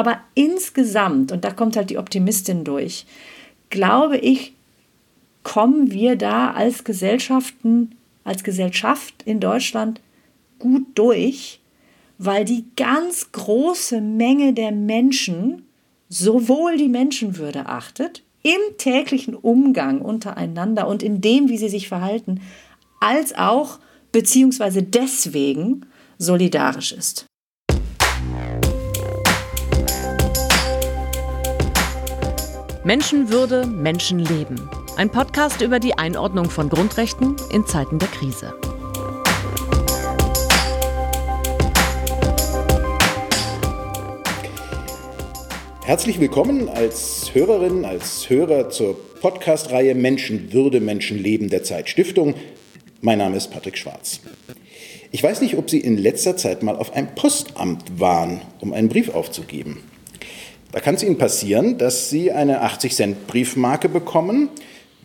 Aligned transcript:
Aber 0.00 0.18
insgesamt, 0.34 1.30
und 1.30 1.44
da 1.44 1.50
kommt 1.50 1.76
halt 1.76 1.90
die 1.90 1.98
Optimistin 1.98 2.64
durch, 2.64 3.04
glaube 3.68 4.16
ich, 4.16 4.54
kommen 5.42 5.90
wir 5.90 6.16
da 6.16 6.52
als 6.52 6.84
Gesellschaften, 6.84 7.96
als 8.24 8.42
Gesellschaft 8.42 9.12
in 9.26 9.40
Deutschland 9.40 10.00
gut 10.58 10.86
durch, 10.94 11.60
weil 12.16 12.46
die 12.46 12.64
ganz 12.76 13.30
große 13.30 14.00
Menge 14.00 14.54
der 14.54 14.72
Menschen 14.72 15.66
sowohl 16.08 16.78
die 16.78 16.88
Menschenwürde 16.88 17.66
achtet, 17.66 18.22
im 18.42 18.78
täglichen 18.78 19.34
Umgang 19.34 20.00
untereinander 20.00 20.88
und 20.88 21.02
in 21.02 21.20
dem, 21.20 21.50
wie 21.50 21.58
sie 21.58 21.68
sich 21.68 21.88
verhalten, 21.88 22.40
als 23.00 23.34
auch 23.34 23.80
beziehungsweise 24.12 24.82
deswegen 24.82 25.84
solidarisch 26.16 26.92
ist. 26.92 27.26
Menschenwürde, 32.82 33.66
Menschenleben. 33.66 34.58
Ein 34.96 35.10
Podcast 35.10 35.60
über 35.60 35.78
die 35.78 35.98
Einordnung 35.98 36.48
von 36.48 36.70
Grundrechten 36.70 37.36
in 37.52 37.66
Zeiten 37.66 37.98
der 37.98 38.08
Krise. 38.08 38.54
Herzlich 45.84 46.20
willkommen 46.20 46.70
als 46.70 47.34
Hörerin, 47.34 47.84
als 47.84 48.30
Hörer 48.30 48.70
zur 48.70 48.96
Podcast-Reihe 49.20 49.94
Menschenwürde, 49.94 50.80
Menschenleben 50.80 51.50
der 51.50 51.62
Zeit 51.62 51.90
Stiftung. 51.90 52.34
Mein 53.02 53.18
Name 53.18 53.36
ist 53.36 53.50
Patrick 53.50 53.76
Schwarz. 53.76 54.20
Ich 55.10 55.22
weiß 55.22 55.42
nicht, 55.42 55.58
ob 55.58 55.68
Sie 55.68 55.80
in 55.80 55.98
letzter 55.98 56.38
Zeit 56.38 56.62
mal 56.62 56.76
auf 56.76 56.94
einem 56.94 57.14
Postamt 57.14 58.00
waren, 58.00 58.40
um 58.60 58.72
einen 58.72 58.88
Brief 58.88 59.10
aufzugeben. 59.10 59.82
Da 60.72 60.78
kann 60.80 60.94
es 60.94 61.02
Ihnen 61.02 61.18
passieren, 61.18 61.78
dass 61.78 62.10
Sie 62.10 62.30
eine 62.30 62.64
80-Cent-Briefmarke 62.64 63.88
bekommen 63.88 64.50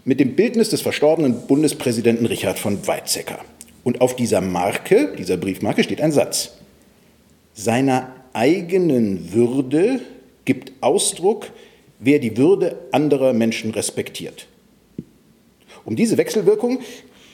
mit 0.03 0.19
dem 0.19 0.35
Bildnis 0.35 0.69
des 0.69 0.81
verstorbenen 0.81 1.47
Bundespräsidenten 1.47 2.27
Richard 2.27 2.59
von 2.59 2.85
Weizsäcker. 2.85 3.39
Und 3.83 4.02
auf 4.02 4.16
dieser 4.16 4.41
Marke, 4.41 5.16
dieser 5.17 5.38
Briefmarke, 5.38 5.83
steht 5.83 6.02
ein 6.02 6.11
Satz. 6.11 6.52
Seiner 7.53 8.13
eigenen 8.33 9.33
Würde 9.33 10.02
gibt 10.45 10.71
Ausdruck, 10.81 11.52
wer 11.99 12.19
die 12.19 12.38
Würde 12.38 12.77
anderer 12.91 13.33
Menschen 13.33 13.71
respektiert. 13.71 14.47
Um 15.83 15.95
diese 15.95 16.17
Wechselwirkung 16.17 16.80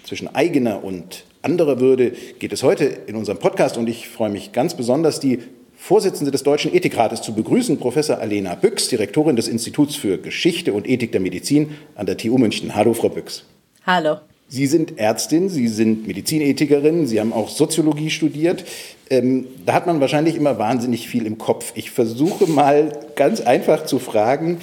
zwischen 0.03 0.33
eigener 0.33 0.83
und 0.83 1.25
anderer 1.41 1.79
Würde 1.79 2.13
geht 2.39 2.53
es 2.53 2.63
heute 2.63 2.85
in 2.85 3.15
unserem 3.15 3.39
Podcast 3.39 3.77
und 3.77 3.89
ich 3.89 4.07
freue 4.07 4.29
mich 4.29 4.51
ganz 4.51 4.75
besonders, 4.75 5.19
die 5.19 5.39
Vorsitzende 5.81 6.29
des 6.29 6.43
Deutschen 6.43 6.71
Ethikrates 6.71 7.23
zu 7.23 7.33
begrüßen, 7.33 7.79
Professor 7.79 8.19
Alena 8.19 8.53
Büchs, 8.53 8.87
Direktorin 8.87 9.35
des 9.35 9.47
Instituts 9.47 9.95
für 9.95 10.19
Geschichte 10.19 10.73
und 10.73 10.87
Ethik 10.87 11.11
der 11.11 11.21
Medizin 11.21 11.71
an 11.95 12.05
der 12.05 12.17
TU 12.17 12.37
München. 12.37 12.75
Hallo, 12.75 12.93
Frau 12.93 13.09
Büchs. 13.09 13.45
Hallo. 13.83 14.17
Sie 14.47 14.67
sind 14.67 14.99
Ärztin, 14.99 15.49
Sie 15.49 15.67
sind 15.67 16.05
Medizinethikerin, 16.05 17.07
Sie 17.07 17.19
haben 17.19 17.33
auch 17.33 17.49
Soziologie 17.49 18.11
studiert. 18.11 18.63
Ähm, 19.09 19.47
da 19.65 19.73
hat 19.73 19.87
man 19.87 19.99
wahrscheinlich 19.99 20.35
immer 20.35 20.59
wahnsinnig 20.59 21.07
viel 21.07 21.25
im 21.25 21.39
Kopf. 21.39 21.73
Ich 21.73 21.89
versuche 21.89 22.45
mal 22.45 22.99
ganz 23.15 23.41
einfach 23.41 23.85
zu 23.85 23.97
fragen, 23.97 24.59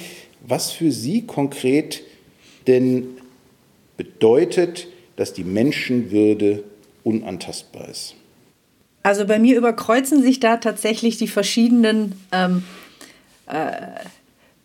was 0.47 0.71
für 0.71 0.93
Sie 0.93 1.25
konkret 1.25 2.01
denn 2.65 3.07
bedeutet, 3.97 4.87
dass 5.17 5.33
die 5.33 5.43
Menschenwürde 5.43 6.63
unantastbar 7.03 7.89
ist. 7.89 8.15
Also 9.09 9.25
bei 9.25 9.39
mir 9.39 9.57
überkreuzen 9.57 10.21
sich 10.21 10.39
da 10.39 10.57
tatsächlich 10.57 11.17
die 11.17 11.27
verschiedenen 11.27 12.13
ähm, 12.31 12.63
äh, 13.47 13.71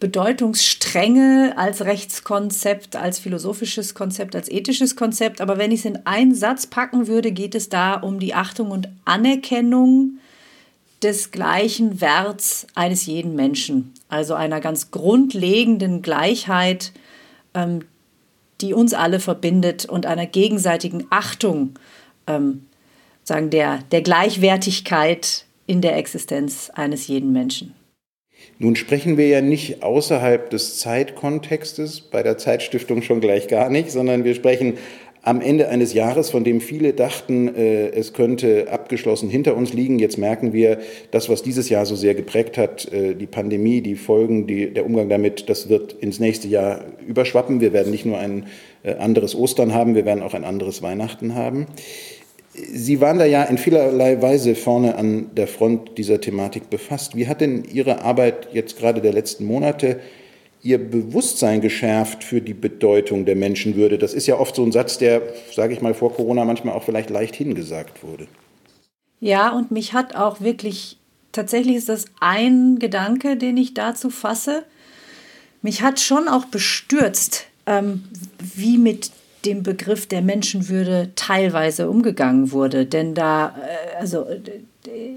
Bedeutungsstränge 0.01 1.55
als 1.57 1.83
Rechtskonzept, 1.83 2.95
als 2.95 3.19
philosophisches 3.19 3.95
Konzept, 3.95 4.37
als 4.37 4.51
ethisches 4.51 4.97
Konzept. 4.97 5.41
Aber 5.41 5.57
wenn 5.57 5.73
ich 5.73 5.81
es 5.81 5.87
in 5.87 6.05
einen 6.05 6.35
Satz 6.35 6.67
packen 6.67 7.07
würde, 7.07 7.33
geht 7.33 7.55
es 7.55 7.71
da 7.71 7.95
um 7.95 8.19
die 8.19 8.35
Achtung 8.35 8.71
und 8.71 8.91
Anerkennung 9.07 10.19
des 11.03 11.31
gleichen 11.31 12.03
Werts 12.03 12.67
eines 12.75 13.07
jeden 13.07 13.35
Menschen. 13.35 13.95
Also 14.11 14.35
einer 14.35 14.61
ganz 14.61 14.91
grundlegenden 14.91 16.03
Gleichheit, 16.03 16.93
ähm, 17.55 17.87
die 18.61 18.75
uns 18.75 18.93
alle 18.93 19.21
verbindet 19.21 19.87
und 19.87 20.05
einer 20.05 20.27
gegenseitigen 20.27 21.07
Achtung 21.09 21.79
ähm, 22.27 22.67
sagen, 23.25 23.51
der, 23.51 23.81
der 23.91 24.03
Gleichwertigkeit 24.03 25.45
in 25.67 25.81
der 25.81 25.97
Existenz 25.97 26.71
eines 26.75 27.09
jeden 27.09 27.33
Menschen. 27.33 27.75
Nun 28.59 28.77
sprechen 28.77 29.17
wir 29.17 29.27
ja 29.27 29.41
nicht 29.41 29.83
außerhalb 29.83 30.51
des 30.51 30.79
Zeitkontextes, 30.79 32.03
bei 32.03 32.23
der 32.23 32.39
Zeitstiftung 32.39 33.03
schon 33.03 33.21
gleich 33.21 33.49
gar 33.49 33.71
nicht, 33.71 33.91
sondern 33.91 34.25
wir 34.25 34.35
sprechen 34.35 34.75
am 35.25 35.41
Ende 35.41 35.71
eines 35.71 35.95
Jahres, 35.95 36.29
von 36.31 36.45
dem 36.45 36.61
viele 36.61 36.93
dachten, 36.93 37.49
äh, 37.55 37.89
es 37.89 38.13
könnte 38.13 38.71
abgeschlossen 38.71 39.31
hinter 39.31 39.57
uns 39.57 39.73
liegen. 39.73 39.99
Jetzt 39.99 40.19
merken 40.19 40.53
wir, 40.53 40.79
das, 41.13 41.31
was 41.31 41.43
dieses 41.43 41.71
Jahr 41.71 41.87
so 41.87 41.97
sehr 41.97 42.15
geprägt 42.15 42.59
hat, 42.59 42.93
äh, 42.93 43.15
die 43.15 43.27
Pandemie, 43.27 43.81
die 43.81 43.97
Folgen, 43.97 44.47
die, 44.47 44.73
der 44.73 44.85
Umgang 44.85 45.09
damit, 45.09 45.49
das 45.49 45.71
wird 45.71 45.95
ins 45.95 46.21
nächste 46.21 46.47
Jahr 46.47 46.85
überschwappen. 47.09 47.63
Wir 47.63 47.73
werden 47.73 47.91
nicht 47.91 48.05
nur 48.05 48.19
ein 48.19 48.47
äh, 48.83 48.97
anderes 48.97 49.35
Ostern 49.35 49.73
haben, 49.73 49.95
wir 49.95 50.05
werden 50.05 50.23
auch 50.23 50.35
ein 50.35 50.45
anderes 50.45 50.83
Weihnachten 50.83 51.35
haben. 51.35 51.69
Sie 52.55 53.01
waren 53.01 53.19
da 53.19 53.25
ja 53.25 53.43
in 53.43 53.59
vielerlei 53.59 54.23
Weise 54.23 54.55
vorne 54.55 54.95
an 54.95 55.35
der 55.35 55.49
Front 55.49 55.99
dieser 55.99 56.21
Thematik 56.21 56.71
befasst. 56.71 57.17
Wie 57.17 57.27
hat 57.27 57.41
denn 57.41 57.65
Ihre 57.65 58.03
Arbeit 58.03 58.49
jetzt 58.53 58.79
gerade 58.79 59.01
der 59.01 59.13
letzten 59.13 59.45
Monate 59.45 60.01
Ihr 60.63 60.79
Bewusstsein 60.79 61.61
geschärft 61.61 62.23
für 62.23 62.41
die 62.41 62.55
Bedeutung 62.55 63.25
der 63.25 63.35
Menschenwürde? 63.35 63.99
Das 63.99 64.15
ist 64.15 64.29
ja 64.29 64.39
oft 64.39 64.55
so 64.55 64.65
ein 64.65 64.71
Satz, 64.71 64.99
der, 64.99 65.21
sage 65.53 65.75
ich 65.75 65.83
mal, 65.83 65.95
vor 65.95 66.15
Corona 66.15 66.45
manchmal 66.45 66.75
auch 66.75 66.85
vielleicht 66.85 67.11
leicht 67.11 67.35
hingesagt 67.35 68.05
wurde. 68.05 68.29
Ja, 69.19 69.51
und 69.51 69.73
mich 69.73 69.93
hat 69.93 70.15
auch 70.15 70.41
wirklich, 70.41 70.99
tatsächlich 71.33 71.75
ist 71.75 71.89
das 71.89 72.05
ein 72.21 72.79
Gedanke, 72.79 73.37
den 73.37 73.57
ich 73.57 73.75
dazu 73.75 74.11
fasse. 74.11 74.65
Mich 75.61 75.83
hat 75.83 75.99
schon 75.99 76.29
auch 76.29 76.45
bestürzt, 76.45 77.47
ähm, 77.67 78.05
wie 78.39 78.79
mit 78.79 79.11
dem 79.45 79.63
Begriff 79.63 80.07
der 80.07 80.23
Menschenwürde 80.23 81.11
teilweise 81.15 81.89
umgegangen 81.91 82.53
wurde. 82.53 82.87
Denn 82.87 83.15
da, 83.15 83.49
äh, 83.49 84.01
also 84.01 84.27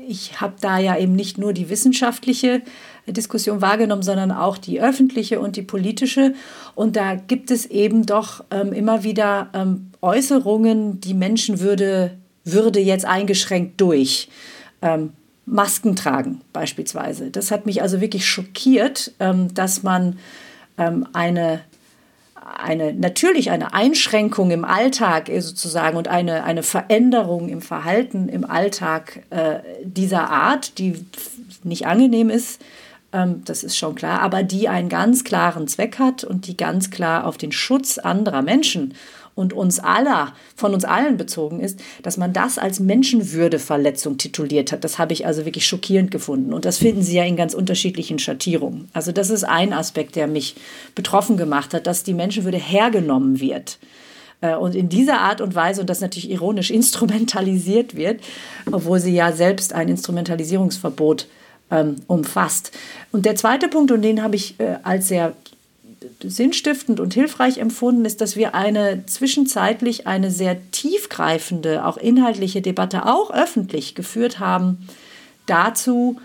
ich 0.07 0.39
habe 0.39 0.53
da 0.61 0.77
ja 0.77 0.97
eben 0.97 1.15
nicht 1.15 1.37
nur 1.37 1.53
die 1.53 1.69
wissenschaftliche 1.69 2.61
Diskussion 3.07 3.61
wahrgenommen, 3.61 4.03
sondern 4.03 4.31
auch 4.31 4.57
die 4.57 4.81
öffentliche 4.81 5.39
und 5.39 5.55
die 5.55 5.61
politische. 5.61 6.33
Und 6.75 6.95
da 6.95 7.15
gibt 7.15 7.51
es 7.51 7.65
eben 7.65 8.05
doch 8.05 8.43
ähm, 8.51 8.73
immer 8.73 9.03
wieder 9.03 9.49
ähm, 9.53 9.91
Äußerungen, 10.01 10.99
die 11.01 11.13
Menschenwürde 11.13 12.11
würde 12.43 12.79
jetzt 12.79 13.05
eingeschränkt 13.05 13.79
durch. 13.81 14.29
Ähm, 14.81 15.11
Masken 15.45 15.95
tragen 15.95 16.41
beispielsweise. 16.51 17.31
Das 17.31 17.51
hat 17.51 17.65
mich 17.65 17.81
also 17.81 18.01
wirklich 18.01 18.25
schockiert, 18.25 19.13
ähm, 19.19 19.53
dass 19.53 19.83
man 19.83 20.19
ähm, 20.77 21.07
eine 21.13 21.61
eine, 22.55 22.93
natürlich 22.93 23.51
eine 23.51 23.73
Einschränkung 23.73 24.51
im 24.51 24.63
Alltag 24.63 25.29
äh, 25.29 25.41
sozusagen 25.41 25.97
und 25.97 26.07
eine, 26.07 26.43
eine 26.43 26.63
Veränderung 26.63 27.49
im 27.49 27.61
Verhalten 27.61 28.29
im 28.29 28.49
Alltag 28.49 29.23
äh, 29.29 29.59
dieser 29.83 30.29
Art, 30.29 30.77
die 30.77 31.05
nicht 31.63 31.85
angenehm 31.85 32.29
ist, 32.29 32.61
ähm, 33.13 33.41
das 33.45 33.63
ist 33.63 33.77
schon 33.77 33.95
klar, 33.95 34.21
aber 34.21 34.43
die 34.43 34.69
einen 34.69 34.89
ganz 34.89 35.23
klaren 35.23 35.67
Zweck 35.67 35.99
hat 35.99 36.23
und 36.23 36.47
die 36.47 36.57
ganz 36.57 36.89
klar 36.89 37.25
auf 37.25 37.37
den 37.37 37.51
Schutz 37.51 37.97
anderer 37.97 38.41
Menschen 38.41 38.93
und 39.37 39.53
uns 39.53 39.79
aller, 39.79 40.33
von 40.55 40.73
uns 40.73 40.83
allen 40.83 41.15
bezogen 41.15 41.59
ist, 41.59 41.79
dass 42.01 42.17
man 42.17 42.33
das 42.33 42.57
als 42.57 42.79
Menschenwürdeverletzung 42.79 44.17
tituliert 44.17 44.71
hat. 44.71 44.83
Das 44.83 44.97
habe 44.97 45.13
ich 45.13 45.27
also 45.27 45.45
wirklich 45.45 45.67
schockierend 45.67 46.09
gefunden. 46.09 46.53
Und 46.53 46.65
das 46.65 46.79
finden 46.79 47.03
Sie 47.03 47.15
ja 47.15 47.23
in 47.23 47.35
ganz 47.35 47.53
unterschiedlichen 47.53 48.17
Schattierungen. 48.17 48.89
Also 48.93 49.11
das 49.11 49.29
ist 49.29 49.43
ein 49.43 49.73
Aspekt, 49.73 50.15
der 50.15 50.25
mich 50.25 50.55
betroffen 50.95 51.37
gemacht 51.37 51.75
hat, 51.75 51.85
dass 51.85 52.03
die 52.03 52.15
Menschenwürde 52.15 52.57
hergenommen 52.57 53.39
wird 53.39 53.77
äh, 54.41 54.55
und 54.55 54.73
in 54.73 54.89
dieser 54.89 55.19
Art 55.19 55.39
und 55.39 55.53
Weise, 55.53 55.81
und 55.81 55.89
das 55.89 56.01
natürlich 56.01 56.31
ironisch 56.31 56.71
instrumentalisiert 56.71 57.95
wird, 57.95 58.21
obwohl 58.71 58.99
sie 58.99 59.13
ja 59.13 59.31
selbst 59.31 59.71
ein 59.71 59.87
Instrumentalisierungsverbot 59.87 61.27
ähm, 61.69 61.97
umfasst. 62.07 62.71
Und 63.11 63.27
der 63.27 63.35
zweite 63.35 63.67
Punkt, 63.67 63.91
und 63.91 64.01
den 64.01 64.23
habe 64.23 64.35
ich 64.35 64.59
äh, 64.59 64.77
als 64.81 65.09
sehr 65.09 65.33
sinnstiftend 66.23 66.99
und 66.99 67.13
hilfreich 67.13 67.57
empfunden, 67.57 68.05
ist, 68.05 68.21
dass 68.21 68.35
wir 68.35 68.55
eine 68.55 69.05
zwischenzeitlich 69.05 70.07
eine 70.07 70.31
sehr 70.31 70.57
tiefgreifende, 70.71 71.85
auch 71.85 71.97
inhaltliche 71.97 72.61
Debatte, 72.61 73.05
auch 73.05 73.31
öffentlich 73.31 73.95
geführt 73.95 74.39
haben 74.39 74.87
dazu, 75.45 76.19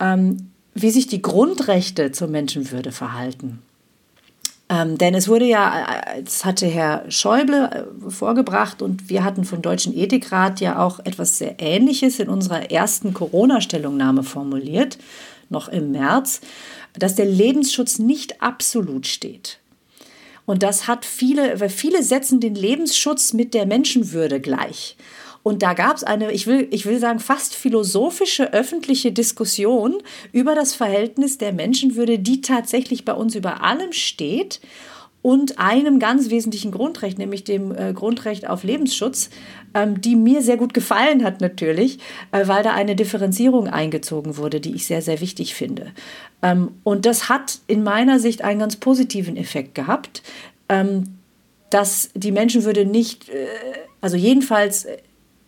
ähm, 0.00 0.50
wie 0.74 0.90
sich 0.90 1.06
die 1.06 1.22
Grundrechte 1.22 2.12
zur 2.12 2.28
Menschenwürde 2.28 2.92
verhalten. 2.92 3.60
Ähm, 4.70 4.98
denn 4.98 5.14
es 5.14 5.28
wurde 5.28 5.46
ja, 5.46 5.86
das 6.22 6.44
hatte 6.44 6.66
Herr 6.66 7.04
Schäuble 7.10 7.70
äh, 8.06 8.10
vorgebracht 8.10 8.82
und 8.82 9.08
wir 9.08 9.24
hatten 9.24 9.44
vom 9.44 9.62
Deutschen 9.62 9.96
Ethikrat 9.96 10.60
ja 10.60 10.78
auch 10.78 11.00
etwas 11.00 11.38
sehr 11.38 11.56
Ähnliches 11.58 12.18
in 12.18 12.28
unserer 12.28 12.70
ersten 12.70 13.14
Corona-Stellungnahme 13.14 14.22
formuliert. 14.24 14.98
Noch 15.50 15.68
im 15.68 15.92
März, 15.92 16.40
dass 16.98 17.14
der 17.14 17.26
Lebensschutz 17.26 17.98
nicht 17.98 18.42
absolut 18.42 19.06
steht. 19.06 19.58
Und 20.46 20.62
das 20.62 20.86
hat 20.86 21.04
viele, 21.04 21.60
weil 21.60 21.68
viele 21.68 22.02
setzen 22.02 22.40
den 22.40 22.54
Lebensschutz 22.54 23.34
mit 23.34 23.52
der 23.52 23.66
Menschenwürde 23.66 24.40
gleich. 24.40 24.96
Und 25.42 25.62
da 25.62 25.74
gab 25.74 25.96
es 25.96 26.04
eine, 26.04 26.32
ich 26.32 26.46
will, 26.46 26.68
ich 26.70 26.86
will 26.86 26.98
sagen, 26.98 27.20
fast 27.20 27.54
philosophische 27.54 28.52
öffentliche 28.52 29.12
Diskussion 29.12 30.02
über 30.32 30.54
das 30.54 30.74
Verhältnis 30.74 31.38
der 31.38 31.52
Menschenwürde, 31.52 32.18
die 32.18 32.40
tatsächlich 32.40 33.04
bei 33.04 33.14
uns 33.14 33.34
über 33.34 33.62
allem 33.62 33.92
steht 33.92 34.60
und 35.22 35.58
einem 35.58 35.98
ganz 35.98 36.30
wesentlichen 36.30 36.70
Grundrecht, 36.70 37.18
nämlich 37.18 37.44
dem 37.44 37.74
äh, 37.76 37.92
Grundrecht 37.92 38.48
auf 38.48 38.62
Lebensschutz, 38.62 39.30
ähm, 39.74 40.00
die 40.00 40.16
mir 40.16 40.42
sehr 40.42 40.56
gut 40.56 40.74
gefallen 40.74 41.24
hat 41.24 41.40
natürlich, 41.40 41.98
äh, 42.30 42.46
weil 42.46 42.62
da 42.62 42.72
eine 42.72 42.94
Differenzierung 42.94 43.68
eingezogen 43.68 44.36
wurde, 44.36 44.60
die 44.60 44.74
ich 44.74 44.86
sehr, 44.86 45.02
sehr 45.02 45.20
wichtig 45.20 45.54
finde. 45.54 45.92
Ähm, 46.42 46.72
und 46.84 47.04
das 47.04 47.28
hat 47.28 47.58
in 47.66 47.82
meiner 47.82 48.20
Sicht 48.20 48.42
einen 48.42 48.60
ganz 48.60 48.76
positiven 48.76 49.36
Effekt 49.36 49.74
gehabt, 49.74 50.22
ähm, 50.68 51.18
dass 51.70 52.10
die 52.14 52.32
Menschenwürde 52.32 52.84
nicht, 52.84 53.28
äh, 53.28 53.46
also 54.00 54.16
jedenfalls 54.16 54.86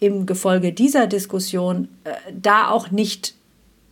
im 0.01 0.27
Gefolge 0.27 0.73
dieser 0.73 1.07
Diskussion, 1.07 1.89
äh, 2.05 2.11
da 2.35 2.71
auch 2.71 2.91
nicht 2.91 3.35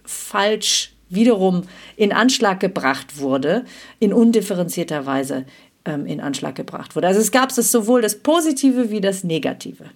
falsch 0.04 0.94
wiederum 1.10 1.62
in 1.96 2.12
Anschlag 2.12 2.60
gebracht 2.60 3.19
wurde, 3.19 3.64
in 3.98 4.12
undifferenzierter 4.12 5.06
Weise 5.06 5.46
ähm, 5.88 6.06
in 6.06 6.20
Anschlag 6.20 6.55
gebracht 6.55 6.94
wurde. 6.94 7.08
Also 7.08 7.20
es 7.20 7.32
gab 7.32 7.50
es 7.50 7.73
sowohl 7.73 8.02
das 8.02 8.17
Positive 8.17 8.90
wie 8.90 9.00
das 9.00 9.25
Negative 9.25 9.87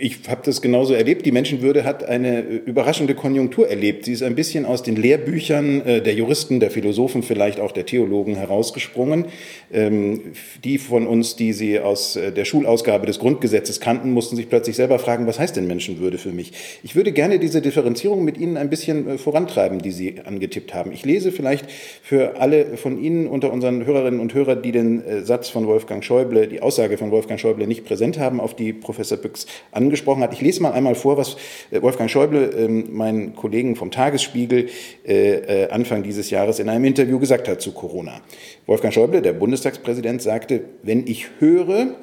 ich 0.00 0.20
habe 0.28 0.42
das 0.44 0.62
genauso 0.62 0.94
erlebt. 0.94 1.24
Die 1.26 1.32
Menschenwürde 1.32 1.84
hat 1.84 2.04
eine 2.04 2.40
äh, 2.40 2.56
überraschende 2.66 3.14
Konjunktur 3.14 3.68
erlebt. 3.68 4.04
Sie 4.04 4.12
ist 4.12 4.22
ein 4.22 4.34
bisschen 4.34 4.64
aus 4.64 4.82
den 4.82 4.96
Lehrbüchern 4.96 5.80
äh, 5.86 6.02
der 6.02 6.14
Juristen, 6.14 6.60
der 6.60 6.70
Philosophen, 6.70 7.22
vielleicht 7.22 7.60
auch 7.60 7.72
der 7.72 7.86
Theologen 7.86 8.36
herausgesprungen. 8.36 9.26
Ähm, 9.72 10.32
die 10.64 10.78
von 10.78 11.06
uns, 11.06 11.36
die 11.36 11.52
sie 11.52 11.78
aus 11.78 12.16
äh, 12.16 12.32
der 12.32 12.44
Schulausgabe 12.44 13.06
des 13.06 13.18
Grundgesetzes 13.18 13.80
kannten, 13.80 14.12
mussten 14.12 14.36
sich 14.36 14.48
plötzlich 14.48 14.76
selber 14.76 14.98
fragen, 14.98 15.26
was 15.26 15.38
heißt 15.38 15.56
denn 15.56 15.66
Menschenwürde 15.66 16.18
für 16.18 16.32
mich? 16.32 16.52
Ich 16.82 16.96
würde 16.96 17.12
gerne 17.12 17.38
diese 17.38 17.60
Differenzierung 17.60 18.24
mit 18.24 18.38
Ihnen 18.38 18.56
ein 18.56 18.70
bisschen 18.70 19.18
vorantreiben, 19.18 19.80
die 19.80 19.92
Sie 19.92 20.20
angetippt 20.24 20.74
haben. 20.74 20.92
Ich 20.92 21.04
lese 21.04 21.32
vielleicht 21.32 21.66
für 22.02 22.40
alle 22.40 22.76
von 22.76 23.02
Ihnen 23.02 23.26
unter 23.26 23.52
unseren 23.52 23.84
Hörerinnen 23.84 24.20
und 24.20 24.34
Hörern, 24.34 24.62
die 24.62 24.72
den 24.72 25.02
Satz 25.24 25.48
von 25.48 25.66
Wolfgang 25.66 26.04
Schäuble, 26.04 26.46
die 26.48 26.60
Aussage 26.62 26.98
von 26.98 27.10
Wolfgang 27.10 27.38
Schäuble 27.38 27.66
nicht 27.66 27.84
präsent 27.84 28.18
haben, 28.18 28.40
auf 28.40 28.54
die 28.54 28.72
Professor 28.72 29.18
Büchs 29.18 29.46
angesprochen 29.72 30.22
hat. 30.22 30.32
Ich 30.32 30.40
lese 30.40 30.62
mal 30.62 30.72
einmal 30.72 30.94
vor, 30.94 31.16
was 31.16 31.36
äh, 31.70 31.82
Wolfgang 31.82 32.10
Schäuble, 32.10 32.50
ähm, 32.56 32.88
meinen 32.92 33.34
Kollegen 33.34 33.76
vom 33.76 33.90
Tagesspiegel, 33.90 34.68
äh, 35.06 35.64
äh, 35.64 35.70
Anfang 35.70 36.02
dieses 36.02 36.30
Jahres 36.30 36.58
in 36.58 36.68
einem 36.68 36.84
Interview 36.84 37.18
gesagt 37.18 37.48
hat 37.48 37.60
zu 37.60 37.72
Corona. 37.72 38.20
Wolfgang 38.66 38.92
Schäuble, 38.92 39.22
der 39.22 39.32
Bundestagspräsident, 39.32 40.22
sagte, 40.22 40.62
wenn 40.82 41.06
ich 41.06 41.26
höre, 41.38 41.94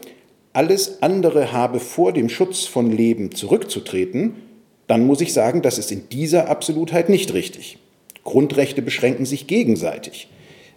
alles 0.54 1.02
andere 1.02 1.52
habe 1.52 1.80
vor 1.80 2.14
dem 2.14 2.30
Schutz 2.30 2.66
von 2.66 2.92
Leben 2.92 3.32
zurückzutreten, 3.32 4.36
dann 4.88 5.06
muss 5.06 5.22
ich 5.22 5.34
sagen, 5.34 5.62
das 5.62 5.78
ist 5.78 5.92
in 5.92 6.10
dieser 6.10 6.50
Absolutheit 6.50 7.10
nicht 7.10 7.34
richtig. 7.34 7.78
Grundrechte 8.24 8.82
beschränken 8.82 9.26
sich 9.26 9.48
gegenseitig. 9.48 10.30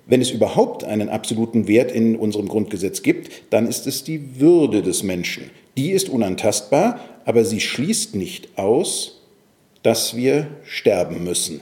Wenn 0.08 0.22
es 0.22 0.31
überhaupt 0.31 0.84
einen 0.84 1.10
absoluten 1.10 1.69
Wert 1.69 1.93
in 1.93 2.16
unserem 2.16 2.49
Grundgesetz 2.49 3.02
gibt, 3.02 3.31
dann 3.50 3.69
ist 3.69 3.87
es 3.87 4.05
die 4.05 4.40
Würde 4.40 4.82
des 4.82 5.02
Menschen. 5.02 5.50
Die 5.76 5.90
ist 5.90 6.08
unantastbar, 6.08 6.99
aber 7.25 7.44
sie 7.44 7.60
schließt 7.60 8.16
nicht 8.16 8.58
aus, 8.58 9.20
dass 9.82 10.16
wir 10.16 10.49
sterben 10.64 11.22
müssen 11.22 11.60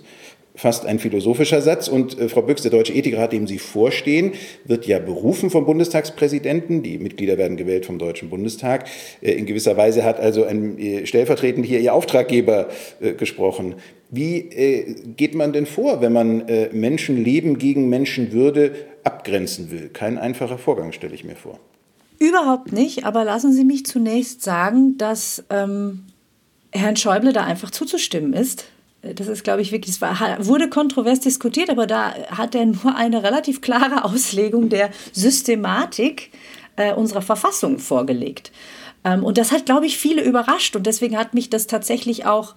fast 0.56 0.86
ein 0.86 0.98
philosophischer 0.98 1.62
Satz. 1.62 1.86
Und 1.86 2.18
äh, 2.18 2.28
Frau 2.28 2.42
Büchs, 2.42 2.62
der 2.62 2.70
Deutsche 2.70 2.92
Ethikrat, 2.92 3.32
dem 3.32 3.46
Sie 3.46 3.58
vorstehen, 3.58 4.32
wird 4.64 4.86
ja 4.86 4.98
berufen 4.98 5.50
vom 5.50 5.66
Bundestagspräsidenten. 5.66 6.82
Die 6.82 6.98
Mitglieder 6.98 7.38
werden 7.38 7.56
gewählt 7.56 7.86
vom 7.86 7.98
Deutschen 7.98 8.30
Bundestag. 8.30 8.86
Äh, 9.20 9.32
in 9.32 9.46
gewisser 9.46 9.76
Weise 9.76 10.02
hat 10.02 10.18
also 10.18 10.44
ein, 10.44 10.78
äh, 10.78 11.06
stellvertretend 11.06 11.64
hier 11.64 11.80
Ihr 11.80 11.94
Auftraggeber 11.94 12.68
äh, 13.00 13.12
gesprochen. 13.12 13.76
Wie 14.10 14.38
äh, 14.38 14.94
geht 15.16 15.34
man 15.34 15.52
denn 15.52 15.66
vor, 15.66 16.00
wenn 16.00 16.12
man 16.12 16.48
äh, 16.48 16.70
Menschenleben 16.72 17.58
gegen 17.58 17.88
Menschenwürde 17.88 18.74
abgrenzen 19.04 19.70
will? 19.70 19.90
Kein 19.92 20.18
einfacher 20.18 20.58
Vorgang, 20.58 20.92
stelle 20.92 21.14
ich 21.14 21.24
mir 21.24 21.36
vor. 21.36 21.60
Überhaupt 22.18 22.72
nicht, 22.72 23.04
aber 23.04 23.24
lassen 23.24 23.52
Sie 23.52 23.64
mich 23.64 23.84
zunächst 23.84 24.42
sagen, 24.42 24.96
dass 24.96 25.44
ähm, 25.50 26.04
Herrn 26.72 26.96
Schäuble 26.96 27.34
da 27.34 27.44
einfach 27.44 27.70
zuzustimmen 27.70 28.32
ist 28.32 28.64
das 29.14 29.28
ist, 29.28 29.44
glaube 29.44 29.62
ich, 29.62 29.72
wirklich, 29.72 29.94
es 29.96 30.00
war, 30.00 30.16
wurde 30.44 30.68
kontrovers 30.68 31.20
diskutiert, 31.20 31.70
aber 31.70 31.86
da 31.86 32.14
hat 32.30 32.54
er 32.54 32.66
nur 32.66 32.94
eine 32.96 33.22
relativ 33.22 33.60
klare 33.60 34.04
Auslegung 34.04 34.68
der 34.68 34.90
Systematik 35.12 36.30
äh, 36.76 36.92
unserer 36.92 37.22
Verfassung 37.22 37.78
vorgelegt. 37.78 38.52
Ähm, 39.04 39.24
und 39.24 39.38
das 39.38 39.52
hat, 39.52 39.66
glaube 39.66 39.86
ich, 39.86 39.98
viele 39.98 40.22
überrascht 40.22 40.76
und 40.76 40.86
deswegen 40.86 41.16
hat 41.16 41.34
mich 41.34 41.50
das 41.50 41.66
tatsächlich 41.66 42.26
auch 42.26 42.54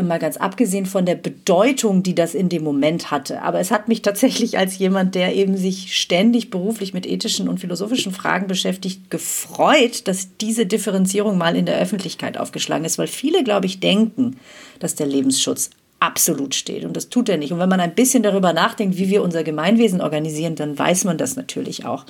mal 0.00 0.18
ganz 0.18 0.38
abgesehen 0.38 0.86
von 0.86 1.04
der 1.04 1.16
Bedeutung, 1.16 2.02
die 2.02 2.14
das 2.14 2.34
in 2.34 2.48
dem 2.48 2.64
Moment 2.64 3.10
hatte. 3.10 3.42
Aber 3.42 3.60
es 3.60 3.70
hat 3.70 3.88
mich 3.88 4.00
tatsächlich 4.00 4.56
als 4.56 4.78
jemand, 4.78 5.14
der 5.14 5.34
eben 5.34 5.58
sich 5.58 5.94
ständig 5.98 6.48
beruflich 6.48 6.94
mit 6.94 7.06
ethischen 7.06 7.46
und 7.46 7.60
philosophischen 7.60 8.12
Fragen 8.12 8.46
beschäftigt, 8.46 9.10
gefreut, 9.10 10.08
dass 10.08 10.38
diese 10.40 10.64
Differenzierung 10.64 11.36
mal 11.36 11.56
in 11.56 11.66
der 11.66 11.78
Öffentlichkeit 11.78 12.38
aufgeschlagen 12.38 12.86
ist, 12.86 12.96
weil 12.96 13.06
viele, 13.06 13.44
glaube 13.44 13.66
ich, 13.66 13.80
denken, 13.80 14.38
dass 14.78 14.94
der 14.94 15.06
Lebensschutz 15.06 15.70
absolut 16.02 16.56
steht. 16.56 16.84
Und 16.84 16.96
das 16.96 17.10
tut 17.10 17.28
er 17.28 17.36
nicht. 17.36 17.52
Und 17.52 17.60
wenn 17.60 17.68
man 17.68 17.78
ein 17.78 17.94
bisschen 17.94 18.24
darüber 18.24 18.52
nachdenkt, 18.52 18.98
wie 18.98 19.08
wir 19.08 19.22
unser 19.22 19.44
Gemeinwesen 19.44 20.00
organisieren, 20.00 20.56
dann 20.56 20.76
weiß 20.76 21.04
man 21.04 21.16
das 21.16 21.36
natürlich 21.36 21.86
auch, 21.86 22.06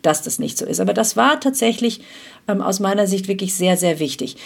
dass 0.00 0.22
das 0.22 0.38
nicht 0.38 0.56
so 0.56 0.64
ist. 0.64 0.80
Aber 0.80 0.94
das 0.94 1.14
war 1.14 1.38
tatsächlich 1.40 2.00
ähm, 2.48 2.62
aus 2.62 2.80
meiner 2.80 3.06
Sicht 3.06 3.28
wirklich 3.28 3.54
sehr, 3.54 3.76
sehr 3.76 3.98
wichtig. 3.98 4.36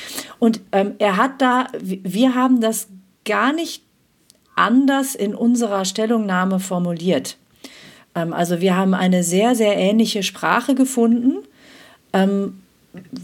Und 0.41 0.61
ähm, 0.73 0.95
er 0.99 1.17
hat 1.17 1.41
da, 1.41 1.69
wir 1.81 2.35
haben 2.35 2.61
das 2.61 2.89
gar 3.25 3.53
nicht 3.53 3.85
anders 4.56 5.15
in 5.15 5.37
unserer 5.37 5.85
Stellungnahme 5.85 6.59
formuliert. 6.59 7.37
Ähm, 8.17 8.33
also 8.33 8.61
wir 8.61 8.77
haben 8.77 8.94
eine 8.94 9.23
sehr, 9.23 9.55
sehr 9.55 9.77
ähnliche 9.77 10.25
Sprache 10.25 10.75
gefunden. 10.75 11.44
Ähm, 12.12 12.62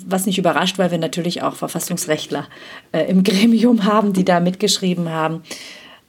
was 0.06 0.26
nicht 0.26 0.38
überrascht, 0.38 0.78
weil 0.78 0.90
wir 0.90 0.98
natürlich 0.98 1.42
auch 1.42 1.56
Verfassungsrechtler 1.56 2.46
äh, 2.92 3.04
im 3.04 3.22
Gremium 3.24 3.84
haben, 3.84 4.12
die 4.12 4.24
da 4.24 4.40
mitgeschrieben 4.40 5.10
haben. 5.10 5.42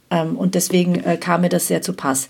Ähm, 0.09 0.37
und 0.37 0.55
deswegen 0.55 0.95
äh, 1.03 1.17
kam 1.17 1.41
mir 1.41 1.49
das 1.49 1.67
sehr 1.67 1.81
zu 1.81 1.93
Pass. 1.93 2.27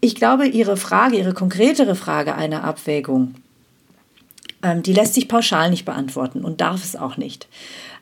Ich 0.00 0.14
glaube, 0.14 0.46
Ihre 0.46 0.76
Frage, 0.76 1.16
Ihre 1.16 1.34
konkretere 1.34 1.94
Frage 1.94 2.34
einer 2.34 2.64
Abwägung, 2.64 3.34
ähm, 4.62 4.82
die 4.82 4.92
lässt 4.92 5.14
sich 5.14 5.28
pauschal 5.28 5.70
nicht 5.70 5.84
beantworten 5.84 6.44
und 6.44 6.60
darf 6.60 6.84
es 6.84 6.96
auch 6.96 7.16
nicht. 7.16 7.48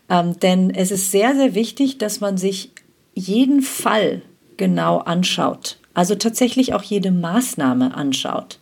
Ähm, 0.09 0.39
denn 0.41 0.71
es 0.71 0.91
ist 0.91 1.11
sehr, 1.11 1.35
sehr 1.35 1.55
wichtig, 1.55 1.99
dass 1.99 2.21
man 2.21 2.37
sich 2.37 2.71
jeden 3.15 3.63
Fall 3.63 4.23
genau 4.57 4.99
anschaut. 4.99 5.79
Also 5.95 6.15
tatsächlich 6.15 6.75
auch 6.75 6.83
jede 6.83 7.11
Maßnahme 7.11 7.95
anschaut. 7.95 8.59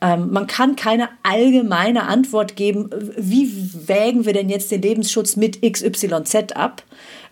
Ähm, 0.00 0.32
man 0.32 0.46
kann 0.46 0.76
keine 0.76 1.08
allgemeine 1.22 2.04
Antwort 2.04 2.56
geben, 2.56 2.90
wie 3.16 3.50
wägen 3.88 4.26
wir 4.26 4.32
denn 4.32 4.48
jetzt 4.48 4.70
den 4.70 4.82
Lebensschutz 4.82 5.36
mit 5.36 5.62
XYZ 5.62 6.52
ab, 6.54 6.82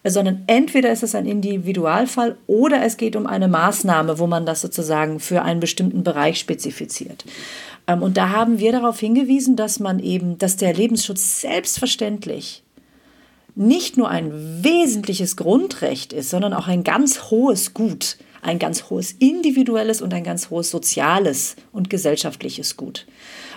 sondern 0.05 0.43
entweder 0.47 0.91
ist 0.91 1.03
es 1.03 1.15
ein 1.15 1.27
Individualfall 1.27 2.37
oder 2.47 2.83
es 2.85 2.97
geht 2.97 3.15
um 3.15 3.27
eine 3.27 3.49
Maßnahme, 3.49 4.19
wo 4.19 4.27
man 4.27 4.47
das 4.47 4.61
sozusagen 4.61 5.21
für 5.21 5.43
einen 5.43 5.61
bestimmten 5.61 6.03
Bereich 6.03 6.39
spezifiziert. 6.39 7.25
Ähm, 7.87 8.03
und 8.03 8.17
da 8.17 8.31
haben 8.31 8.59
wir 8.59 8.73
darauf 8.73 8.99
hingewiesen, 8.99 9.57
dass 9.57 9.81
man 9.81 9.99
eben, 9.99 10.39
dass 10.39 10.57
der 10.57 10.75
Lebensschutz 10.75 11.41
selbstverständlich 11.41 12.63
nicht 13.55 13.97
nur 13.97 14.09
ein 14.09 14.33
wesentliches 14.65 15.37
Grundrecht 15.37 16.13
ist, 16.13 16.31
sondern 16.31 16.55
auch 16.55 16.69
ein 16.69 16.85
ganz 16.85 17.31
hohes 17.31 17.75
Gut 17.75 18.17
ein 18.43 18.59
ganz 18.59 18.91
hohes 18.91 19.13
individuelles 19.13 20.03
und 20.03 20.13
ein 20.13 20.25
ganz 20.25 20.51
hohes 20.51 20.71
soziales 20.71 21.57
und 21.73 21.89
gesellschaftliches 21.89 22.77
Gut. 22.77 23.07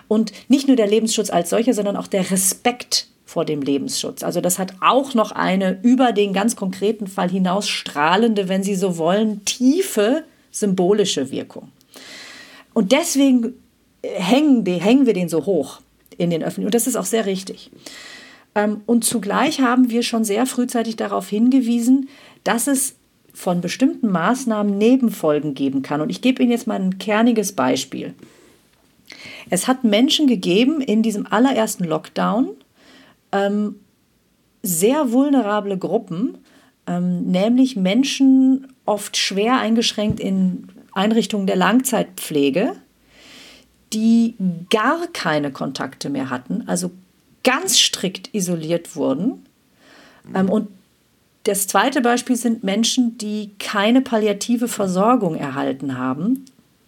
Und 0.08 0.32
nicht 0.48 0.68
nur 0.68 0.78
der 0.78 0.88
Lebensschutz 0.88 1.30
als 1.30 1.50
solcher, 1.50 1.74
sondern 1.74 1.98
auch 1.98 2.08
der 2.08 2.32
Respekt 2.32 3.08
vor 3.26 3.44
dem 3.44 3.62
Lebensschutz. 3.62 4.24
Also 4.24 4.40
das 4.40 4.60
hat 4.60 4.76
auch 4.82 5.16
noch 5.16 5.32
eine 5.32 5.80
über 5.82 6.12
den 6.14 6.32
ganz 6.32 6.56
konkreten 6.56 7.08
Fall 7.08 7.30
hinaus 7.30 7.68
strahlende, 7.68 8.48
wenn 8.48 8.64
Sie 8.64 8.76
so 8.76 8.98
wollen, 8.98 9.44
tiefe 9.44 10.24
symbolische 10.52 11.32
Wirkung. 11.32 11.70
Und 12.74 12.92
deswegen 12.92 13.56
hängen, 14.04 14.66
hängen 14.66 15.06
wir 15.08 15.14
den 15.14 15.30
so 15.30 15.46
hoch 15.46 15.82
in 16.18 16.30
den 16.30 16.44
Öffentlichen. 16.44 16.68
Und 16.68 16.76
das 16.76 16.88
ist 16.88 16.96
auch 16.96 17.06
sehr 17.06 17.26
richtig. 17.26 17.72
Ähm, 18.54 18.82
und 18.86 19.04
zugleich 19.04 19.62
haben 19.62 19.90
wir 19.90 20.04
schon 20.04 20.24
sehr 20.24 20.46
frühzeitig 20.46 20.96
darauf 20.96 21.28
hingewiesen, 21.28 22.08
dass 22.44 22.68
es 22.68 22.96
von 23.36 23.62
bestimmten 23.62 24.10
Maßnahmen 24.10 24.78
Nebenfolgen 24.78 25.54
geben 25.54 25.82
kann. 25.82 26.02
Und 26.02 26.10
ich 26.10 26.22
gebe 26.22 26.42
Ihnen 26.42 26.52
jetzt 26.52 26.68
mal 26.68 26.80
ein 26.80 26.98
kerniges 26.98 27.52
Beispiel. 27.52 28.16
Es 29.50 29.68
hat 29.68 29.84
Menschen 29.84 30.26
gegeben 30.26 30.82
in 30.82 31.04
diesem 31.04 31.28
allerersten 31.28 31.84
Lockdown, 31.84 32.50
ähm, 33.32 33.76
sehr 34.64 35.12
vulnerable 35.12 35.78
Gruppen, 35.78 36.38
ähm, 36.88 37.26
nämlich 37.26 37.76
Menschen 37.76 38.68
oft 38.86 39.18
schwer 39.18 39.58
eingeschränkt 39.58 40.20
in 40.20 40.70
Einrichtungen 40.94 41.46
der 41.46 41.58
Langzeitpflege, 41.58 42.76
die 43.94 44.36
gar 44.70 45.08
keine 45.08 45.52
Kontakte 45.52 46.10
mehr 46.10 46.30
hatten, 46.30 46.64
also 46.68 46.92
ganz 47.44 47.78
strikt 47.80 48.34
isoliert 48.34 48.96
wurden. 48.96 49.46
Ähm, 50.34 50.50
und 50.50 50.70
das 51.46 51.68
zweite 51.68 52.02
Beispiel 52.02 52.36
sind 52.36 52.64
Menschen, 52.64 53.18
die 53.20 53.52
keine 53.60 54.02
palliative 54.02 54.68
Versorgung 54.68 55.36
erhalten 55.36 55.98
haben 55.98 56.46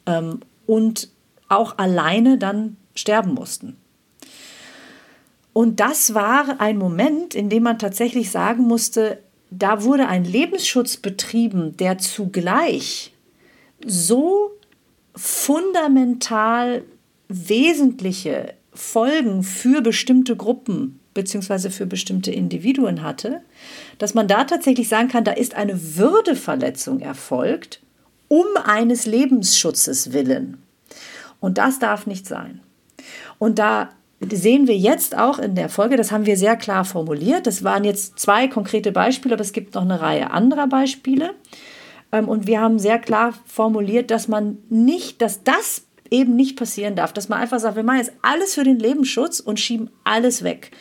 ähm, 0.07 0.39
und 0.65 1.09
auch 1.47 1.77
alleine 1.77 2.39
dann 2.39 2.75
sterben 2.95 3.35
mussten. 3.35 3.77
Und 5.53 5.79
das 5.79 6.15
war 6.15 6.59
ein 6.59 6.77
Moment, 6.77 7.35
in 7.35 7.49
dem 7.49 7.63
man 7.63 7.77
tatsächlich 7.79 8.31
sagen 8.31 8.63
musste, 8.63 9.19
da 9.51 9.83
wurde 9.83 10.07
ein 10.07 10.25
Lebensschutz 10.25 10.97
betrieben, 10.97 11.77
der 11.77 11.99
zugleich 11.99 13.13
so 13.85 14.51
fundamental 15.15 16.83
wesentliche 17.27 18.55
Folgen 18.73 19.43
für 19.43 19.81
bestimmte 19.81 20.35
Gruppen 20.35 20.99
bzw. 21.17 21.69
für 21.69 21.85
bestimmte 21.85 22.31
Individuen 22.31 23.03
hatte, 23.03 23.41
dass 23.97 24.13
man 24.13 24.27
da 24.27 24.45
tatsächlich 24.45 24.87
sagen 24.87 25.09
kann, 25.09 25.23
da 25.23 25.31
ist 25.31 25.55
eine 25.55 25.97
Würdeverletzung 25.97 27.01
erfolgt, 27.01 27.81
um 28.27 28.45
eines 28.63 29.05
Lebensschutzes 29.05 30.13
willen. 30.13 30.57
Und 31.39 31.57
das 31.57 31.79
darf 31.79 32.07
nicht 32.07 32.25
sein. 32.25 32.61
Und 33.39 33.59
da 33.59 33.89
sehen 34.31 34.67
wir 34.67 34.77
jetzt 34.77 35.17
auch 35.17 35.39
in 35.39 35.55
der 35.55 35.69
Folge, 35.69 35.97
das 35.97 36.11
haben 36.11 36.25
wir 36.25 36.37
sehr 36.37 36.55
klar 36.55 36.85
formuliert. 36.85 37.45
Das 37.45 37.63
waren 37.63 37.83
jetzt 37.83 38.19
zwei 38.19 38.47
konkrete 38.47 38.91
Beispiele, 38.91 39.35
aber 39.35 39.43
es 39.43 39.53
gibt 39.53 39.75
noch 39.75 39.83
eine 39.83 40.01
Reihe 40.01 40.31
anderer 40.31 40.67
Beispiele. 40.67 41.35
Ähm, 42.11 42.27
und 42.27 42.47
wir 42.47 42.61
haben 42.61 42.79
sehr 42.79 42.99
klar 42.99 43.33
formuliert, 43.45 44.11
dass 44.11 44.27
man 44.27 44.57
nicht, 44.69 45.21
dass 45.21 45.43
das 45.43 45.86
eben 46.11 46.35
nicht 46.35 46.57
passieren 46.57 46.95
darf, 46.95 47.13
dass 47.13 47.29
man 47.29 47.39
einfach 47.39 47.59
sagt, 47.59 47.75
wir 47.75 47.83
machen 47.83 47.99
jetzt 47.99 48.13
alles 48.21 48.55
für 48.55 48.63
den 48.63 48.79
Lebensschutz 48.79 49.39
und 49.39 49.59
schieben 49.59 49.89
alles 50.03 50.43
weg. 50.43 50.71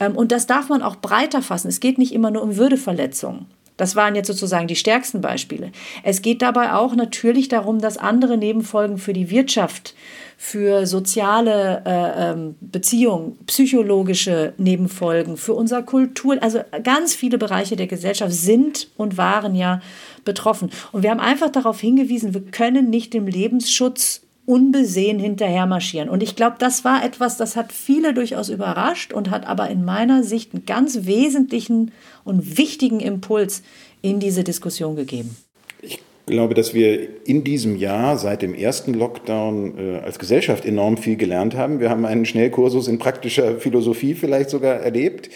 Ähm, 0.00 0.16
und 0.16 0.32
das 0.32 0.46
darf 0.46 0.68
man 0.68 0.82
auch 0.82 0.96
breiter 0.96 1.42
fassen. 1.42 1.68
Es 1.68 1.80
geht 1.80 1.98
nicht 1.98 2.12
immer 2.12 2.30
nur 2.30 2.42
um 2.42 2.56
Würdeverletzungen. 2.56 3.46
Das 3.76 3.96
waren 3.96 4.14
jetzt 4.14 4.28
sozusagen 4.28 4.68
die 4.68 4.76
stärksten 4.76 5.20
Beispiele. 5.20 5.72
Es 6.04 6.22
geht 6.22 6.42
dabei 6.42 6.74
auch 6.74 6.94
natürlich 6.94 7.48
darum, 7.48 7.80
dass 7.80 7.98
andere 7.98 8.36
Nebenfolgen 8.36 8.98
für 8.98 9.12
die 9.12 9.30
Wirtschaft, 9.30 9.94
für 10.36 10.86
soziale 10.86 11.82
äh, 11.84 12.30
ähm, 12.30 12.54
Beziehungen, 12.60 13.36
psychologische 13.46 14.52
Nebenfolgen, 14.58 15.36
für 15.36 15.54
unsere 15.54 15.82
Kultur, 15.82 16.40
also 16.40 16.60
ganz 16.84 17.16
viele 17.16 17.36
Bereiche 17.36 17.74
der 17.74 17.88
Gesellschaft 17.88 18.32
sind 18.32 18.90
und 18.96 19.16
waren 19.16 19.56
ja 19.56 19.80
betroffen. 20.24 20.70
Und 20.92 21.02
wir 21.02 21.10
haben 21.10 21.20
einfach 21.20 21.50
darauf 21.50 21.80
hingewiesen, 21.80 22.32
wir 22.32 22.42
können 22.42 22.90
nicht 22.90 23.12
dem 23.12 23.26
Lebensschutz 23.26 24.23
unbesehen 24.46 25.18
hinterher 25.18 25.66
marschieren. 25.66 26.08
Und 26.08 26.22
ich 26.22 26.36
glaube, 26.36 26.56
das 26.58 26.84
war 26.84 27.04
etwas, 27.04 27.36
das 27.36 27.56
hat 27.56 27.72
viele 27.72 28.12
durchaus 28.12 28.48
überrascht 28.48 29.12
und 29.12 29.30
hat 29.30 29.46
aber 29.46 29.70
in 29.70 29.84
meiner 29.84 30.22
Sicht 30.22 30.54
einen 30.54 30.66
ganz 30.66 31.06
wesentlichen 31.06 31.92
und 32.24 32.58
wichtigen 32.58 33.00
Impuls 33.00 33.62
in 34.02 34.20
diese 34.20 34.44
Diskussion 34.44 34.96
gegeben. 34.96 35.36
Ich 35.80 36.00
glaube, 36.26 36.54
dass 36.54 36.72
wir 36.72 37.26
in 37.26 37.44
diesem 37.44 37.76
Jahr 37.76 38.16
seit 38.16 38.42
dem 38.42 38.54
ersten 38.54 38.94
Lockdown 38.94 39.78
äh, 39.78 39.98
als 39.98 40.18
Gesellschaft 40.18 40.64
enorm 40.64 40.96
viel 40.96 41.16
gelernt 41.16 41.54
haben. 41.54 41.80
Wir 41.80 41.90
haben 41.90 42.06
einen 42.06 42.24
Schnellkursus 42.24 42.88
in 42.88 42.98
praktischer 42.98 43.58
Philosophie 43.60 44.14
vielleicht 44.14 44.48
sogar 44.50 44.76
erlebt. 44.76 45.28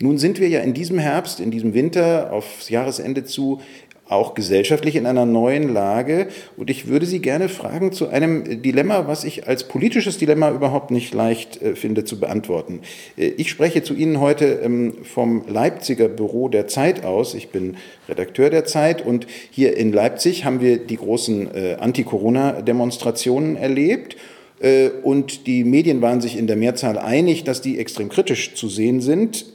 Nun 0.00 0.16
sind 0.16 0.40
wir 0.40 0.48
ja 0.48 0.60
in 0.60 0.72
diesem 0.72 0.98
Herbst, 0.98 1.40
in 1.40 1.50
diesem 1.50 1.74
Winter 1.74 2.32
aufs 2.32 2.70
Jahresende 2.70 3.24
zu 3.24 3.60
auch 4.10 4.34
gesellschaftlich 4.34 4.96
in 4.96 5.06
einer 5.06 5.24
neuen 5.24 5.72
Lage. 5.72 6.28
Und 6.56 6.68
ich 6.68 6.88
würde 6.88 7.06
Sie 7.06 7.20
gerne 7.20 7.48
fragen 7.48 7.92
zu 7.92 8.08
einem 8.08 8.60
Dilemma, 8.62 9.06
was 9.06 9.24
ich 9.24 9.46
als 9.46 9.64
politisches 9.64 10.18
Dilemma 10.18 10.50
überhaupt 10.50 10.90
nicht 10.90 11.14
leicht 11.14 11.62
äh, 11.62 11.76
finde 11.76 12.04
zu 12.04 12.18
beantworten. 12.18 12.80
Äh, 13.16 13.28
ich 13.36 13.50
spreche 13.50 13.82
zu 13.82 13.94
Ihnen 13.94 14.20
heute 14.20 14.60
ähm, 14.64 14.94
vom 15.04 15.44
Leipziger 15.48 16.08
Büro 16.08 16.48
der 16.48 16.66
Zeit 16.66 17.04
aus. 17.04 17.34
Ich 17.34 17.50
bin 17.50 17.76
Redakteur 18.08 18.50
der 18.50 18.64
Zeit 18.64 19.04
und 19.04 19.26
hier 19.50 19.76
in 19.76 19.92
Leipzig 19.92 20.44
haben 20.44 20.60
wir 20.60 20.78
die 20.78 20.96
großen 20.96 21.54
äh, 21.54 21.76
Anti-Corona-Demonstrationen 21.78 23.56
erlebt. 23.56 24.16
Und 25.04 25.46
die 25.46 25.64
Medien 25.64 26.02
waren 26.02 26.20
sich 26.20 26.36
in 26.36 26.46
der 26.46 26.56
Mehrzahl 26.56 26.98
einig, 26.98 27.44
dass 27.44 27.62
die 27.62 27.78
extrem 27.78 28.10
kritisch 28.10 28.54
zu 28.54 28.68
sehen 28.68 29.00
sind. 29.00 29.46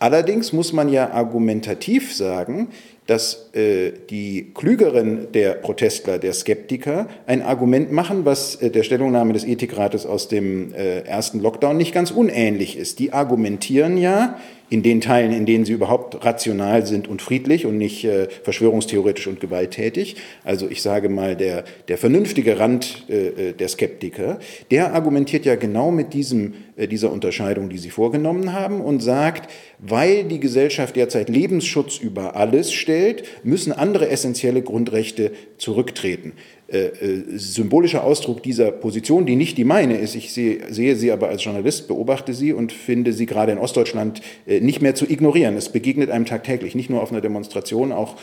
Allerdings 0.00 0.54
muss 0.54 0.72
man 0.72 0.90
ja 0.90 1.10
argumentativ 1.10 2.14
sagen, 2.14 2.68
dass 3.10 3.50
äh, 3.54 3.90
die 4.08 4.52
Klügeren 4.54 5.32
der 5.32 5.54
Protestler, 5.54 6.18
der 6.18 6.32
Skeptiker, 6.32 7.08
ein 7.26 7.42
Argument 7.42 7.90
machen, 7.90 8.24
was 8.24 8.54
äh, 8.62 8.70
der 8.70 8.84
Stellungnahme 8.84 9.32
des 9.32 9.44
Ethikrates 9.44 10.06
aus 10.06 10.28
dem 10.28 10.72
äh, 10.74 11.00
ersten 11.00 11.40
Lockdown 11.40 11.76
nicht 11.76 11.92
ganz 11.92 12.12
unähnlich 12.12 12.78
ist. 12.78 13.00
Die 13.00 13.12
argumentieren 13.12 13.98
ja, 13.98 14.38
in 14.70 14.84
den 14.84 15.00
Teilen, 15.00 15.32
in 15.32 15.46
denen 15.46 15.64
sie 15.64 15.72
überhaupt 15.72 16.24
rational 16.24 16.86
sind 16.86 17.08
und 17.08 17.20
friedlich 17.20 17.66
und 17.66 17.76
nicht 17.76 18.04
äh, 18.04 18.28
verschwörungstheoretisch 18.44 19.26
und 19.26 19.40
gewalttätig. 19.40 20.16
Also 20.44 20.68
ich 20.70 20.80
sage 20.80 21.08
mal, 21.08 21.36
der, 21.36 21.64
der 21.88 21.98
vernünftige 21.98 22.58
Rand 22.58 23.04
äh, 23.08 23.48
äh, 23.48 23.52
der 23.52 23.68
Skeptiker, 23.68 24.38
der 24.70 24.94
argumentiert 24.94 25.44
ja 25.44 25.56
genau 25.56 25.90
mit 25.90 26.14
diesem, 26.14 26.54
äh, 26.76 26.86
dieser 26.86 27.10
Unterscheidung, 27.10 27.68
die 27.68 27.78
Sie 27.78 27.90
vorgenommen 27.90 28.52
haben 28.52 28.80
und 28.80 29.00
sagt, 29.00 29.50
weil 29.80 30.24
die 30.24 30.38
Gesellschaft 30.38 30.94
derzeit 30.94 31.28
Lebensschutz 31.28 31.98
über 31.98 32.36
alles 32.36 32.72
stellt, 32.72 33.24
müssen 33.42 33.72
andere 33.72 34.08
essentielle 34.08 34.62
Grundrechte 34.62 35.32
zurücktreten. 35.58 36.32
Äh, 36.72 36.86
äh, 36.86 37.24
symbolischer 37.36 38.04
Ausdruck 38.04 38.44
dieser 38.44 38.70
Position, 38.70 39.26
die 39.26 39.34
nicht 39.34 39.58
die 39.58 39.64
meine 39.64 39.96
ist. 39.96 40.14
Ich 40.14 40.32
sehe, 40.32 40.72
sehe, 40.72 40.94
sie 40.94 41.10
aber 41.10 41.28
als 41.28 41.42
Journalist, 41.42 41.88
beobachte 41.88 42.32
sie 42.32 42.52
und 42.52 42.70
finde 42.70 43.12
sie 43.12 43.26
gerade 43.26 43.50
in 43.50 43.58
Ostdeutschland 43.58 44.20
äh, 44.46 44.60
nicht 44.60 44.80
mehr 44.80 44.94
zu 44.94 45.04
ignorieren. 45.10 45.56
Es 45.56 45.70
begegnet 45.70 46.10
einem 46.10 46.26
tagtäglich, 46.26 46.76
nicht 46.76 46.88
nur 46.88 47.02
auf 47.02 47.10
einer 47.10 47.20
Demonstration, 47.20 47.90
auch 47.90 48.16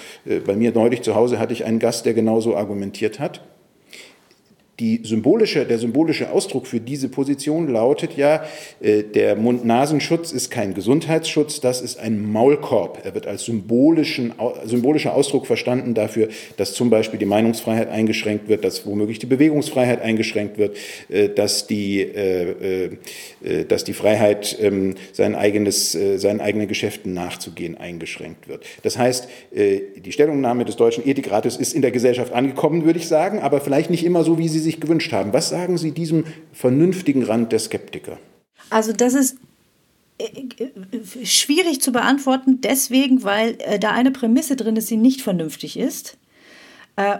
bei 0.45 0.55
mir 0.55 0.71
neulich 0.71 1.01
zu 1.01 1.15
Hause 1.15 1.39
hatte 1.39 1.51
ich 1.51 1.65
einen 1.65 1.79
Gast, 1.79 2.05
der 2.05 2.13
genauso 2.13 2.55
argumentiert 2.55 3.19
hat. 3.19 3.41
Die 4.79 5.01
symbolische, 5.03 5.65
der 5.65 5.79
symbolische 5.79 6.31
Ausdruck 6.31 6.67
für 6.67 6.79
diese 6.79 7.09
Position 7.09 7.67
lautet 7.67 8.15
ja, 8.15 8.43
äh, 8.79 9.01
der 9.01 9.35
Mund-Nasenschutz 9.35 10.31
ist 10.31 10.51
kein 10.51 10.75
Gesundheitsschutz, 10.75 11.59
das 11.61 11.81
ist 11.81 11.97
ein 11.97 12.31
Maulkorb. 12.31 13.01
Er 13.03 13.15
wird 13.15 13.25
als 13.25 13.45
symbolischen, 13.45 14.33
symbolischer 14.65 15.15
Ausdruck 15.15 15.47
verstanden 15.47 15.95
dafür, 15.95 16.27
dass 16.57 16.75
zum 16.75 16.91
Beispiel 16.91 17.17
die 17.17 17.25
Meinungsfreiheit 17.25 17.89
eingeschränkt 17.89 18.49
wird, 18.49 18.63
dass 18.63 18.85
womöglich 18.85 19.17
die 19.17 19.25
Bewegungsfreiheit 19.25 19.99
eingeschränkt 19.99 20.59
wird, 20.59 20.77
äh, 21.09 21.29
dass 21.29 21.65
die, 21.65 22.01
äh, 22.01 22.97
dass 23.67 23.83
die 23.83 23.93
Freiheit, 23.93 24.59
ähm, 24.61 24.93
sein 25.11 25.33
eigenes, 25.33 25.91
seinen 25.91 26.41
eigenen 26.41 26.67
Geschäften 26.67 27.13
nachzugehen, 27.13 27.77
eingeschränkt 27.77 28.47
wird. 28.47 28.63
Das 28.83 28.97
heißt, 28.97 29.27
die 29.51 30.11
Stellungnahme 30.11 30.65
des 30.65 30.75
Deutschen 30.75 31.07
Ethikrates 31.07 31.57
ist 31.57 31.73
in 31.73 31.81
der 31.81 31.91
Gesellschaft 31.91 32.33
angekommen, 32.33 32.85
würde 32.85 32.99
ich 32.99 33.07
sagen, 33.07 33.39
aber 33.39 33.61
vielleicht 33.61 33.89
nicht 33.89 34.05
immer 34.05 34.23
so, 34.23 34.37
wie 34.37 34.47
sie 34.47 34.66
sich 34.67 34.79
gewünscht 34.79 35.11
haben. 35.11 35.33
Was 35.33 35.49
sagen 35.49 35.77
Sie 35.77 35.91
diesem 35.91 36.25
vernünftigen 36.53 37.23
Rand 37.23 37.51
der 37.51 37.59
Skeptiker? 37.59 38.17
Also 38.69 38.93
das 38.93 39.13
ist 39.13 39.37
äh, 40.17 40.23
äh, 40.63 41.25
schwierig 41.25 41.81
zu 41.81 41.91
beantworten, 41.91 42.61
deswegen, 42.61 43.23
weil 43.23 43.57
äh, 43.59 43.79
da 43.79 43.91
eine 43.91 44.11
Prämisse 44.11 44.55
drin 44.55 44.75
ist, 44.75 44.89
die 44.89 44.97
nicht 44.97 45.21
vernünftig 45.21 45.77
ist. 45.77 46.17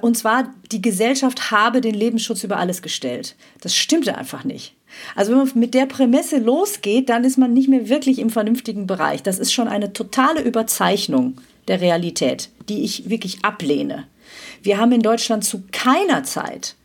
Und 0.01 0.17
zwar, 0.17 0.55
die 0.71 0.81
Gesellschaft 0.81 1.51
habe 1.51 1.81
den 1.81 1.93
Lebensschutz 1.93 2.43
über 2.43 2.57
alles 2.57 2.81
gestellt. 2.81 3.35
Das 3.61 3.75
stimmte 3.75 4.17
einfach 4.17 4.43
nicht. 4.43 4.73
Also 5.15 5.31
wenn 5.31 5.37
man 5.37 5.51
mit 5.53 5.75
der 5.75 5.85
Prämisse 5.85 6.39
losgeht, 6.39 7.09
dann 7.09 7.23
ist 7.23 7.37
man 7.37 7.53
nicht 7.53 7.69
mehr 7.69 7.87
wirklich 7.87 8.17
im 8.17 8.31
vernünftigen 8.31 8.87
Bereich. 8.87 9.21
Das 9.21 9.37
ist 9.37 9.53
schon 9.53 9.67
eine 9.67 9.93
totale 9.93 10.41
Überzeichnung 10.41 11.35
der 11.67 11.79
Realität, 11.79 12.49
die 12.69 12.83
ich 12.83 13.07
wirklich 13.11 13.45
ablehne. 13.45 14.07
Wir 14.63 14.79
haben 14.79 14.93
in 14.93 15.03
Deutschland 15.03 15.45
zu 15.45 15.61
keiner 15.71 16.23
Zeit 16.23 16.75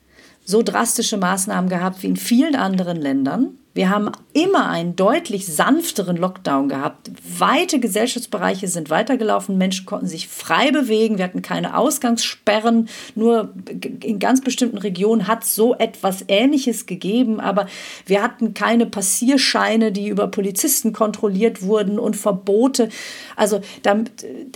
so 0.45 0.63
drastische 0.63 1.17
Maßnahmen 1.17 1.71
gehabt 1.71 2.03
wie 2.03 2.09
in 2.09 2.17
vielen 2.17 2.57
anderen 2.57 2.97
Ländern. 2.97 3.59
Wir 3.75 3.89
haben 3.89 4.11
immer 4.35 4.69
einen 4.69 4.97
deutlich 4.97 5.47
sanfteren 5.47 6.19
Lockdown 6.19 6.69
gehabt. 6.69 7.11
Weite 7.39 7.81
Gesellschaftsbereiche 7.81 8.69
sind 8.69 8.91
weitergelaufen. 8.91 9.57
Menschen 9.57 9.87
konnten 9.87 10.07
sich 10.07 10.29
frei 10.29 10.71
bewegen. 10.71 11.17
Wir 11.17 11.25
hatten 11.25 11.41
keine 11.41 11.79
Ausgangssperren. 11.79 12.91
Nur 13.15 13.55
in 14.05 14.19
ganz 14.19 14.43
bestimmten 14.43 14.77
Regionen 14.77 15.27
hat 15.27 15.45
es 15.45 15.55
so 15.55 15.75
etwas 15.75 16.25
Ähnliches 16.29 16.85
gegeben. 16.85 17.41
Aber 17.41 17.67
wir 18.05 18.23
hatten 18.23 18.53
keine 18.53 18.85
Passierscheine, 18.85 19.91
die 19.91 20.09
über 20.09 20.29
Polizisten 20.29 20.93
kontrolliert 20.93 21.63
wurden 21.63 21.99
und 21.99 22.15
Verbote. 22.15 22.91
Also 23.37 23.63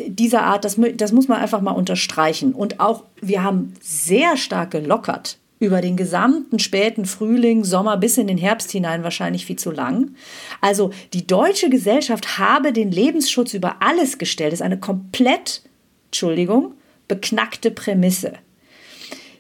dieser 0.08 0.42
Art, 0.42 0.66
das, 0.66 0.78
das 0.96 1.12
muss 1.12 1.28
man 1.28 1.40
einfach 1.40 1.62
mal 1.62 1.72
unterstreichen. 1.72 2.52
Und 2.52 2.80
auch 2.80 3.04
wir 3.22 3.42
haben 3.42 3.72
sehr 3.80 4.36
stark 4.36 4.72
gelockert 4.72 5.38
über 5.58 5.80
den 5.80 5.96
gesamten 5.96 6.58
späten 6.58 7.06
Frühling, 7.06 7.64
Sommer 7.64 7.96
bis 7.96 8.18
in 8.18 8.26
den 8.26 8.38
Herbst 8.38 8.70
hinein 8.70 9.02
wahrscheinlich 9.02 9.46
viel 9.46 9.56
zu 9.56 9.70
lang. 9.70 10.14
Also 10.60 10.90
die 11.12 11.26
deutsche 11.26 11.70
Gesellschaft 11.70 12.38
habe 12.38 12.72
den 12.72 12.90
Lebensschutz 12.90 13.54
über 13.54 13.76
alles 13.80 14.18
gestellt. 14.18 14.52
Das 14.52 14.60
ist 14.60 14.64
eine 14.64 14.78
komplett, 14.78 15.62
Entschuldigung, 16.06 16.74
beknackte 17.08 17.70
Prämisse. 17.70 18.34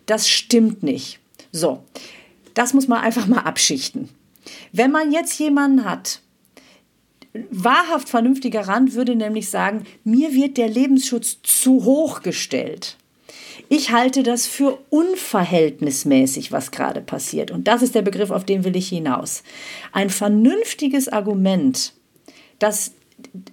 Das 0.06 0.28
stimmt 0.28 0.82
nicht. 0.82 1.18
So, 1.52 1.82
das 2.54 2.72
muss 2.72 2.88
man 2.88 3.02
einfach 3.02 3.26
mal 3.26 3.40
abschichten. 3.40 4.08
Wenn 4.72 4.90
man 4.90 5.12
jetzt 5.12 5.38
jemanden 5.38 5.84
hat, 5.84 6.20
wahrhaft 7.50 8.08
vernünftiger 8.08 8.68
Rand 8.68 8.94
würde 8.94 9.16
nämlich 9.16 9.50
sagen, 9.50 9.84
mir 10.04 10.32
wird 10.32 10.56
der 10.56 10.68
Lebensschutz 10.68 11.38
zu 11.42 11.84
hoch 11.84 12.22
gestellt. 12.22 12.96
Ich 13.68 13.92
halte 13.92 14.22
das 14.22 14.46
für 14.46 14.78
unverhältnismäßig, 14.90 16.52
was 16.52 16.70
gerade 16.70 17.00
passiert. 17.00 17.50
Und 17.50 17.68
das 17.68 17.82
ist 17.82 17.94
der 17.94 18.02
Begriff, 18.02 18.30
auf 18.30 18.44
den 18.44 18.64
will 18.64 18.76
ich 18.76 18.88
hinaus. 18.88 19.42
Ein 19.92 20.10
vernünftiges 20.10 21.08
Argument, 21.08 21.92
das 22.58 22.92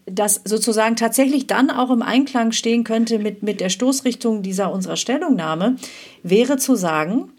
das 0.05 0.41
sozusagen 0.43 0.97
tatsächlich 0.97 1.47
dann 1.47 1.69
auch 1.69 1.89
im 1.89 2.01
Einklang 2.01 2.51
stehen 2.51 2.83
könnte 2.83 3.17
mit, 3.17 3.43
mit 3.43 3.61
der 3.61 3.69
Stoßrichtung 3.69 4.41
dieser 4.41 4.73
unserer 4.73 4.97
Stellungnahme, 4.97 5.77
wäre 6.21 6.57
zu 6.57 6.75
sagen, 6.75 7.31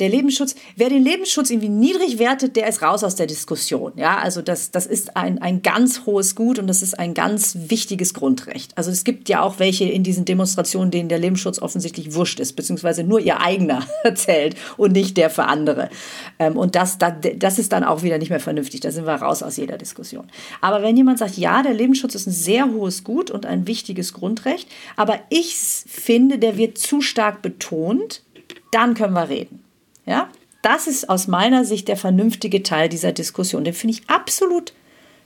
der 0.00 0.08
Lebensschutz, 0.08 0.54
wer 0.76 0.88
den 0.88 1.02
Lebensschutz 1.02 1.50
irgendwie 1.50 1.68
niedrig 1.68 2.20
wertet, 2.20 2.54
der 2.54 2.68
ist 2.68 2.82
raus 2.82 3.02
aus 3.02 3.16
der 3.16 3.26
Diskussion. 3.26 3.92
Ja, 3.96 4.18
also 4.18 4.42
das, 4.42 4.70
das 4.70 4.86
ist 4.86 5.16
ein, 5.16 5.42
ein 5.42 5.62
ganz 5.62 6.06
hohes 6.06 6.36
Gut 6.36 6.60
und 6.60 6.68
das 6.68 6.82
ist 6.82 6.96
ein 6.98 7.14
ganz 7.14 7.56
wichtiges 7.68 8.14
Grundrecht. 8.14 8.78
Also 8.78 8.92
es 8.92 9.02
gibt 9.02 9.28
ja 9.28 9.42
auch 9.42 9.58
welche 9.58 9.86
in 9.86 10.04
diesen 10.04 10.24
Demonstrationen, 10.24 10.92
denen 10.92 11.08
der 11.08 11.18
Lebensschutz 11.18 11.58
offensichtlich 11.58 12.14
wurscht 12.14 12.38
ist, 12.38 12.54
beziehungsweise 12.54 13.02
nur 13.02 13.18
ihr 13.18 13.40
eigener 13.40 13.84
zählt 14.14 14.56
und 14.76 14.92
nicht 14.92 15.16
der 15.16 15.30
für 15.30 15.44
andere. 15.44 15.90
Ähm, 16.38 16.56
und 16.56 16.76
das, 16.76 16.98
das, 16.98 17.14
das 17.36 17.58
ist 17.58 17.72
dann 17.72 17.82
auch 17.82 18.04
wieder 18.04 18.18
nicht 18.18 18.30
mehr 18.30 18.40
vernünftig. 18.40 18.80
Da 18.80 18.92
sind 18.92 19.04
wir 19.04 19.14
raus 19.14 19.42
aus 19.42 19.56
jeder 19.56 19.78
Diskussion. 19.78 20.28
Aber 20.60 20.82
wenn 20.82 20.96
jemand 20.96 21.18
sagt, 21.18 21.36
ja, 21.36 21.62
der 21.64 21.74
Lebensschutz 21.74 22.14
ist 22.14 22.28
ein 22.28 22.32
sehr 22.32 22.70
hohes 22.70 23.02
Gut 23.02 23.32
und 23.32 23.46
ein 23.46 23.66
wichtiges 23.66 24.12
Grundrecht, 24.12 24.68
aber 24.96 25.18
ich 25.28 25.56
finde, 25.56 26.38
der 26.38 26.56
wird 26.56 26.78
zu 26.78 27.00
stark 27.00 27.42
betont, 27.42 28.22
dann 28.70 28.94
können 28.94 29.14
wir 29.14 29.28
reden. 29.28 29.67
Ja, 30.08 30.30
das 30.62 30.86
ist 30.86 31.10
aus 31.10 31.28
meiner 31.28 31.66
Sicht 31.66 31.86
der 31.86 31.98
vernünftige 31.98 32.62
Teil 32.62 32.88
dieser 32.88 33.12
Diskussion. 33.12 33.62
Den 33.62 33.74
finde 33.74 33.94
ich 33.94 34.08
absolut 34.08 34.72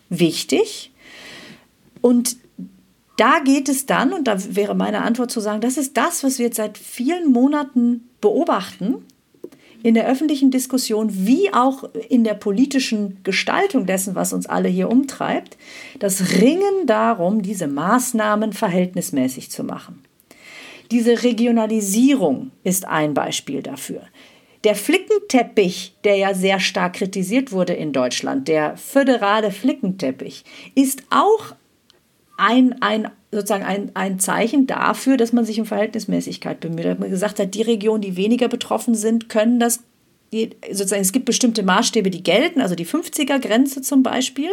wichtig. 0.08 0.90
Und 2.00 2.36
da 3.16 3.38
geht 3.38 3.68
es 3.68 3.86
dann, 3.86 4.12
und 4.12 4.26
da 4.26 4.36
wäre 4.56 4.74
meine 4.74 5.02
Antwort 5.02 5.30
zu 5.30 5.38
sagen, 5.38 5.60
das 5.60 5.76
ist 5.76 5.96
das, 5.96 6.24
was 6.24 6.38
wir 6.38 6.46
jetzt 6.46 6.56
seit 6.56 6.76
vielen 6.76 7.30
Monaten 7.30 8.08
beobachten 8.20 9.04
in 9.84 9.94
der 9.94 10.08
öffentlichen 10.08 10.50
Diskussion 10.50 11.08
wie 11.12 11.52
auch 11.54 11.84
in 12.08 12.24
der 12.24 12.34
politischen 12.34 13.22
Gestaltung 13.22 13.86
dessen, 13.86 14.16
was 14.16 14.32
uns 14.32 14.46
alle 14.46 14.68
hier 14.68 14.90
umtreibt, 14.90 15.56
das 16.00 16.40
Ringen 16.40 16.86
darum, 16.86 17.42
diese 17.42 17.68
Maßnahmen 17.68 18.52
verhältnismäßig 18.52 19.50
zu 19.50 19.62
machen. 19.62 20.02
Diese 20.90 21.22
Regionalisierung 21.22 22.50
ist 22.64 22.86
ein 22.86 23.14
Beispiel 23.14 23.62
dafür. 23.62 24.02
Der 24.64 24.76
Flickenteppich, 24.76 25.94
der 26.04 26.16
ja 26.16 26.34
sehr 26.34 26.60
stark 26.60 26.94
kritisiert 26.94 27.50
wurde 27.50 27.72
in 27.72 27.92
Deutschland, 27.92 28.46
der 28.46 28.76
föderale 28.76 29.50
Flickenteppich, 29.50 30.44
ist 30.74 31.02
auch 31.10 31.54
ein, 32.36 32.80
ein, 32.80 33.08
sozusagen 33.32 33.64
ein, 33.64 33.90
ein 33.94 34.20
Zeichen 34.20 34.66
dafür, 34.66 35.16
dass 35.16 35.32
man 35.32 35.44
sich 35.44 35.58
um 35.58 35.66
Verhältnismäßigkeit 35.66 36.60
bemüht. 36.60 36.84
Dass 36.84 36.98
man 36.98 37.10
gesagt 37.10 37.40
hat, 37.40 37.54
die 37.54 37.62
Regionen, 37.62 38.02
die 38.02 38.16
weniger 38.16 38.48
betroffen 38.48 38.94
sind, 38.94 39.28
können 39.28 39.58
das 39.58 39.82
sozusagen, 40.70 41.02
es 41.02 41.12
gibt 41.12 41.26
bestimmte 41.26 41.62
Maßstäbe, 41.62 42.10
die 42.10 42.22
gelten, 42.22 42.60
also 42.60 42.74
die 42.74 42.86
50er-Grenze 42.86 43.82
zum 43.82 44.02
Beispiel. 44.02 44.50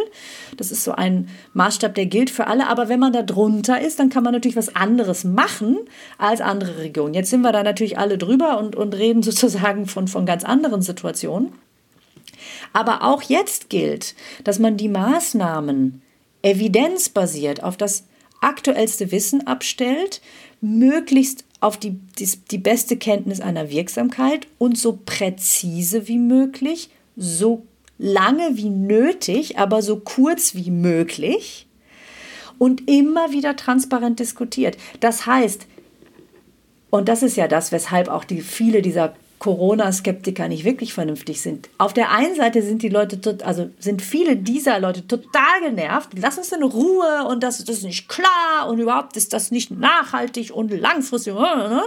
Das 0.56 0.70
ist 0.70 0.84
so 0.84 0.92
ein 0.92 1.28
Maßstab, 1.54 1.94
der 1.94 2.06
gilt 2.06 2.28
für 2.28 2.46
alle. 2.46 2.68
Aber 2.68 2.88
wenn 2.88 3.00
man 3.00 3.12
da 3.12 3.22
drunter 3.22 3.80
ist, 3.80 3.98
dann 3.98 4.10
kann 4.10 4.22
man 4.22 4.34
natürlich 4.34 4.56
was 4.56 4.76
anderes 4.76 5.24
machen 5.24 5.78
als 6.18 6.40
andere 6.40 6.78
Regionen. 6.78 7.14
Jetzt 7.14 7.30
sind 7.30 7.40
wir 7.40 7.52
da 7.52 7.62
natürlich 7.62 7.98
alle 7.98 8.18
drüber 8.18 8.58
und, 8.58 8.76
und 8.76 8.94
reden 8.94 9.22
sozusagen 9.30 9.86
von, 9.86 10.06
von 10.06 10.26
ganz 10.26 10.44
anderen 10.44 10.82
Situationen. 10.82 11.52
Aber 12.72 13.02
auch 13.02 13.22
jetzt 13.22 13.70
gilt, 13.70 14.14
dass 14.44 14.58
man 14.58 14.76
die 14.76 14.88
Maßnahmen 14.88 16.02
evidenzbasiert 16.42 17.62
auf 17.62 17.76
das 17.76 18.04
aktuellste 18.40 19.12
Wissen 19.12 19.46
abstellt, 19.46 20.20
möglichst 20.60 21.44
auf 21.60 21.76
die, 21.76 21.92
die, 22.18 22.28
die 22.50 22.58
beste 22.58 22.96
Kenntnis 22.96 23.40
einer 23.40 23.70
Wirksamkeit 23.70 24.46
und 24.58 24.78
so 24.78 24.98
präzise 25.04 26.08
wie 26.08 26.18
möglich, 26.18 26.90
so 27.16 27.66
lange 27.98 28.56
wie 28.56 28.70
nötig, 28.70 29.58
aber 29.58 29.82
so 29.82 30.00
kurz 30.00 30.54
wie 30.54 30.70
möglich 30.70 31.66
und 32.58 32.88
immer 32.88 33.32
wieder 33.32 33.56
transparent 33.56 34.20
diskutiert. 34.20 34.78
Das 35.00 35.26
heißt, 35.26 35.66
und 36.88 37.08
das 37.08 37.22
ist 37.22 37.36
ja 37.36 37.46
das, 37.46 37.72
weshalb 37.72 38.08
auch 38.08 38.24
die 38.24 38.40
viele 38.40 38.82
dieser 38.82 39.14
Corona-Skeptiker 39.40 40.48
nicht 40.48 40.64
wirklich 40.64 40.92
vernünftig 40.92 41.40
sind. 41.40 41.70
Auf 41.78 41.94
der 41.94 42.12
einen 42.12 42.36
Seite 42.36 42.62
sind 42.62 42.82
die 42.82 42.90
Leute, 42.90 43.38
also 43.44 43.70
sind 43.78 44.02
viele 44.02 44.36
dieser 44.36 44.78
Leute 44.78 45.08
total 45.08 45.62
genervt. 45.64 46.10
Lass 46.20 46.36
uns 46.36 46.52
in 46.52 46.62
Ruhe 46.62 47.24
und 47.26 47.42
das, 47.42 47.64
das 47.64 47.78
ist 47.78 47.84
nicht 47.84 48.08
klar 48.08 48.68
und 48.68 48.78
überhaupt 48.78 49.16
ist 49.16 49.32
das 49.32 49.50
nicht 49.50 49.70
nachhaltig 49.70 50.52
und 50.54 50.70
langfristig. 50.70 51.34
Ne, 51.34 51.56
ne, 51.56 51.68
ne. 51.70 51.82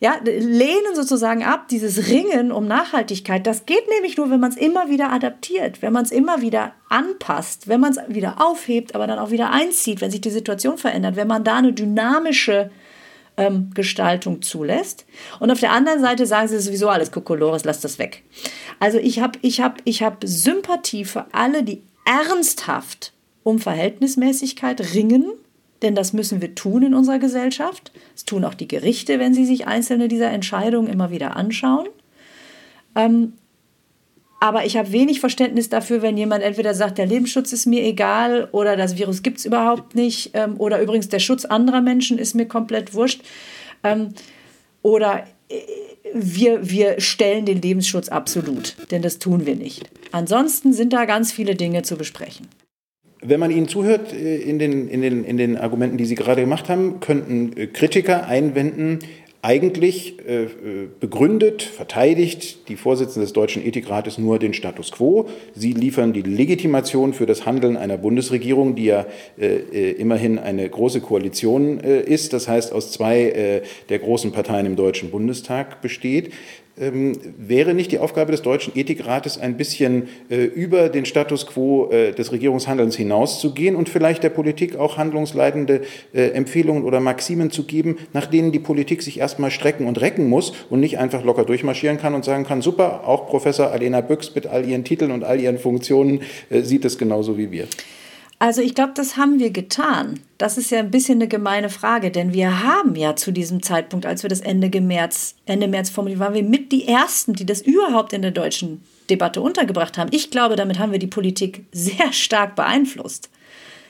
Ja, 0.00 0.16
lehnen 0.24 0.96
sozusagen 0.96 1.44
ab, 1.44 1.68
dieses 1.68 2.08
Ringen 2.08 2.50
um 2.50 2.66
Nachhaltigkeit. 2.66 3.46
Das 3.46 3.64
geht 3.66 3.88
nämlich 3.88 4.16
nur, 4.16 4.28
wenn 4.28 4.40
man 4.40 4.50
es 4.50 4.56
immer 4.56 4.90
wieder 4.90 5.12
adaptiert, 5.12 5.80
wenn 5.80 5.92
man 5.92 6.04
es 6.04 6.10
immer 6.10 6.42
wieder 6.42 6.72
anpasst, 6.88 7.68
wenn 7.68 7.80
man 7.80 7.92
es 7.92 7.98
wieder 8.08 8.44
aufhebt, 8.44 8.96
aber 8.96 9.06
dann 9.06 9.20
auch 9.20 9.30
wieder 9.30 9.50
einzieht, 9.50 10.00
wenn 10.00 10.10
sich 10.10 10.20
die 10.20 10.30
Situation 10.30 10.76
verändert, 10.76 11.14
wenn 11.14 11.28
man 11.28 11.44
da 11.44 11.54
eine 11.54 11.72
dynamische 11.72 12.70
ähm, 13.36 13.70
Gestaltung 13.74 14.42
zulässt. 14.42 15.06
Und 15.40 15.50
auf 15.50 15.60
der 15.60 15.72
anderen 15.72 16.00
Seite 16.00 16.26
sagen 16.26 16.48
sie 16.48 16.58
sowieso 16.58 16.88
alles 16.88 17.10
Kokolores, 17.10 17.64
lass 17.64 17.80
das 17.80 17.98
weg. 17.98 18.22
Also 18.80 18.98
ich 18.98 19.20
habe 19.20 19.38
ich 19.42 19.60
hab, 19.60 19.80
ich 19.84 20.02
hab 20.02 20.22
Sympathie 20.24 21.04
für 21.04 21.26
alle, 21.32 21.62
die 21.62 21.82
ernsthaft 22.04 23.12
um 23.42 23.58
Verhältnismäßigkeit 23.58 24.94
ringen, 24.94 25.26
denn 25.82 25.94
das 25.94 26.12
müssen 26.12 26.40
wir 26.40 26.54
tun 26.54 26.82
in 26.82 26.94
unserer 26.94 27.18
Gesellschaft. 27.18 27.92
Das 28.14 28.24
tun 28.24 28.44
auch 28.44 28.54
die 28.54 28.68
Gerichte, 28.68 29.18
wenn 29.18 29.34
sie 29.34 29.44
sich 29.44 29.66
einzelne 29.66 30.08
dieser 30.08 30.30
Entscheidungen 30.30 30.88
immer 30.88 31.10
wieder 31.10 31.36
anschauen. 31.36 31.88
Ähm, 32.96 33.34
aber 34.44 34.66
ich 34.66 34.76
habe 34.76 34.92
wenig 34.92 35.20
Verständnis 35.20 35.70
dafür, 35.70 36.02
wenn 36.02 36.18
jemand 36.18 36.44
entweder 36.44 36.74
sagt, 36.74 36.98
der 36.98 37.06
Lebensschutz 37.06 37.54
ist 37.54 37.64
mir 37.64 37.82
egal 37.82 38.46
oder 38.52 38.76
das 38.76 38.98
Virus 38.98 39.22
gibt 39.22 39.38
es 39.38 39.46
überhaupt 39.46 39.94
nicht 39.94 40.32
ähm, 40.34 40.56
oder 40.58 40.82
übrigens 40.82 41.08
der 41.08 41.18
Schutz 41.18 41.46
anderer 41.46 41.80
Menschen 41.80 42.18
ist 42.18 42.34
mir 42.34 42.44
komplett 42.44 42.92
wurscht 42.92 43.22
ähm, 43.84 44.10
oder 44.82 45.24
äh, 45.48 45.54
wir, 46.12 46.68
wir 46.68 47.00
stellen 47.00 47.46
den 47.46 47.62
Lebensschutz 47.62 48.10
absolut, 48.10 48.76
denn 48.90 49.00
das 49.00 49.18
tun 49.18 49.46
wir 49.46 49.56
nicht. 49.56 49.88
Ansonsten 50.12 50.74
sind 50.74 50.92
da 50.92 51.06
ganz 51.06 51.32
viele 51.32 51.54
Dinge 51.54 51.80
zu 51.80 51.96
besprechen. 51.96 52.46
Wenn 53.22 53.40
man 53.40 53.50
Ihnen 53.50 53.66
zuhört 53.66 54.12
äh, 54.12 54.36
in 54.36 54.58
den, 54.58 54.88
in, 54.88 55.00
den, 55.00 55.24
in 55.24 55.38
den 55.38 55.56
Argumenten, 55.56 55.96
die 55.96 56.04
Sie 56.04 56.16
gerade 56.16 56.42
gemacht 56.42 56.68
haben, 56.68 57.00
könnten 57.00 57.56
äh, 57.56 57.66
Kritiker 57.68 58.26
einwenden, 58.26 58.98
eigentlich 59.44 60.18
äh, 60.26 60.46
begründet, 61.00 61.62
verteidigt 61.62 62.66
die 62.68 62.76
Vorsitzende 62.76 63.26
des 63.26 63.34
Deutschen 63.34 63.62
Ethikrates 63.62 64.16
nur 64.16 64.38
den 64.38 64.54
Status 64.54 64.90
quo. 64.90 65.28
Sie 65.54 65.74
liefern 65.74 66.14
die 66.14 66.22
Legitimation 66.22 67.12
für 67.12 67.26
das 67.26 67.44
Handeln 67.44 67.76
einer 67.76 67.98
Bundesregierung, 67.98 68.74
die 68.74 68.86
ja 68.86 69.04
äh, 69.38 69.56
äh 69.56 69.90
immerhin 69.92 70.38
eine 70.38 70.66
große 70.66 71.02
Koalition 71.02 71.78
äh, 71.78 72.00
ist, 72.00 72.32
das 72.32 72.48
heißt 72.48 72.72
aus 72.72 72.90
zwei 72.90 73.20
äh, 73.20 73.62
der 73.90 73.98
großen 73.98 74.32
Parteien 74.32 74.64
im 74.64 74.76
Deutschen 74.76 75.10
Bundestag 75.10 75.82
besteht. 75.82 76.32
Ähm, 76.76 77.12
wäre 77.38 77.72
nicht 77.72 77.92
die 77.92 78.00
Aufgabe 78.00 78.32
des 78.32 78.42
Deutschen 78.42 78.76
Ethikrates 78.76 79.38
ein 79.38 79.56
bisschen 79.56 80.08
äh, 80.28 80.42
über 80.42 80.88
den 80.88 81.04
Status 81.04 81.46
quo 81.46 81.88
äh, 81.90 82.10
des 82.10 82.32
Regierungshandelns 82.32 82.96
hinauszugehen 82.96 83.76
und 83.76 83.88
vielleicht 83.88 84.24
der 84.24 84.30
Politik 84.30 84.74
auch 84.74 84.96
handlungsleitende 84.96 85.82
äh, 86.12 86.30
Empfehlungen 86.30 86.82
oder 86.82 86.98
Maximen 86.98 87.52
zu 87.52 87.62
geben, 87.62 87.98
nach 88.12 88.26
denen 88.26 88.50
die 88.50 88.58
Politik 88.58 89.02
sich 89.02 89.20
erstmal 89.20 89.52
strecken 89.52 89.86
und 89.86 90.00
recken 90.00 90.28
muss 90.28 90.52
und 90.68 90.80
nicht 90.80 90.98
einfach 90.98 91.22
locker 91.22 91.44
durchmarschieren 91.44 91.98
kann 91.98 92.12
und 92.12 92.24
sagen 92.24 92.44
kann, 92.44 92.60
super, 92.60 93.06
auch 93.06 93.28
Professor 93.28 93.70
Alena 93.70 94.00
Büchs 94.00 94.34
mit 94.34 94.48
all 94.48 94.68
ihren 94.68 94.82
Titeln 94.82 95.12
und 95.12 95.22
all 95.22 95.38
ihren 95.38 95.58
Funktionen 95.58 96.22
äh, 96.50 96.62
sieht 96.62 96.84
es 96.84 96.98
genauso 96.98 97.38
wie 97.38 97.52
wir. 97.52 97.68
Also 98.44 98.60
ich 98.60 98.74
glaube, 98.74 98.92
das 98.94 99.16
haben 99.16 99.38
wir 99.38 99.48
getan. 99.48 100.20
Das 100.36 100.58
ist 100.58 100.70
ja 100.70 100.78
ein 100.78 100.90
bisschen 100.90 101.16
eine 101.16 101.28
gemeine 101.28 101.70
Frage, 101.70 102.10
denn 102.10 102.34
wir 102.34 102.62
haben 102.62 102.94
ja 102.94 103.16
zu 103.16 103.32
diesem 103.32 103.62
Zeitpunkt, 103.62 104.04
als 104.04 104.22
wir 104.22 104.28
das 104.28 104.42
Ende 104.42 104.82
März, 104.82 105.36
Ende 105.46 105.66
März 105.66 105.88
formuliert, 105.88 106.20
waren 106.20 106.34
wir 106.34 106.42
mit 106.42 106.70
die 106.70 106.86
Ersten, 106.86 107.32
die 107.32 107.46
das 107.46 107.62
überhaupt 107.62 108.12
in 108.12 108.20
der 108.20 108.32
deutschen 108.32 108.84
Debatte 109.08 109.40
untergebracht 109.40 109.96
haben. 109.96 110.10
Ich 110.12 110.30
glaube, 110.30 110.56
damit 110.56 110.78
haben 110.78 110.92
wir 110.92 110.98
die 110.98 111.06
Politik 111.06 111.64
sehr 111.72 112.12
stark 112.12 112.54
beeinflusst. 112.54 113.30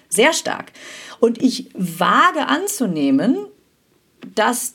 Sehr 0.09 0.33
stark. 0.33 0.71
Und 1.19 1.43
ich 1.43 1.71
wage 1.75 2.47
anzunehmen, 2.47 3.37
dass 4.37 4.75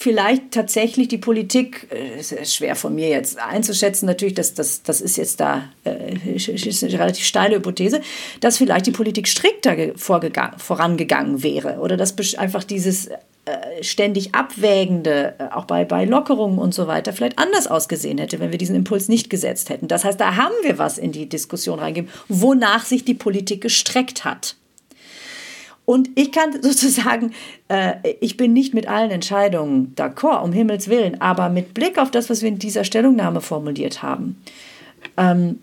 vielleicht 0.00 0.52
tatsächlich 0.52 1.08
die 1.08 1.18
Politik, 1.18 1.86
äh, 1.92 2.18
ist 2.18 2.54
schwer 2.54 2.74
von 2.74 2.94
mir 2.94 3.08
jetzt 3.08 3.38
einzuschätzen, 3.38 4.06
natürlich, 4.06 4.34
das, 4.34 4.54
das, 4.54 4.82
das 4.82 5.02
ist 5.02 5.18
jetzt 5.18 5.40
da 5.40 5.68
äh, 5.84 6.14
ist 6.34 6.82
eine 6.82 6.98
relativ 6.98 7.24
steile 7.24 7.56
Hypothese, 7.56 8.00
dass 8.40 8.56
vielleicht 8.56 8.86
die 8.86 8.92
Politik 8.92 9.28
strikter 9.28 9.76
vorangegangen 9.96 11.42
wäre 11.42 11.78
oder 11.80 11.98
dass 11.98 12.14
einfach 12.38 12.64
dieses 12.64 13.08
äh, 13.08 13.82
ständig 13.82 14.34
abwägende, 14.34 15.34
äh, 15.38 15.54
auch 15.54 15.66
bei, 15.66 15.84
bei 15.84 16.06
Lockerungen 16.06 16.58
und 16.58 16.72
so 16.72 16.86
weiter, 16.86 17.12
vielleicht 17.12 17.38
anders 17.38 17.66
ausgesehen 17.66 18.16
hätte, 18.16 18.40
wenn 18.40 18.52
wir 18.52 18.58
diesen 18.58 18.76
Impuls 18.76 19.08
nicht 19.08 19.28
gesetzt 19.28 19.68
hätten. 19.68 19.86
Das 19.86 20.04
heißt, 20.04 20.18
da 20.18 20.36
haben 20.36 20.54
wir 20.62 20.78
was 20.78 20.96
in 20.96 21.12
die 21.12 21.28
Diskussion 21.28 21.78
reingegeben, 21.78 22.10
wonach 22.28 22.86
sich 22.86 23.04
die 23.04 23.14
Politik 23.14 23.60
gestreckt 23.60 24.24
hat. 24.24 24.56
Und 25.90 26.08
ich 26.14 26.30
kann 26.30 26.52
sozusagen, 26.62 27.32
äh, 27.66 27.94
ich 28.20 28.36
bin 28.36 28.52
nicht 28.52 28.74
mit 28.74 28.86
allen 28.86 29.10
Entscheidungen 29.10 29.92
d'accord, 29.96 30.44
um 30.44 30.52
Himmels 30.52 30.86
Willen, 30.86 31.20
aber 31.20 31.48
mit 31.48 31.74
Blick 31.74 31.98
auf 31.98 32.12
das, 32.12 32.30
was 32.30 32.42
wir 32.42 32.48
in 32.48 32.60
dieser 32.60 32.84
Stellungnahme 32.84 33.40
formuliert 33.40 34.00
haben, 34.00 34.40
ähm, 35.16 35.58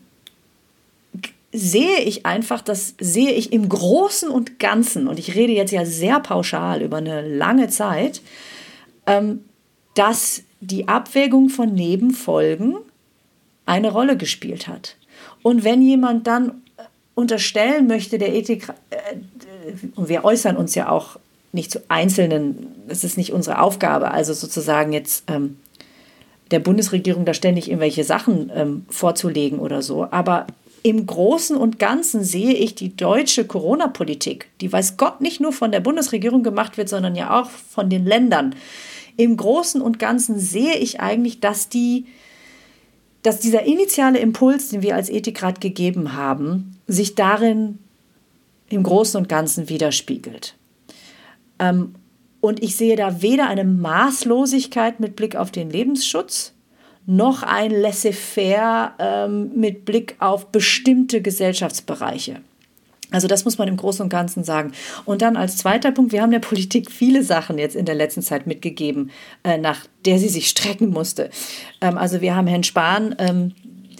sehe 1.54 2.02
ich 2.02 2.26
einfach, 2.26 2.60
das 2.60 2.96
sehe 3.00 3.32
ich 3.32 3.54
im 3.54 3.70
Großen 3.70 4.28
und 4.28 4.60
Ganzen, 4.60 5.08
und 5.08 5.18
ich 5.18 5.34
rede 5.34 5.54
jetzt 5.54 5.72
ja 5.72 5.86
sehr 5.86 6.20
pauschal 6.20 6.82
über 6.82 6.98
eine 6.98 7.26
lange 7.26 7.70
Zeit, 7.70 8.22
ähm, 9.06 9.46
dass 9.96 10.44
die 10.60 10.90
Abwägung 10.90 11.48
von 11.48 11.74
Nebenfolgen 11.74 12.76
eine 13.66 13.94
Rolle 13.94 14.18
gespielt 14.18 14.68
hat. 14.68 14.98
Und 15.42 15.64
wenn 15.64 15.82
jemand 15.82 16.28
dann 16.28 16.64
unterstellen 17.16 17.88
möchte, 17.88 18.18
der 18.18 18.36
Ethik, 18.36 18.68
äh, 18.90 19.16
und 19.96 20.10
wir 20.10 20.24
äußern 20.24 20.58
uns 20.58 20.76
ja 20.76 20.90
auch 20.90 21.18
nicht 21.52 21.72
zu 21.72 21.80
Einzelnen, 21.88 22.68
das 22.88 23.04
ist 23.04 23.18
nicht 23.18 23.34
unsere 23.34 23.60
Aufgabe, 23.62 24.12
also 24.12 24.34
sozusagen 24.34 24.94
jetzt 24.94 25.24
ähm, 25.28 25.58
der 26.52 26.60
Bundesregierung 26.60 27.26
da 27.26 27.34
ständig 27.34 27.68
irgendwelche 27.70 28.04
Sachen 28.04 28.52
ähm, 28.54 28.86
vorzulegen 28.90 29.60
oder 29.60 29.82
so, 29.82 30.08
aber 30.12 30.48
im 30.84 31.06
Großen 31.06 31.58
und 31.58 31.80
Ganzen 31.80 32.24
sehe 32.24 32.54
ich 32.54 32.76
die 32.76 32.96
deutsche 32.96 33.46
Corona-Politik, 33.46 34.48
die 34.62 34.72
weiß 34.72 34.98
Gott 34.98 35.22
nicht 35.22 35.42
nur 35.42 35.52
von 35.52 35.72
der 35.72 35.80
Bundesregierung 35.80 36.44
gemacht 36.44 36.78
wird, 36.78 36.88
sondern 36.88 37.16
ja 37.16 37.40
auch 37.42 37.50
von 37.50 37.90
den 37.90 38.06
Ländern. 38.06 38.56
Im 39.18 39.36
Großen 39.36 39.82
und 39.82 40.00
Ganzen 40.00 40.40
sehe 40.40 40.76
ich 40.76 41.02
eigentlich, 41.02 41.40
dass, 41.40 41.70
die, 41.70 42.06
dass 43.24 43.40
dieser 43.40 43.64
initiale 43.64 44.20
Impuls, 44.20 44.70
den 44.70 44.82
wir 44.82 44.96
als 44.96 45.10
Ethikrat 45.10 45.60
gegeben 45.60 46.14
haben, 46.14 46.78
sich 46.88 47.16
darin 47.16 47.80
im 48.70 48.84
Großen 48.84 49.20
und 49.20 49.30
Ganzen 49.30 49.70
widerspiegelt. 49.70 50.56
Ähm, 51.60 51.96
und 52.40 52.64
ich 52.64 52.76
sehe 52.76 52.96
da 52.96 53.22
weder 53.22 53.48
eine 53.48 53.64
Maßlosigkeit 53.64 55.00
mit 55.00 55.16
Blick 55.16 55.36
auf 55.36 55.52
den 55.52 55.70
Lebensschutz, 55.70 56.54
noch 57.06 57.42
ein 57.42 57.72
Laissez-faire 57.72 58.94
ähm, 59.00 59.52
mit 59.56 59.86
Blick 59.86 60.16
auf 60.20 60.52
bestimmte 60.52 61.22
Gesellschaftsbereiche. 61.22 62.42
Also 63.10 63.30
das 63.30 63.46
muss 63.46 63.58
man 63.58 63.70
im 63.70 63.78
Großen 63.78 64.04
und 64.04 64.10
Ganzen 64.10 64.44
sagen. 64.44 64.74
Und 65.06 65.22
dann 65.22 65.38
als 65.38 65.56
zweiter 65.56 65.92
Punkt, 65.92 66.12
wir 66.12 66.22
haben 66.22 66.32
der 66.32 66.40
Politik 66.40 66.92
viele 66.92 67.24
Sachen 67.24 67.58
jetzt 67.58 67.76
in 67.76 67.86
der 67.86 67.96
letzten 67.96 68.22
Zeit 68.22 68.48
mitgegeben, 68.48 69.12
äh, 69.46 69.58
nach 69.58 69.86
der 70.06 70.20
sie 70.20 70.28
sich 70.28 70.50
strecken 70.50 70.90
musste. 70.90 71.30
Ähm, 71.80 71.98
also 71.98 72.20
wir 72.20 72.36
haben 72.36 72.48
Herrn 72.48 72.64
Spahn 72.64 73.16
ähm, 73.18 73.54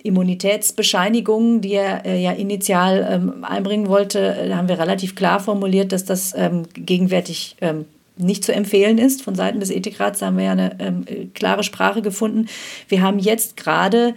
Immunitätsbescheinigungen, 0.04 1.62
die 1.62 1.74
er 1.74 2.06
äh, 2.06 2.22
ja 2.22 2.32
initial 2.32 3.08
ähm, 3.10 3.44
einbringen 3.44 3.88
wollte, 3.88 4.20
äh, 4.20 4.54
haben 4.54 4.68
wir 4.68 4.80
relativ 4.80 5.16
klar 5.16 5.40
formuliert, 5.40 5.92
dass 5.92 6.06
das 6.06 6.34
ähm, 6.36 6.64
gegenwärtig 6.74 7.56
ähm, 7.62 7.86
nicht 8.18 8.44
zu 8.44 8.54
empfehlen 8.54 8.98
ist. 8.98 9.22
Von 9.22 9.36
Seiten 9.36 9.60
des 9.60 9.70
Ethikrats 9.70 10.22
haben 10.22 10.38
wir 10.38 10.46
ja 10.46 10.52
eine 10.52 10.80
ähm, 10.80 11.06
klare 11.34 11.64
Sprache 11.64 12.02
gefunden. 12.02 12.48
Wir 12.88 13.02
haben 13.02 13.20
jetzt 13.20 13.58
gerade 13.58 14.16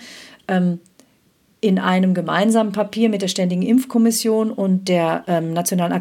ähm, 0.48 0.80
in 1.62 1.78
einem 1.78 2.14
gemeinsamen 2.14 2.72
Papier 2.72 3.10
mit 3.10 3.20
der 3.20 3.28
Ständigen 3.28 3.60
Impfkommission 3.62 4.50
und 4.50 4.88
der 4.88 5.24
ähm, 5.26 5.52
Nationalen 5.52 5.92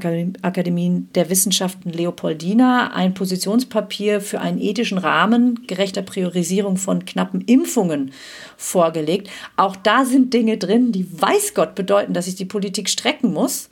Akademie, 0.41 1.05
der 1.15 1.29
Wissenschaften 1.29 1.89
Leopoldina 1.89 2.93
ein 2.93 3.13
Positionspapier 3.13 4.21
für 4.21 4.39
einen 4.39 4.61
ethischen 4.61 4.97
Rahmen 4.97 5.67
gerechter 5.67 6.01
Priorisierung 6.01 6.77
von 6.77 7.03
knappen 7.03 7.41
Impfungen 7.41 8.13
vorgelegt. 8.55 9.29
Auch 9.57 9.75
da 9.75 10.05
sind 10.05 10.33
Dinge 10.33 10.57
drin, 10.57 10.93
die 10.93 11.07
weiß 11.21 11.53
Gott 11.55 11.75
bedeuten, 11.75 12.13
dass 12.13 12.25
sich 12.25 12.35
die 12.35 12.45
Politik 12.45 12.87
strecken 12.87 13.33
muss. 13.33 13.69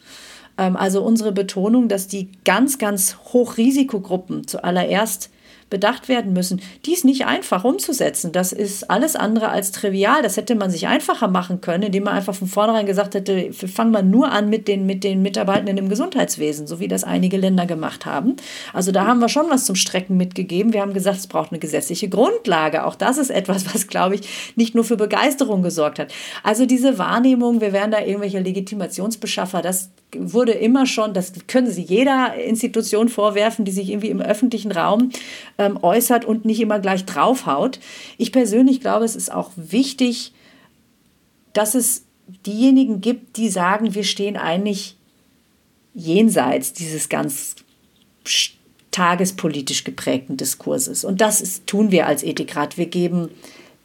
Ähm, 0.57 0.75
also 0.75 1.01
unsere 1.01 1.31
Betonung, 1.31 1.87
dass 1.87 2.09
die 2.09 2.29
ganz, 2.43 2.79
ganz 2.79 3.15
Hochrisikogruppen 3.31 4.45
zuallererst 4.45 5.29
bedacht 5.69 6.07
werden 6.07 6.33
müssen. 6.33 6.61
Die 6.85 6.93
ist 6.93 7.05
nicht 7.05 7.25
einfach 7.25 7.63
umzusetzen. 7.63 8.31
Das 8.31 8.53
ist 8.53 8.89
alles 8.89 9.15
andere 9.15 9.49
als 9.49 9.71
trivial. 9.71 10.21
Das 10.21 10.37
hätte 10.37 10.55
man 10.55 10.69
sich 10.69 10.87
einfacher 10.87 11.27
machen 11.27 11.61
können, 11.61 11.83
indem 11.83 12.03
man 12.03 12.13
einfach 12.13 12.35
von 12.35 12.47
vornherein 12.47 12.85
gesagt 12.85 13.15
hätte, 13.15 13.49
wir 13.51 13.69
fangen 13.69 13.91
mal 13.91 14.03
nur 14.03 14.31
an 14.31 14.49
mit 14.49 14.67
den, 14.67 14.85
mit 14.85 15.03
den 15.03 15.21
Mitarbeitenden 15.21 15.77
im 15.77 15.89
Gesundheitswesen, 15.89 16.67
so 16.67 16.79
wie 16.79 16.87
das 16.87 17.03
einige 17.03 17.37
Länder 17.37 17.65
gemacht 17.65 18.05
haben. 18.05 18.35
Also 18.73 18.91
da 18.91 19.05
haben 19.05 19.19
wir 19.19 19.29
schon 19.29 19.49
was 19.49 19.65
zum 19.65 19.75
Strecken 19.75 20.17
mitgegeben. 20.17 20.73
Wir 20.73 20.81
haben 20.81 20.93
gesagt, 20.93 21.17
es 21.17 21.27
braucht 21.27 21.51
eine 21.51 21.59
gesetzliche 21.59 22.09
Grundlage. 22.09 22.85
Auch 22.85 22.95
das 22.95 23.17
ist 23.17 23.29
etwas, 23.29 23.73
was, 23.73 23.87
glaube 23.87 24.15
ich, 24.15 24.53
nicht 24.55 24.75
nur 24.75 24.83
für 24.83 24.97
Begeisterung 24.97 25.63
gesorgt 25.63 25.99
hat. 25.99 26.13
Also 26.43 26.65
diese 26.65 26.97
Wahrnehmung, 26.97 27.61
wir 27.61 27.73
wären 27.73 27.91
da 27.91 27.99
irgendwelche 27.99 28.39
Legitimationsbeschaffer, 28.39 29.61
das 29.61 29.89
wurde 30.15 30.53
immer 30.53 30.85
schon, 30.85 31.13
das 31.13 31.33
können 31.47 31.69
Sie 31.69 31.81
jeder 31.81 32.35
Institution 32.35 33.09
vorwerfen, 33.09 33.65
die 33.65 33.71
sich 33.71 33.89
irgendwie 33.89 34.09
im 34.09 34.21
öffentlichen 34.21 34.71
Raum 34.71 35.11
ähm, 35.57 35.77
äußert 35.81 36.25
und 36.25 36.45
nicht 36.45 36.61
immer 36.61 36.79
gleich 36.79 37.05
draufhaut. 37.05 37.79
Ich 38.17 38.31
persönlich 38.31 38.79
glaube, 38.79 39.05
es 39.05 39.15
ist 39.15 39.31
auch 39.31 39.51
wichtig, 39.55 40.33
dass 41.53 41.75
es 41.75 42.03
diejenigen 42.45 43.01
gibt, 43.01 43.37
die 43.37 43.49
sagen, 43.49 43.95
wir 43.95 44.03
stehen 44.03 44.37
eigentlich 44.37 44.95
jenseits 45.93 46.73
dieses 46.73 47.09
ganz 47.09 47.55
tagespolitisch 48.91 49.83
geprägten 49.83 50.37
Diskurses. 50.37 51.03
Und 51.03 51.21
das 51.21 51.41
ist, 51.41 51.67
tun 51.67 51.91
wir 51.91 52.07
als 52.07 52.23
Ethikrat. 52.23 52.77
Wir 52.77 52.87
geben 52.87 53.29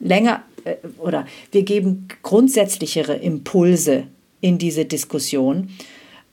länger 0.00 0.42
äh, 0.64 0.76
oder 0.98 1.26
wir 1.50 1.62
geben 1.62 2.08
grundsätzlichere 2.22 3.14
Impulse 3.14 4.04
in 4.40 4.58
diese 4.58 4.85
Diskussion. 4.85 5.70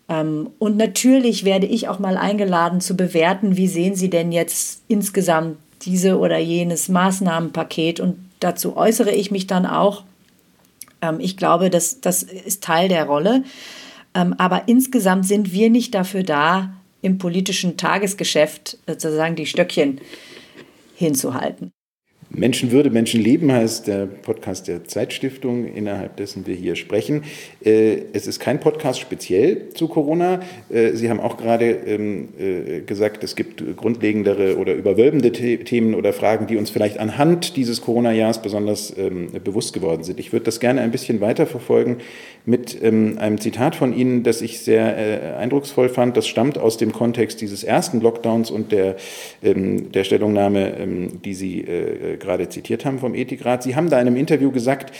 Ähm, 0.09 0.49
und 0.57 0.75
natürlich 0.75 1.45
werde 1.45 1.67
ich 1.67 1.87
auch 1.87 1.99
mal 1.99 2.17
eingeladen 2.17 2.81
zu 2.81 2.97
bewerten, 2.97 3.55
wie 3.55 3.67
sehen 3.67 3.95
Sie 3.95 4.09
denn 4.09 4.31
jetzt 4.31 4.81
insgesamt 4.87 5.57
diese 5.83 6.17
oder 6.17 6.37
jenes 6.39 6.89
Maßnahmenpaket 6.89 7.99
und 7.99 8.17
dazu 8.39 8.75
äußere 8.75 9.11
ich 9.11 9.31
mich 9.31 9.47
dann 9.47 9.65
auch. 9.65 10.03
Ähm, 11.01 11.19
ich 11.19 11.37
glaube, 11.37 11.69
das, 11.69 12.01
das 12.01 12.23
ist 12.23 12.63
Teil 12.63 12.89
der 12.89 13.05
Rolle. 13.05 13.43
Ähm, 14.15 14.33
aber 14.37 14.67
insgesamt 14.67 15.27
sind 15.27 15.53
wir 15.53 15.69
nicht 15.69 15.93
dafür 15.93 16.23
da, 16.23 16.73
im 17.01 17.17
politischen 17.17 17.77
Tagesgeschäft 17.77 18.77
sozusagen 18.85 19.35
die 19.35 19.45
Stöckchen 19.45 20.01
hinzuhalten. 20.95 21.71
Menschenwürde, 22.31 22.91
Menschenleben 22.91 23.51
heißt 23.51 23.87
der 23.87 24.05
Podcast 24.05 24.67
der 24.67 24.83
Zeitstiftung, 24.83 25.65
innerhalb 25.73 26.15
dessen 26.17 26.45
wir 26.45 26.53
hier 26.53 26.75
sprechen. 26.75 27.23
Äh, 27.65 28.03
es 28.13 28.27
ist 28.27 28.39
kein 28.39 28.59
Podcast 28.59 28.99
speziell 28.99 29.69
zu 29.69 29.87
Corona. 29.87 30.41
Äh, 30.69 30.91
Sie 30.91 31.09
haben 31.09 31.19
auch 31.19 31.37
gerade 31.37 31.65
ähm, 31.65 32.29
äh, 32.39 32.81
gesagt, 32.81 33.23
es 33.23 33.35
gibt 33.35 33.63
grundlegendere 33.75 34.57
oder 34.57 34.75
überwölbende 34.75 35.31
Themen 35.31 35.95
oder 35.95 36.13
Fragen, 36.13 36.45
die 36.45 36.57
uns 36.57 36.69
vielleicht 36.69 36.99
anhand 36.99 37.55
dieses 37.55 37.81
Corona-Jahres 37.81 38.43
besonders 38.43 38.95
ähm, 38.95 39.29
bewusst 39.43 39.73
geworden 39.73 40.03
sind. 40.03 40.19
Ich 40.19 40.31
würde 40.31 40.45
das 40.45 40.59
gerne 40.59 40.81
ein 40.81 40.91
bisschen 40.91 41.21
weiterverfolgen 41.21 41.97
mit 42.49 42.81
ähm, 42.81 43.17
einem 43.19 43.39
Zitat 43.39 43.75
von 43.75 43.95
Ihnen, 43.95 44.23
das 44.23 44.41
ich 44.41 44.59
sehr 44.61 45.37
eindrucksvoll 45.37 45.89
fand. 45.89 46.17
Das 46.17 46.27
stammt 46.27 46.57
aus 46.57 46.77
dem 46.77 46.91
Kontext 46.91 47.41
dieses 47.41 47.63
ersten 47.63 48.01
Lockdowns 48.01 48.49
und 48.51 48.71
der, 48.71 48.95
der 49.41 50.03
Stellungnahme, 50.03 51.09
die 51.23 51.33
Sie 51.33 51.65
gerade 52.19 52.49
zitiert 52.49 52.85
haben 52.85 52.99
vom 52.99 53.13
Ethikrat. 53.13 53.63
Sie 53.63 53.75
haben 53.75 53.89
da 53.89 53.99
in 54.01 54.07
einem 54.07 54.17
Interview 54.17 54.51
gesagt, 54.51 54.91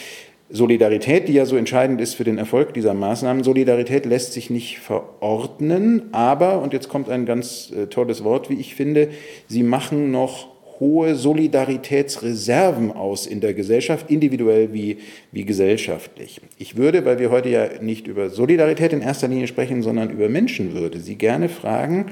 Solidarität, 0.52 1.28
die 1.28 1.34
ja 1.34 1.46
so 1.46 1.56
entscheidend 1.56 2.02
ist 2.02 2.16
für 2.16 2.24
den 2.24 2.40
Erfolg 2.40 2.74
dieser 2.74 2.96
Maßnahmen, 2.96 3.44
Solidarität 3.44 4.06
lässt 4.06 4.34
sich 4.34 4.50
nicht 4.50 4.80
verordnen, 4.80 6.10
aber, 6.12 6.62
und 6.62 6.74
jetzt 6.74 6.90
kommt 6.90 7.08
ein 7.10 7.28
ganz 7.28 7.72
äh, 7.72 7.86
tolles 7.86 8.24
Wort, 8.24 8.50
wie 8.50 8.56
ich 8.56 8.74
finde, 8.74 9.10
sie 9.48 9.62
machen 9.62 10.10
noch 10.10 10.48
hohe 10.80 11.16
Solidaritätsreserven 11.16 12.92
aus 12.92 13.28
in 13.28 13.42
der 13.42 13.54
Gesellschaft, 13.54 14.10
individuell 14.10 14.74
wie, 14.74 14.98
wie 15.32 15.46
gesellschaftlich. 15.46 16.42
Ich 16.58 16.78
würde, 16.78 17.06
weil 17.06 17.20
wir 17.20 17.32
heute 17.32 17.50
ja 17.50 17.68
nicht 17.82 18.08
über 18.08 18.30
Solidarität 18.30 18.94
in 18.94 19.02
erster 19.02 19.28
Linie 19.28 19.48
sprechen, 19.48 19.82
sondern 19.82 20.10
über 20.10 20.30
Menschenwürde, 20.30 21.00
Sie 21.00 21.16
gerne 21.16 21.50
fragen, 21.50 22.08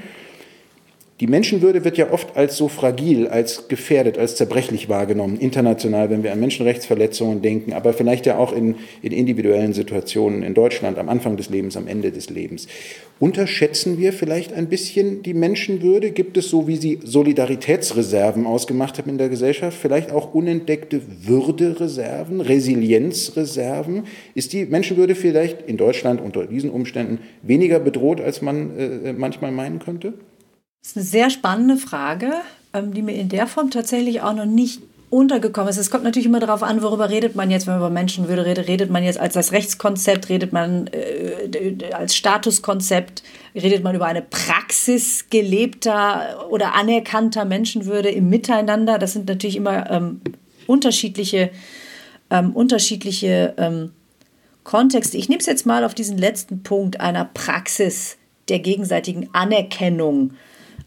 die 1.20 1.26
Menschenwürde 1.26 1.84
wird 1.84 1.98
ja 1.98 2.12
oft 2.12 2.36
als 2.36 2.56
so 2.56 2.68
fragil, 2.68 3.26
als 3.26 3.66
gefährdet, 3.66 4.18
als 4.18 4.36
zerbrechlich 4.36 4.88
wahrgenommen, 4.88 5.38
international, 5.40 6.10
wenn 6.10 6.22
wir 6.22 6.32
an 6.32 6.38
Menschenrechtsverletzungen 6.38 7.42
denken, 7.42 7.72
aber 7.72 7.92
vielleicht 7.92 8.24
ja 8.26 8.38
auch 8.38 8.52
in, 8.52 8.76
in 9.02 9.10
individuellen 9.10 9.72
Situationen 9.72 10.44
in 10.44 10.54
Deutschland 10.54 10.96
am 10.96 11.08
Anfang 11.08 11.36
des 11.36 11.50
Lebens, 11.50 11.76
am 11.76 11.88
Ende 11.88 12.12
des 12.12 12.30
Lebens. 12.30 12.68
Unterschätzen 13.18 13.98
wir 13.98 14.12
vielleicht 14.12 14.52
ein 14.52 14.68
bisschen 14.68 15.22
die 15.22 15.34
Menschenwürde? 15.34 16.12
Gibt 16.12 16.36
es, 16.36 16.50
so 16.50 16.68
wie 16.68 16.76
Sie 16.76 17.00
Solidaritätsreserven 17.02 18.46
ausgemacht 18.46 18.98
haben 18.98 19.10
in 19.10 19.18
der 19.18 19.28
Gesellschaft, 19.28 19.76
vielleicht 19.76 20.12
auch 20.12 20.34
unentdeckte 20.34 21.00
Würdereserven, 21.22 22.40
Resilienzreserven? 22.40 24.04
Ist 24.36 24.52
die 24.52 24.66
Menschenwürde 24.66 25.16
vielleicht 25.16 25.62
in 25.68 25.78
Deutschland 25.78 26.20
unter 26.20 26.46
diesen 26.46 26.70
Umständen 26.70 27.18
weniger 27.42 27.80
bedroht, 27.80 28.20
als 28.20 28.40
man 28.40 28.78
äh, 28.78 29.12
manchmal 29.12 29.50
meinen 29.50 29.80
könnte? 29.80 30.14
Das 30.80 30.90
ist 30.90 30.96
eine 30.96 31.06
sehr 31.06 31.30
spannende 31.30 31.76
Frage, 31.76 32.32
ähm, 32.72 32.94
die 32.94 33.02
mir 33.02 33.14
in 33.14 33.28
der 33.28 33.46
Form 33.46 33.70
tatsächlich 33.70 34.22
auch 34.22 34.34
noch 34.34 34.46
nicht 34.46 34.80
untergekommen 35.10 35.70
ist. 35.70 35.78
Es 35.78 35.90
kommt 35.90 36.04
natürlich 36.04 36.26
immer 36.26 36.40
darauf 36.40 36.62
an, 36.62 36.82
worüber 36.82 37.08
redet 37.08 37.34
man 37.34 37.50
jetzt, 37.50 37.66
wenn 37.66 37.74
man 37.74 37.80
über 37.80 37.90
Menschenwürde 37.90 38.44
redet. 38.44 38.68
Redet 38.68 38.90
man 38.90 39.02
jetzt 39.02 39.18
als 39.18 39.34
das 39.34 39.52
Rechtskonzept, 39.52 40.28
redet 40.28 40.52
man 40.52 40.88
äh, 40.88 41.92
als 41.92 42.14
Statuskonzept, 42.14 43.22
redet 43.54 43.82
man 43.82 43.94
über 43.94 44.06
eine 44.06 44.22
Praxis 44.22 45.26
gelebter 45.30 46.46
oder 46.50 46.74
anerkannter 46.74 47.44
Menschenwürde 47.44 48.10
im 48.10 48.28
Miteinander. 48.28 48.98
Das 48.98 49.14
sind 49.14 49.28
natürlich 49.28 49.56
immer 49.56 49.90
ähm, 49.90 50.20
unterschiedliche, 50.66 51.50
ähm, 52.30 52.52
unterschiedliche 52.52 53.54
ähm, 53.56 53.92
Kontexte. 54.64 55.16
Ich 55.16 55.30
nehme 55.30 55.40
es 55.40 55.46
jetzt 55.46 55.64
mal 55.64 55.84
auf 55.84 55.94
diesen 55.94 56.18
letzten 56.18 56.62
Punkt 56.62 57.00
einer 57.00 57.24
Praxis 57.24 58.18
der 58.50 58.58
gegenseitigen 58.58 59.30
Anerkennung 59.32 60.32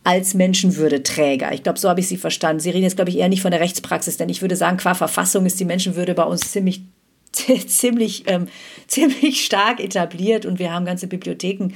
als 0.04 0.34
Menschenwürdeträger. 0.34 1.54
Ich 1.54 1.64
glaube, 1.64 1.80
so 1.80 1.90
habe 1.90 2.00
ich 2.00 2.08
Sie 2.08 2.18
verstanden. 2.18 2.60
Sie 2.60 2.72
reden 2.72 2.84
jetzt, 2.84 2.96
glaube 2.96 3.12
ich, 3.12 3.18
eher 3.18 3.30
nicht 3.30 3.42
von 3.42 3.52
der 3.52 3.60
Rechtspraxis, 3.60 4.18
denn 4.18 4.30
ich 4.30 4.42
würde 4.42 4.56
sagen, 4.56 4.78
qua 4.78 4.94
Verfassung 4.94 5.46
ist 5.46 5.60
die 5.60 5.66
Menschenwürde 5.66 6.16
bei 6.16 6.24
uns 6.24 6.52
ziemlich, 6.52 6.82
ziemlich, 7.68 8.24
ähm, 8.28 8.48
ziemlich 8.88 9.46
stark 9.46 9.80
etabliert 9.80 10.46
und 10.46 10.60
wir 10.60 10.74
haben 10.74 10.86
ganze 10.86 11.08
Bibliotheken 11.08 11.74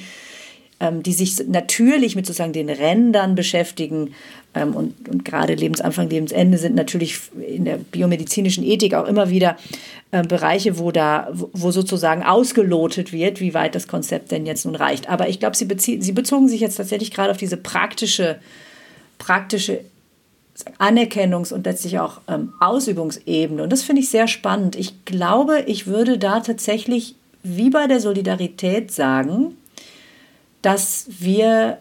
die 0.91 1.13
sich 1.13 1.47
natürlich 1.47 2.15
mit 2.15 2.25
sozusagen 2.25 2.53
den 2.53 2.69
Rändern 2.69 3.35
beschäftigen. 3.35 4.13
Ähm, 4.53 4.75
und, 4.75 5.09
und 5.09 5.25
gerade 5.25 5.53
Lebensanfang, 5.53 6.09
Lebensende 6.09 6.57
sind 6.57 6.75
natürlich 6.75 7.19
in 7.47 7.65
der 7.65 7.77
biomedizinischen 7.77 8.63
Ethik 8.63 8.93
auch 8.93 9.07
immer 9.07 9.29
wieder 9.29 9.57
äh, 10.11 10.23
Bereiche, 10.23 10.79
wo 10.79 10.91
da, 10.91 11.29
wo 11.31 11.71
sozusagen 11.71 12.23
ausgelotet 12.23 13.11
wird, 13.11 13.41
wie 13.41 13.53
weit 13.53 13.75
das 13.75 13.87
Konzept 13.87 14.31
denn 14.31 14.45
jetzt 14.45 14.65
nun 14.65 14.75
reicht. 14.75 15.09
Aber 15.09 15.29
ich 15.29 15.39
glaube, 15.39 15.55
sie, 15.55 15.67
sie 16.01 16.11
bezogen 16.11 16.47
sich 16.47 16.61
jetzt 16.61 16.77
tatsächlich 16.77 17.11
gerade 17.11 17.31
auf 17.31 17.37
diese 17.37 17.57
praktische, 17.57 18.37
praktische 19.17 19.81
Anerkennungs- 20.79 21.53
und 21.53 21.65
letztlich 21.65 21.99
auch 21.99 22.21
ähm, 22.27 22.53
Ausübungsebene. 22.59 23.61
Und 23.63 23.71
das 23.71 23.83
finde 23.83 24.01
ich 24.01 24.09
sehr 24.09 24.27
spannend. 24.27 24.75
Ich 24.75 25.05
glaube, 25.05 25.63
ich 25.67 25.87
würde 25.87 26.17
da 26.17 26.39
tatsächlich 26.39 27.15
wie 27.43 27.69
bei 27.69 27.87
der 27.87 27.99
Solidarität 27.99 28.91
sagen, 28.91 29.55
dass 30.65 31.05
wir 31.19 31.77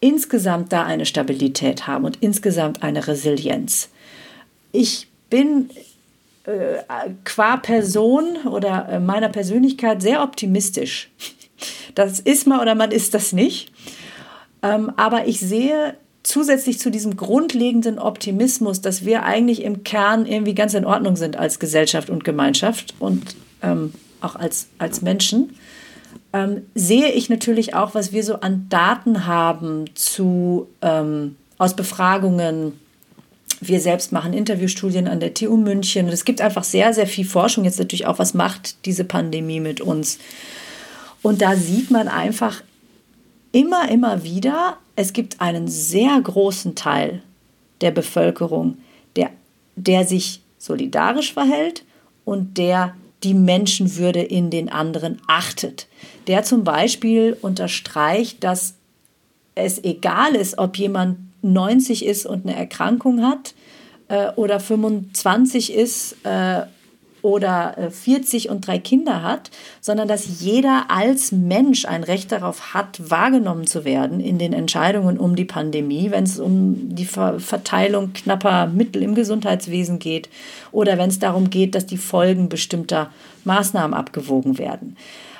insgesamt 0.00 0.70
da 0.70 0.84
eine 0.84 1.06
Stabilität 1.06 1.86
haben 1.86 2.04
und 2.04 2.18
insgesamt 2.20 2.82
eine 2.82 3.08
Resilienz. 3.08 3.88
Ich 4.70 5.08
bin 5.30 5.70
äh, 6.44 6.82
qua 7.24 7.56
Person 7.56 8.36
oder 8.46 8.86
äh, 8.90 9.00
meiner 9.00 9.30
Persönlichkeit 9.30 10.02
sehr 10.02 10.22
optimistisch. 10.22 11.10
Das 11.94 12.18
ist 12.18 12.48
man 12.48 12.60
oder 12.60 12.74
man 12.74 12.90
ist 12.90 13.14
das 13.14 13.32
nicht. 13.32 13.70
Ähm, 14.62 14.92
aber 14.96 15.28
ich 15.28 15.38
sehe 15.38 15.94
zusätzlich 16.24 16.80
zu 16.80 16.90
diesem 16.90 17.16
grundlegenden 17.16 18.00
Optimismus, 18.00 18.80
dass 18.80 19.04
wir 19.04 19.22
eigentlich 19.22 19.62
im 19.62 19.84
Kern 19.84 20.26
irgendwie 20.26 20.54
ganz 20.56 20.74
in 20.74 20.84
Ordnung 20.84 21.14
sind 21.14 21.36
als 21.36 21.60
Gesellschaft 21.60 22.10
und 22.10 22.24
Gemeinschaft 22.24 22.94
und 22.98 23.36
ähm, 23.62 23.94
auch 24.20 24.34
als, 24.34 24.66
als 24.78 25.00
Menschen, 25.00 25.56
ähm, 26.34 26.62
sehe 26.74 27.12
ich 27.12 27.30
natürlich 27.30 27.74
auch, 27.74 27.94
was 27.94 28.12
wir 28.12 28.24
so 28.24 28.40
an 28.40 28.66
Daten 28.68 29.24
haben 29.24 29.84
zu, 29.94 30.66
ähm, 30.82 31.36
aus 31.58 31.76
Befragungen. 31.76 32.72
Wir 33.60 33.80
selbst 33.80 34.10
machen 34.10 34.32
Interviewstudien 34.32 35.06
an 35.06 35.20
der 35.20 35.32
TU 35.32 35.56
München. 35.56 36.08
Es 36.08 36.24
gibt 36.24 36.40
einfach 36.40 36.64
sehr, 36.64 36.92
sehr 36.92 37.06
viel 37.06 37.24
Forschung 37.24 37.64
jetzt 37.64 37.78
natürlich 37.78 38.06
auch, 38.06 38.18
was 38.18 38.34
macht 38.34 38.84
diese 38.84 39.04
Pandemie 39.04 39.60
mit 39.60 39.80
uns. 39.80 40.18
Und 41.22 41.40
da 41.40 41.54
sieht 41.54 41.92
man 41.92 42.08
einfach 42.08 42.62
immer, 43.52 43.88
immer 43.88 44.24
wieder, 44.24 44.76
es 44.96 45.12
gibt 45.12 45.40
einen 45.40 45.68
sehr 45.68 46.20
großen 46.20 46.74
Teil 46.74 47.22
der 47.80 47.92
Bevölkerung, 47.92 48.78
der, 49.14 49.30
der 49.76 50.04
sich 50.04 50.40
solidarisch 50.58 51.32
verhält 51.32 51.84
und 52.24 52.58
der 52.58 52.96
die 53.24 53.34
Menschenwürde 53.34 54.20
in 54.20 54.50
den 54.50 54.68
anderen 54.68 55.20
achtet. 55.26 55.86
Der 56.26 56.42
zum 56.42 56.64
Beispiel 56.64 57.36
unterstreicht, 57.40 58.44
dass 58.44 58.74
es 59.54 59.82
egal 59.82 60.34
ist, 60.34 60.58
ob 60.58 60.76
jemand 60.76 61.18
90 61.42 62.04
ist 62.04 62.26
und 62.26 62.46
eine 62.46 62.56
Erkrankung 62.56 63.22
hat 63.22 63.54
äh, 64.08 64.30
oder 64.32 64.60
25 64.60 65.72
ist 65.72 66.16
äh, 66.24 66.62
oder 67.24 67.74
40 67.90 68.46
äh, 68.46 68.48
und 68.50 68.66
drei 68.66 68.78
Kinder 68.78 69.22
hat, 69.22 69.50
sondern 69.80 70.08
dass 70.08 70.42
jeder 70.42 70.90
als 70.90 71.32
Mensch 71.32 71.86
ein 71.86 72.04
Recht 72.04 72.30
darauf 72.30 72.74
hat, 72.74 73.00
wahrgenommen 73.10 73.66
zu 73.66 73.86
werden 73.86 74.20
in 74.20 74.38
den 74.38 74.52
Entscheidungen 74.52 75.16
um 75.16 75.34
die 75.34 75.46
Pandemie, 75.46 76.10
wenn 76.10 76.24
es 76.24 76.38
um 76.38 76.94
die 76.94 77.06
Verteilung 77.06 78.12
knapper 78.12 78.66
Mittel 78.66 79.02
im 79.02 79.14
Gesundheitswesen 79.14 79.98
geht 79.98 80.28
oder 80.70 80.98
wenn 80.98 81.08
es 81.08 81.18
darum 81.18 81.48
geht, 81.48 81.74
dass 81.74 81.86
die 81.86 81.96
Folgen 81.96 82.50
bestimmter 82.50 83.10
Maßnahmen 83.44 83.94
abgewogen 83.94 84.58
werden. 84.58 84.98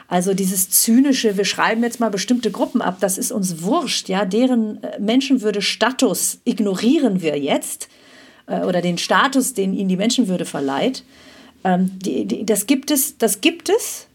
Also 0.08 0.32
dieses 0.32 0.70
zynische, 0.70 1.36
wir 1.36 1.44
schreiben 1.44 1.82
jetzt 1.82 2.00
mal 2.00 2.10
bestimmte 2.10 2.50
Gruppen 2.50 2.80
ab, 2.80 2.96
das 3.00 3.18
ist 3.18 3.30
uns 3.30 3.62
wurscht, 3.62 4.08
ja, 4.08 4.24
deren 4.24 4.82
äh, 4.82 4.98
Menschenwürde 4.98 5.60
Status 5.60 6.38
ignorieren 6.44 7.20
wir 7.20 7.38
jetzt 7.38 7.88
äh, 8.46 8.60
oder 8.60 8.80
den 8.80 8.96
Status, 8.96 9.52
den 9.52 9.74
ihnen 9.74 9.90
die 9.90 9.98
Menschenwürde 9.98 10.46
verleiht. 10.46 11.04
Ähm, 11.64 11.98
die, 11.98 12.27
die, 12.27 12.46
das 12.46 12.66
gibt 12.66 12.90
es, 12.90 13.18
das 13.18 13.40
gibt 13.40 13.68
es. 13.68 14.07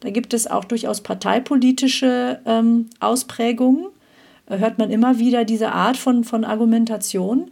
Da 0.00 0.10
gibt 0.10 0.32
es 0.32 0.46
auch 0.46 0.64
durchaus 0.64 1.00
parteipolitische 1.00 2.40
ähm, 2.46 2.88
Ausprägungen. 3.00 3.86
Da 4.46 4.56
hört 4.56 4.78
man 4.78 4.90
immer 4.90 5.18
wieder 5.18 5.44
diese 5.44 5.72
Art 5.72 5.96
von, 5.96 6.22
von 6.22 6.44
Argumentation. 6.44 7.50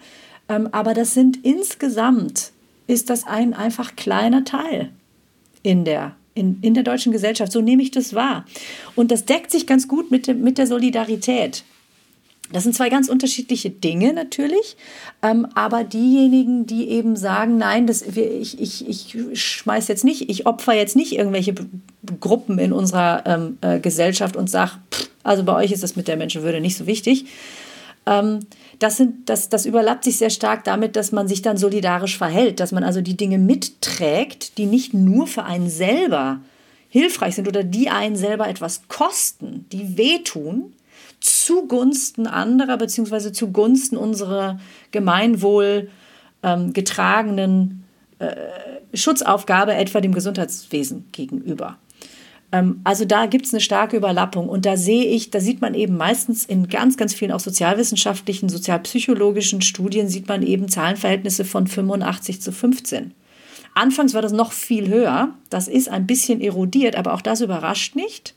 Ähm, 0.48 0.68
aber 0.70 0.94
das 0.94 1.14
sind 1.14 1.44
insgesamt, 1.44 2.52
ist 2.86 3.10
das 3.10 3.26
ein 3.26 3.52
einfach 3.52 3.96
kleiner 3.96 4.44
Teil 4.44 4.90
in 5.62 5.84
der, 5.84 6.14
in, 6.34 6.58
in 6.62 6.74
der 6.74 6.84
deutschen 6.84 7.10
Gesellschaft. 7.10 7.50
So 7.50 7.60
nehme 7.60 7.82
ich 7.82 7.90
das 7.90 8.14
wahr. 8.14 8.44
Und 8.94 9.10
das 9.10 9.24
deckt 9.24 9.50
sich 9.50 9.66
ganz 9.66 9.88
gut 9.88 10.10
mit, 10.10 10.28
dem, 10.28 10.42
mit 10.42 10.58
der 10.58 10.68
Solidarität. 10.68 11.64
Das 12.52 12.62
sind 12.62 12.74
zwei 12.74 12.88
ganz 12.88 13.08
unterschiedliche 13.08 13.70
Dinge 13.70 14.12
natürlich, 14.12 14.76
ähm, 15.22 15.46
aber 15.54 15.82
diejenigen, 15.82 16.66
die 16.66 16.88
eben 16.88 17.16
sagen, 17.16 17.58
nein, 17.58 17.86
das, 17.86 18.02
ich, 18.02 18.60
ich, 18.60 18.88
ich 18.88 19.40
schmeiß 19.40 19.88
jetzt 19.88 20.04
nicht, 20.04 20.30
ich 20.30 20.46
opfer 20.46 20.74
jetzt 20.74 20.94
nicht 20.94 21.12
irgendwelche 21.12 21.54
Gruppen 22.20 22.58
in 22.58 22.72
unserer 22.72 23.24
ähm, 23.26 23.58
äh, 23.62 23.80
Gesellschaft 23.80 24.36
und 24.36 24.48
sage, 24.48 24.72
also 25.24 25.42
bei 25.42 25.54
euch 25.54 25.72
ist 25.72 25.82
das 25.82 25.96
mit 25.96 26.06
der 26.06 26.16
Menschenwürde 26.16 26.60
nicht 26.60 26.76
so 26.76 26.86
wichtig. 26.86 27.26
Ähm, 28.06 28.40
das, 28.78 28.96
sind, 28.96 29.28
das, 29.28 29.48
das 29.48 29.66
überlappt 29.66 30.04
sich 30.04 30.18
sehr 30.18 30.30
stark 30.30 30.62
damit, 30.64 30.94
dass 30.94 31.10
man 31.10 31.26
sich 31.26 31.42
dann 31.42 31.56
solidarisch 31.56 32.16
verhält, 32.16 32.60
dass 32.60 32.70
man 32.70 32.84
also 32.84 33.00
die 33.00 33.16
Dinge 33.16 33.38
mitträgt, 33.38 34.56
die 34.58 34.66
nicht 34.66 34.94
nur 34.94 35.26
für 35.26 35.42
einen 35.42 35.68
selber 35.68 36.40
hilfreich 36.88 37.34
sind 37.34 37.48
oder 37.48 37.64
die 37.64 37.90
einen 37.90 38.16
selber 38.16 38.48
etwas 38.48 38.82
kosten, 38.88 39.66
die 39.72 39.98
wehtun, 39.98 40.72
zugunsten 41.20 42.26
anderer 42.26 42.76
beziehungsweise 42.76 43.32
zugunsten 43.32 43.96
unserer 43.96 44.60
Gemeinwohl 44.90 45.90
ähm, 46.42 46.72
getragenen 46.72 47.84
äh, 48.18 48.34
Schutzaufgabe, 48.94 49.74
etwa 49.74 50.00
dem 50.00 50.12
Gesundheitswesen 50.12 51.06
gegenüber. 51.12 51.78
Ähm, 52.52 52.80
also 52.84 53.04
da 53.04 53.26
gibt 53.26 53.46
es 53.46 53.52
eine 53.52 53.60
starke 53.60 53.96
Überlappung 53.96 54.48
und 54.48 54.66
da 54.66 54.76
sehe 54.76 55.06
ich, 55.06 55.30
da 55.30 55.40
sieht 55.40 55.60
man 55.60 55.74
eben 55.74 55.96
meistens 55.96 56.44
in 56.44 56.68
ganz, 56.68 56.96
ganz 56.96 57.12
vielen 57.14 57.32
auch 57.32 57.40
sozialwissenschaftlichen, 57.40 58.48
sozialpsychologischen 58.48 59.62
Studien, 59.62 60.08
sieht 60.08 60.28
man 60.28 60.42
eben 60.42 60.68
Zahlenverhältnisse 60.68 61.44
von 61.44 61.66
85 61.66 62.40
zu 62.40 62.52
15. 62.52 63.12
Anfangs 63.74 64.14
war 64.14 64.22
das 64.22 64.32
noch 64.32 64.52
viel 64.52 64.88
höher. 64.88 65.34
Das 65.50 65.68
ist 65.68 65.90
ein 65.90 66.06
bisschen 66.06 66.40
erodiert, 66.40 66.96
aber 66.96 67.12
auch 67.12 67.20
das 67.20 67.42
überrascht 67.42 67.94
nicht 67.94 68.35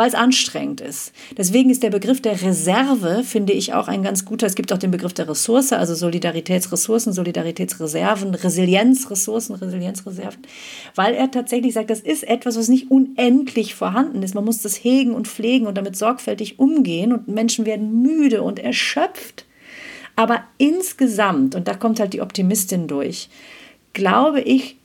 weil 0.00 0.08
es 0.08 0.14
anstrengend 0.14 0.80
ist. 0.80 1.12
Deswegen 1.36 1.68
ist 1.68 1.82
der 1.82 1.90
Begriff 1.90 2.22
der 2.22 2.40
Reserve, 2.40 3.22
finde 3.22 3.52
ich, 3.52 3.74
auch 3.74 3.86
ein 3.86 4.02
ganz 4.02 4.24
guter. 4.24 4.46
Es 4.46 4.54
gibt 4.54 4.72
auch 4.72 4.78
den 4.78 4.90
Begriff 4.90 5.12
der 5.12 5.28
Ressource, 5.28 5.74
also 5.74 5.94
Solidaritätsressourcen, 5.94 7.12
Solidaritätsreserven, 7.12 8.34
Resilienzressourcen, 8.34 9.56
Resilienzreserven, 9.56 10.40
weil 10.94 11.12
er 11.12 11.30
tatsächlich 11.30 11.74
sagt, 11.74 11.90
das 11.90 12.00
ist 12.00 12.26
etwas, 12.26 12.56
was 12.56 12.68
nicht 12.68 12.90
unendlich 12.90 13.74
vorhanden 13.74 14.22
ist. 14.22 14.34
Man 14.34 14.46
muss 14.46 14.62
das 14.62 14.82
hegen 14.82 15.12
und 15.12 15.28
pflegen 15.28 15.66
und 15.66 15.76
damit 15.76 15.96
sorgfältig 15.96 16.58
umgehen 16.58 17.12
und 17.12 17.28
Menschen 17.28 17.66
werden 17.66 18.00
müde 18.00 18.40
und 18.40 18.58
erschöpft. 18.58 19.44
Aber 20.16 20.44
insgesamt, 20.56 21.54
und 21.54 21.68
da 21.68 21.74
kommt 21.74 22.00
halt 22.00 22.14
die 22.14 22.22
Optimistin 22.22 22.86
durch, 22.86 23.28
glaube 23.92 24.40
ich, 24.40 24.78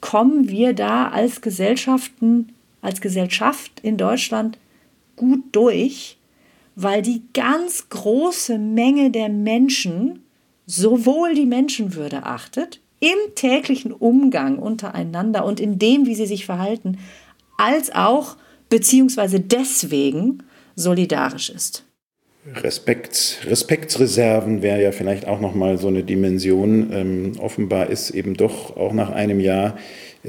kommen 0.00 0.48
wir 0.48 0.72
da 0.72 1.06
als 1.10 1.40
Gesellschaften 1.40 2.53
als 2.84 3.00
Gesellschaft 3.00 3.80
in 3.82 3.96
Deutschland 3.96 4.58
gut 5.16 5.40
durch, 5.52 6.18
weil 6.76 7.02
die 7.02 7.22
ganz 7.32 7.88
große 7.88 8.58
Menge 8.58 9.10
der 9.10 9.28
Menschen 9.28 10.24
sowohl 10.66 11.34
die 11.34 11.46
Menschenwürde 11.46 12.24
achtet, 12.24 12.80
im 13.00 13.34
täglichen 13.34 13.92
Umgang 13.92 14.58
untereinander 14.58 15.44
und 15.44 15.60
in 15.60 15.78
dem, 15.78 16.06
wie 16.06 16.14
sie 16.14 16.26
sich 16.26 16.46
verhalten, 16.46 16.98
als 17.58 17.94
auch 17.94 18.36
beziehungsweise 18.70 19.40
deswegen 19.40 20.42
solidarisch 20.74 21.50
ist. 21.50 21.84
Respekts, 22.46 23.38
Respektsreserven 23.46 24.62
wäre 24.62 24.82
ja 24.82 24.92
vielleicht 24.92 25.26
auch 25.26 25.40
nochmal 25.40 25.78
so 25.78 25.88
eine 25.88 26.02
Dimension. 26.02 26.92
Ähm, 26.92 27.32
offenbar 27.38 27.88
ist 27.88 28.10
eben 28.10 28.34
doch 28.34 28.76
auch 28.76 28.92
nach 28.92 29.10
einem 29.10 29.40
Jahr 29.40 29.76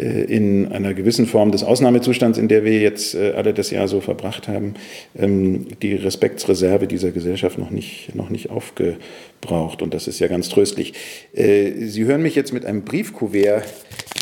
in 0.02 0.72
einer 0.72 0.94
gewissen 0.94 1.26
Form 1.26 1.52
des 1.52 1.64
Ausnahmezustands, 1.64 2.38
in 2.38 2.48
der 2.48 2.66
wir 2.66 2.80
jetzt 2.80 3.16
äh, 3.16 3.32
alle 3.36 3.54
das 3.54 3.72
Jahr 3.72 3.88
so 3.88 4.02
verbracht 4.02 4.48
haben, 4.48 4.74
ähm, 5.18 5.68
die 5.82 5.96
Respektsreserve 5.96 6.88
dieser 6.88 7.12
Gesellschaft 7.12 7.58
noch 7.58 7.72
nicht, 7.72 8.14
noch 8.14 8.30
nicht 8.30 8.50
aufgebraucht. 8.50 9.82
Und 9.82 9.94
das 9.94 10.08
ist 10.08 10.20
ja 10.20 10.28
ganz 10.28 10.50
tröstlich. 10.50 10.94
Äh, 11.34 11.86
Sie 11.86 12.06
hören 12.06 12.22
mich 12.22 12.36
jetzt 12.36 12.52
mit 12.52 12.66
einem 12.66 12.84
Briefkuvert 12.84 13.64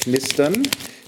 knistern. 0.03 0.61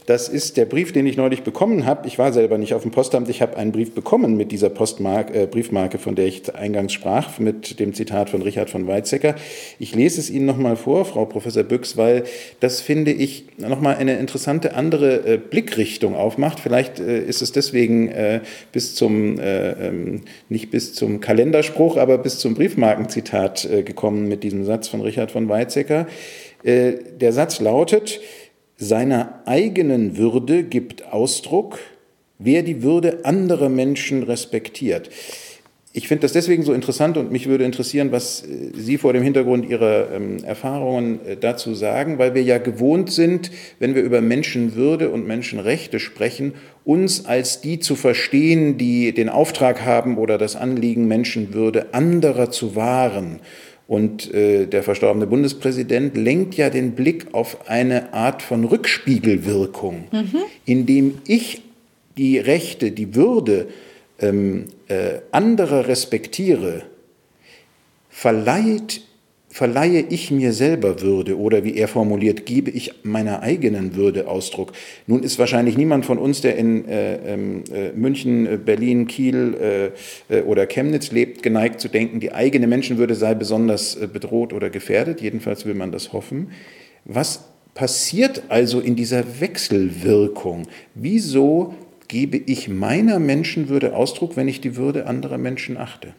Das 0.06 0.30
ist 0.30 0.56
der 0.58 0.66
Brief, 0.66 0.92
den 0.92 1.08
ich 1.08 1.18
neulich 1.18 1.42
bekommen 1.42 1.88
habe. 1.88 2.08
Ich 2.08 2.20
war 2.20 2.32
selber 2.32 2.60
nicht 2.60 2.76
auf 2.76 2.84
dem 2.84 2.92
Postamt. 2.92 3.28
Ich 3.28 3.42
habe 3.42 3.58
einen 3.58 3.72
Brief 3.72 3.96
bekommen 3.96 4.38
mit 4.38 4.52
dieser 4.52 4.70
Postmark, 4.70 5.36
äh, 5.36 5.48
Briefmarke, 5.48 5.98
von 5.98 6.14
der 6.14 6.28
ich 6.28 6.54
eingangs 6.54 6.94
sprach, 6.94 7.40
mit 7.40 7.80
dem 7.80 7.96
Zitat 7.96 8.30
von 8.30 8.44
Richard 8.44 8.70
von 8.70 8.86
Weizsäcker. 8.86 9.34
Ich 9.80 9.96
lese 9.96 10.20
es 10.20 10.30
Ihnen 10.30 10.46
nochmal 10.46 10.76
vor, 10.76 11.06
Frau 11.06 11.26
Professor 11.26 11.64
Büchs, 11.64 11.98
weil 11.98 12.26
das, 12.60 12.82
finde 12.82 13.12
ich, 13.12 13.46
nochmal 13.58 13.96
eine 13.96 14.20
interessante 14.20 14.76
andere 14.76 15.26
äh, 15.26 15.38
Blickrichtung 15.38 16.16
aufmacht. 16.16 16.60
Vielleicht 16.60 17.00
äh, 17.00 17.24
ist 17.24 17.42
es 17.42 17.52
deswegen 17.52 18.10
äh, 18.10 18.42
bis 18.72 18.94
zum, 18.94 19.40
äh, 19.40 19.88
ähm, 19.88 20.22
nicht 20.50 20.70
bis 20.70 20.94
zum 20.94 21.20
Kalenderspruch, 21.20 21.98
aber 21.98 22.20
bis 22.20 22.38
zum 22.38 22.54
Briefmarkenzitat 22.54 23.66
äh, 23.66 23.82
gekommen 23.82 24.28
mit 24.28 24.44
diesem 24.44 24.66
Satz 24.66 24.88
von 24.88 25.02
Richard 25.02 25.32
von 25.32 25.50
Weizsäcker. 25.50 26.06
der 26.64 27.32
Satz 27.32 27.60
lautet, 27.60 28.20
seiner 28.78 29.42
eigenen 29.46 30.18
Würde 30.18 30.64
gibt 30.64 31.12
Ausdruck, 31.12 31.80
wer 32.40 32.64
die 32.64 32.84
Würde 32.84 33.24
anderer 33.24 33.70
Menschen 33.70 34.24
respektiert. 34.24 35.10
Ich 35.98 36.10
finde 36.10 36.24
das 36.24 36.34
deswegen 36.34 36.64
so 36.64 36.74
interessant 36.74 37.16
und 37.16 37.32
mich 37.32 37.48
würde 37.48 37.64
interessieren, 37.64 38.12
was 38.12 38.44
äh, 38.44 38.72
Sie 38.74 38.98
vor 38.98 39.14
dem 39.14 39.24
Hintergrund 39.24 39.70
Ihrer 39.70 40.12
ähm, 40.12 40.44
Erfahrungen 40.44 41.26
äh, 41.26 41.38
dazu 41.38 41.74
sagen, 41.74 42.18
weil 42.18 42.36
wir 42.36 42.44
ja 42.44 42.58
gewohnt 42.58 43.14
sind, 43.14 43.50
wenn 43.80 43.96
wir 43.96 44.04
über 44.04 44.20
Menschenwürde 44.20 45.10
und 45.10 45.26
Menschenrechte 45.26 46.02
sprechen, 46.02 46.56
uns 46.84 47.26
als 47.26 47.62
die 47.62 47.80
zu 47.80 47.96
verstehen, 47.96 48.78
die 48.78 49.14
den 49.14 49.30
Auftrag 49.30 49.86
haben 49.86 50.18
oder 50.18 50.38
das 50.38 50.58
Anliegen, 50.58 51.08
Menschenwürde 51.08 51.94
anderer 51.94 52.52
zu 52.52 52.76
wahren. 52.76 53.40
Und 53.88 54.34
äh, 54.34 54.66
der 54.66 54.82
verstorbene 54.82 55.28
Bundespräsident 55.28 56.18
lenkt 56.18 56.56
ja 56.56 56.70
den 56.70 56.94
Blick 56.94 57.28
auf 57.34 57.70
eine 57.70 58.14
Art 58.14 58.42
von 58.42 58.66
Rückspiegelwirkung, 58.66 60.06
mhm. 60.12 60.38
indem 60.66 61.20
ich 61.28 61.62
die 62.18 62.40
Rechte, 62.40 62.92
die 62.92 63.14
Würde 63.14 63.68
ähm, 64.20 64.66
äh, 64.88 65.20
anderer 65.32 65.88
respektiere, 65.88 66.84
verleiht 68.10 69.05
verleihe 69.56 70.04
ich 70.10 70.32
mir 70.32 70.52
selber 70.52 71.00
Würde 71.00 71.40
oder 71.40 71.64
wie 71.64 71.78
er 71.78 71.88
formuliert, 71.88 72.46
gebe 72.46 72.70
ich 72.70 72.92
meiner 73.04 73.42
eigenen 73.42 73.96
Würde 73.96 74.28
Ausdruck. 74.28 74.74
Nun 75.08 75.24
ist 75.24 75.40
wahrscheinlich 75.40 75.78
niemand 75.78 76.06
von 76.06 76.18
uns, 76.18 76.42
der 76.42 76.58
in 76.58 76.86
äh, 76.90 77.34
ähm, 77.34 77.64
äh, 77.74 77.94
München, 77.94 78.46
äh, 78.46 78.58
Berlin, 78.58 79.08
Kiel 79.08 79.94
äh, 80.30 80.40
äh, 80.40 80.42
oder 80.42 80.68
Chemnitz 80.68 81.14
lebt, 81.14 81.42
geneigt 81.42 81.80
zu 81.80 81.88
denken, 81.88 82.20
die 82.20 82.34
eigene 82.34 82.68
Menschenwürde 82.68 83.16
sei 83.16 83.34
besonders 83.34 83.96
äh, 83.96 84.10
bedroht 84.12 84.52
oder 84.52 84.70
gefährdet. 84.70 85.22
Jedenfalls 85.22 85.66
will 85.66 85.74
man 85.74 85.94
das 85.94 86.12
hoffen. 86.12 86.50
Was 87.06 87.46
passiert 87.76 88.44
also 88.50 88.82
in 88.82 88.98
dieser 88.98 89.40
Wechselwirkung? 89.40 90.68
Wieso 90.96 91.76
gebe 92.10 92.36
ich 92.36 92.68
meiner 92.68 93.20
Menschenwürde 93.20 93.96
Ausdruck, 93.96 94.36
wenn 94.36 94.50
ich 94.50 94.60
die 94.60 94.76
Würde 94.76 95.08
anderer 95.08 95.38
Menschen 95.38 95.78
achte? 95.78 96.14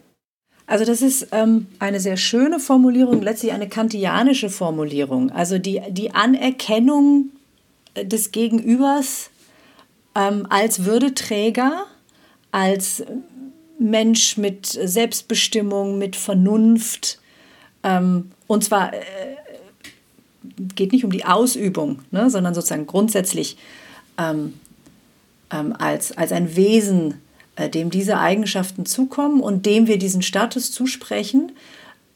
Also 0.67 0.83
das 0.83 1.01
ist 1.01 1.29
ähm, 1.31 1.67
eine 1.79 2.01
sehr 2.01 2.17
schöne 2.17 2.59
Formulierung, 2.59 3.21
letztlich 3.21 3.53
eine 3.53 3.69
kantianische 3.69 4.49
Formulierung. 4.49 5.31
Also 5.31 5.57
die, 5.57 5.81
die 5.89 6.13
Anerkennung 6.13 7.29
äh, 7.93 8.05
des 8.05 8.31
Gegenübers 8.31 9.29
ähm, 10.13 10.45
als 10.49 10.83
Würdeträger, 10.83 11.85
als 12.51 13.03
Mensch 13.79 14.35
mit 14.37 14.65
Selbstbestimmung, 14.65 15.97
mit 15.97 16.17
Vernunft. 16.17 17.19
Ähm, 17.83 18.31
und 18.47 18.65
zwar 18.65 18.93
äh, 18.93 18.97
geht 20.75 20.91
nicht 20.91 21.05
um 21.05 21.11
die 21.11 21.23
Ausübung, 21.23 21.99
ne, 22.11 22.29
sondern 22.29 22.53
sozusagen 22.53 22.87
grundsätzlich 22.87 23.57
ähm, 24.17 24.59
ähm, 25.49 25.73
als, 25.77 26.17
als 26.17 26.33
ein 26.33 26.57
Wesen 26.57 27.21
dem 27.65 27.89
diese 27.89 28.19
Eigenschaften 28.19 28.85
zukommen 28.85 29.41
und 29.41 29.65
dem 29.65 29.87
wir 29.87 29.97
diesen 29.97 30.21
Status 30.21 30.71
zusprechen, 30.71 31.53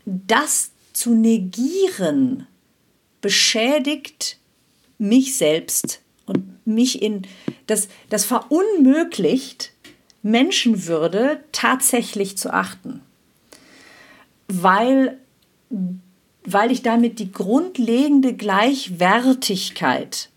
das 0.05 0.71
zu 0.93 1.15
negieren, 1.15 2.45
beschädigt 3.21 4.37
mich 4.97 5.35
selbst 5.35 6.01
und 6.25 6.65
mich 6.65 7.01
in 7.01 7.23
das, 7.67 7.87
das 8.09 8.25
verunmöglicht, 8.25 9.71
Menschenwürde 10.23 11.43
tatsächlich 11.51 12.37
zu 12.37 12.53
achten. 12.53 13.01
Weil, 14.47 15.17
weil 16.43 16.71
ich 16.71 16.83
damit 16.83 17.17
die 17.17 17.31
grundlegende 17.31 18.33
Gleichwertigkeit 18.33 20.29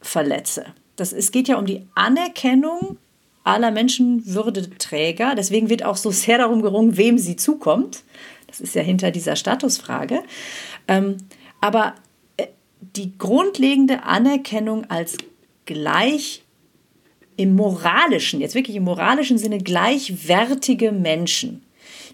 verletze. 0.00 0.66
Das, 0.96 1.12
es 1.12 1.32
geht 1.32 1.48
ja 1.48 1.58
um 1.58 1.66
die 1.66 1.82
Anerkennung 1.94 2.98
aller 3.44 3.70
Menschenwürdeträger. 3.70 5.34
Deswegen 5.36 5.68
wird 5.68 5.84
auch 5.84 5.96
so 5.96 6.10
sehr 6.10 6.38
darum 6.38 6.62
gerungen, 6.62 6.96
wem 6.96 7.18
sie 7.18 7.36
zukommt. 7.36 8.02
Das 8.46 8.60
ist 8.60 8.74
ja 8.74 8.82
hinter 8.82 9.10
dieser 9.10 9.36
Statusfrage. 9.36 10.22
Ähm, 10.88 11.18
aber 11.60 11.94
äh, 12.36 12.46
die 12.80 13.16
grundlegende 13.16 14.02
Anerkennung 14.02 14.90
als 14.90 15.16
gleich 15.66 16.42
im 17.36 17.54
moralischen, 17.54 18.40
jetzt 18.40 18.54
wirklich 18.54 18.76
im 18.76 18.84
moralischen 18.84 19.38
Sinne 19.38 19.58
gleichwertige 19.58 20.92
Menschen, 20.92 21.64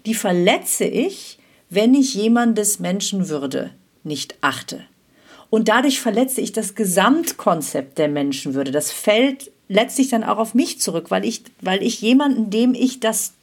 die 0.05 0.15
verletze 0.15 0.85
ich, 0.85 1.37
wenn 1.69 1.93
ich 1.93 2.15
jemandes 2.15 2.79
Menschenwürde 2.79 3.71
nicht 4.03 4.35
achte. 4.41 4.83
Und 5.49 5.67
dadurch 5.67 5.99
verletze 5.99 6.41
ich 6.41 6.53
das 6.53 6.75
Gesamtkonzept 6.75 7.97
der 7.97 8.07
Menschenwürde. 8.07 8.71
Das 8.71 8.91
fällt 8.91 9.50
letztlich 9.71 10.09
dann 10.09 10.25
auch 10.25 10.37
auf 10.37 10.53
mich 10.53 10.79
zurück, 10.79 11.09
weil 11.09 11.23
ich, 11.23 11.43
weil 11.61 11.81
ich 11.81 12.01
jemanden, 12.01 12.49
dem 12.49 12.73
ich 12.73 12.99
das 12.99 13.33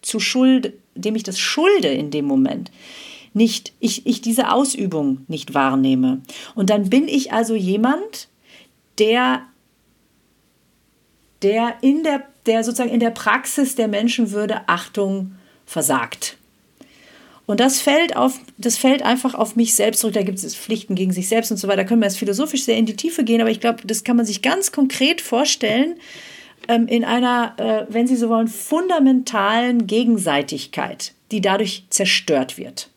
zu 0.00 0.18
Schuld, 0.18 0.72
dem 0.94 1.14
ich 1.14 1.22
das 1.22 1.38
schulde 1.38 1.88
in 1.88 2.10
dem 2.10 2.24
Moment, 2.24 2.70
nicht, 3.34 3.74
ich, 3.78 4.06
ich 4.06 4.22
diese 4.22 4.50
Ausübung 4.50 5.24
nicht 5.28 5.52
wahrnehme. 5.52 6.22
Und 6.54 6.70
dann 6.70 6.88
bin 6.88 7.06
ich 7.06 7.32
also 7.32 7.54
jemand, 7.54 8.28
der, 8.98 9.42
der 11.42 11.74
in 11.82 12.02
der, 12.04 12.24
der 12.46 12.64
sozusagen 12.64 12.90
in 12.90 13.00
der 13.00 13.10
Praxis 13.10 13.74
der 13.74 13.86
Menschenwürde 13.86 14.62
Achtung 14.66 15.32
versagt. 15.66 16.38
Und 17.50 17.58
das 17.58 17.80
fällt, 17.80 18.16
auf, 18.16 18.38
das 18.58 18.76
fällt 18.76 19.02
einfach 19.02 19.34
auf 19.34 19.56
mich 19.56 19.74
selbst 19.74 20.02
zurück. 20.02 20.14
Da 20.14 20.22
gibt 20.22 20.38
es 20.38 20.54
Pflichten 20.54 20.94
gegen 20.94 21.12
sich 21.12 21.28
selbst 21.28 21.50
und 21.50 21.56
so 21.56 21.66
weiter. 21.66 21.78
Da 21.78 21.84
können 21.84 22.00
wir 22.00 22.06
jetzt 22.06 22.18
philosophisch 22.18 22.62
sehr 22.62 22.76
in 22.76 22.86
die 22.86 22.94
Tiefe 22.94 23.24
gehen, 23.24 23.40
aber 23.40 23.50
ich 23.50 23.58
glaube, 23.58 23.80
das 23.84 24.04
kann 24.04 24.16
man 24.16 24.24
sich 24.24 24.40
ganz 24.40 24.70
konkret 24.70 25.20
vorstellen 25.20 25.96
ähm, 26.68 26.86
in 26.86 27.04
einer, 27.04 27.54
äh, 27.58 27.92
wenn 27.92 28.06
Sie 28.06 28.14
so 28.14 28.28
wollen, 28.28 28.46
fundamentalen 28.46 29.88
Gegenseitigkeit, 29.88 31.12
die 31.32 31.40
dadurch 31.40 31.86
zerstört 31.90 32.56
wird. 32.56 32.88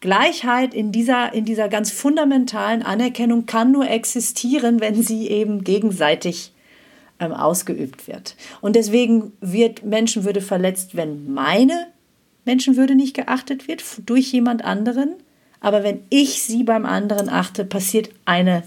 Gleichheit 0.00 0.72
in 0.72 0.90
dieser, 0.90 1.34
in 1.34 1.44
dieser 1.44 1.68
ganz 1.68 1.90
fundamentalen 1.90 2.82
Anerkennung 2.82 3.44
kann 3.44 3.72
nur 3.72 3.90
existieren, 3.90 4.80
wenn 4.80 5.02
sie 5.02 5.28
eben 5.28 5.64
gegenseitig 5.64 6.52
ähm, 7.20 7.32
ausgeübt 7.32 8.08
wird. 8.08 8.36
Und 8.62 8.74
deswegen 8.74 9.32
wird 9.42 9.84
Menschenwürde 9.84 10.40
verletzt, 10.40 10.96
wenn 10.96 11.30
meine 11.30 11.88
Menschenwürde 12.44 12.94
nicht 12.94 13.14
geachtet 13.14 13.68
wird 13.68 13.82
durch 14.06 14.32
jemand 14.32 14.64
anderen. 14.64 15.14
Aber 15.60 15.82
wenn 15.82 16.00
ich 16.10 16.42
sie 16.42 16.62
beim 16.62 16.84
anderen 16.84 17.28
achte, 17.28 17.64
passiert 17.64 18.10
eine, 18.24 18.62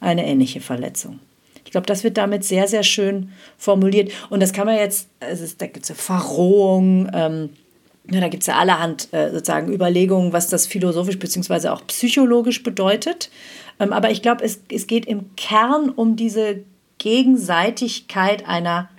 eine 0.00 0.26
ähnliche 0.26 0.60
Verletzung. 0.60 1.20
Ich 1.64 1.70
glaube, 1.70 1.86
das 1.86 2.04
wird 2.04 2.18
damit 2.18 2.44
sehr, 2.44 2.68
sehr 2.68 2.82
schön 2.82 3.32
formuliert. 3.56 4.12
Und 4.28 4.40
das 4.40 4.52
kann 4.52 4.66
man 4.66 4.76
jetzt, 4.76 5.08
also 5.20 5.46
da 5.56 5.66
gibt 5.66 5.84
es 5.84 5.88
ja 5.88 5.94
Verrohung, 5.94 7.08
ähm, 7.14 7.50
ja, 8.10 8.20
da 8.20 8.28
gibt 8.28 8.42
es 8.42 8.48
ja 8.48 8.56
allerhand 8.56 9.08
äh, 9.12 9.30
sozusagen 9.30 9.72
Überlegungen, 9.72 10.32
was 10.32 10.48
das 10.48 10.66
philosophisch 10.66 11.18
bzw. 11.18 11.68
auch 11.68 11.86
psychologisch 11.86 12.62
bedeutet. 12.62 13.30
Ähm, 13.78 13.92
aber 13.92 14.10
ich 14.10 14.22
glaube, 14.22 14.44
es, 14.44 14.60
es 14.70 14.86
geht 14.86 15.06
im 15.06 15.34
Kern 15.36 15.88
um 15.88 16.16
diese 16.16 16.64
Gegenseitigkeit 16.98 18.46
einer 18.48 18.90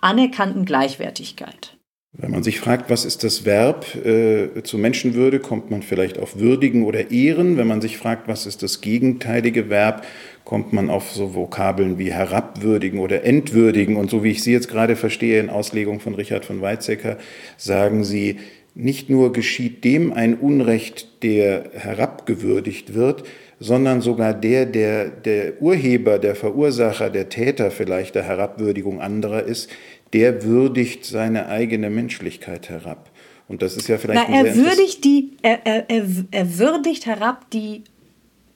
anerkannten 0.00 0.64
Gleichwertigkeit. 0.64 1.75
Wenn 2.18 2.30
man 2.30 2.42
sich 2.42 2.60
fragt, 2.60 2.88
was 2.88 3.04
ist 3.04 3.24
das 3.24 3.44
Verb 3.44 3.84
äh, 3.94 4.62
zu 4.62 4.78
Menschenwürde, 4.78 5.38
kommt 5.38 5.70
man 5.70 5.82
vielleicht 5.82 6.18
auf 6.18 6.38
würdigen 6.38 6.84
oder 6.84 7.10
ehren. 7.10 7.58
Wenn 7.58 7.66
man 7.66 7.82
sich 7.82 7.98
fragt, 7.98 8.26
was 8.26 8.46
ist 8.46 8.62
das 8.62 8.80
gegenteilige 8.80 9.68
Verb, 9.68 10.02
kommt 10.44 10.72
man 10.72 10.88
auf 10.88 11.12
so 11.12 11.34
Vokabeln 11.34 11.98
wie 11.98 12.12
herabwürdigen 12.12 13.00
oder 13.00 13.24
entwürdigen. 13.24 13.96
Und 13.96 14.08
so 14.08 14.24
wie 14.24 14.30
ich 14.30 14.42
Sie 14.42 14.52
jetzt 14.52 14.68
gerade 14.68 14.96
verstehe 14.96 15.40
in 15.40 15.50
Auslegung 15.50 16.00
von 16.00 16.14
Richard 16.14 16.46
von 16.46 16.62
Weizsäcker, 16.62 17.18
sagen 17.58 18.02
Sie, 18.02 18.36
nicht 18.74 19.10
nur 19.10 19.32
geschieht 19.32 19.84
dem 19.84 20.12
ein 20.12 20.36
Unrecht, 20.36 21.22
der 21.22 21.70
herabgewürdigt 21.74 22.94
wird, 22.94 23.24
sondern 23.58 24.02
sogar 24.02 24.34
der, 24.34 24.66
der 24.66 25.08
der 25.08 25.62
Urheber, 25.62 26.18
der 26.18 26.34
Verursacher, 26.34 27.08
der 27.08 27.30
Täter 27.30 27.70
vielleicht 27.70 28.14
der 28.14 28.24
Herabwürdigung 28.24 29.00
anderer 29.00 29.42
ist, 29.42 29.70
der 30.12 30.44
würdigt 30.44 31.04
seine 31.04 31.46
eigene 31.46 31.90
Menschlichkeit 31.90 32.68
herab. 32.68 33.10
Und 33.48 33.62
das 33.62 33.76
ist 33.76 33.88
ja 33.88 33.98
vielleicht. 33.98 34.28
Na, 34.28 34.34
er, 34.34 34.56
würdigt 34.56 35.04
die, 35.04 35.36
er, 35.42 35.66
er, 35.66 35.90
er, 35.90 36.06
er 36.30 36.58
würdigt 36.58 37.06
herab 37.06 37.50
die 37.50 37.84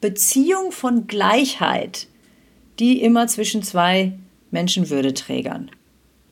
Beziehung 0.00 0.72
von 0.72 1.06
Gleichheit, 1.06 2.08
die 2.78 3.02
immer 3.02 3.26
zwischen 3.26 3.62
zwei 3.62 4.12
Menschenwürdeträgern 4.50 5.70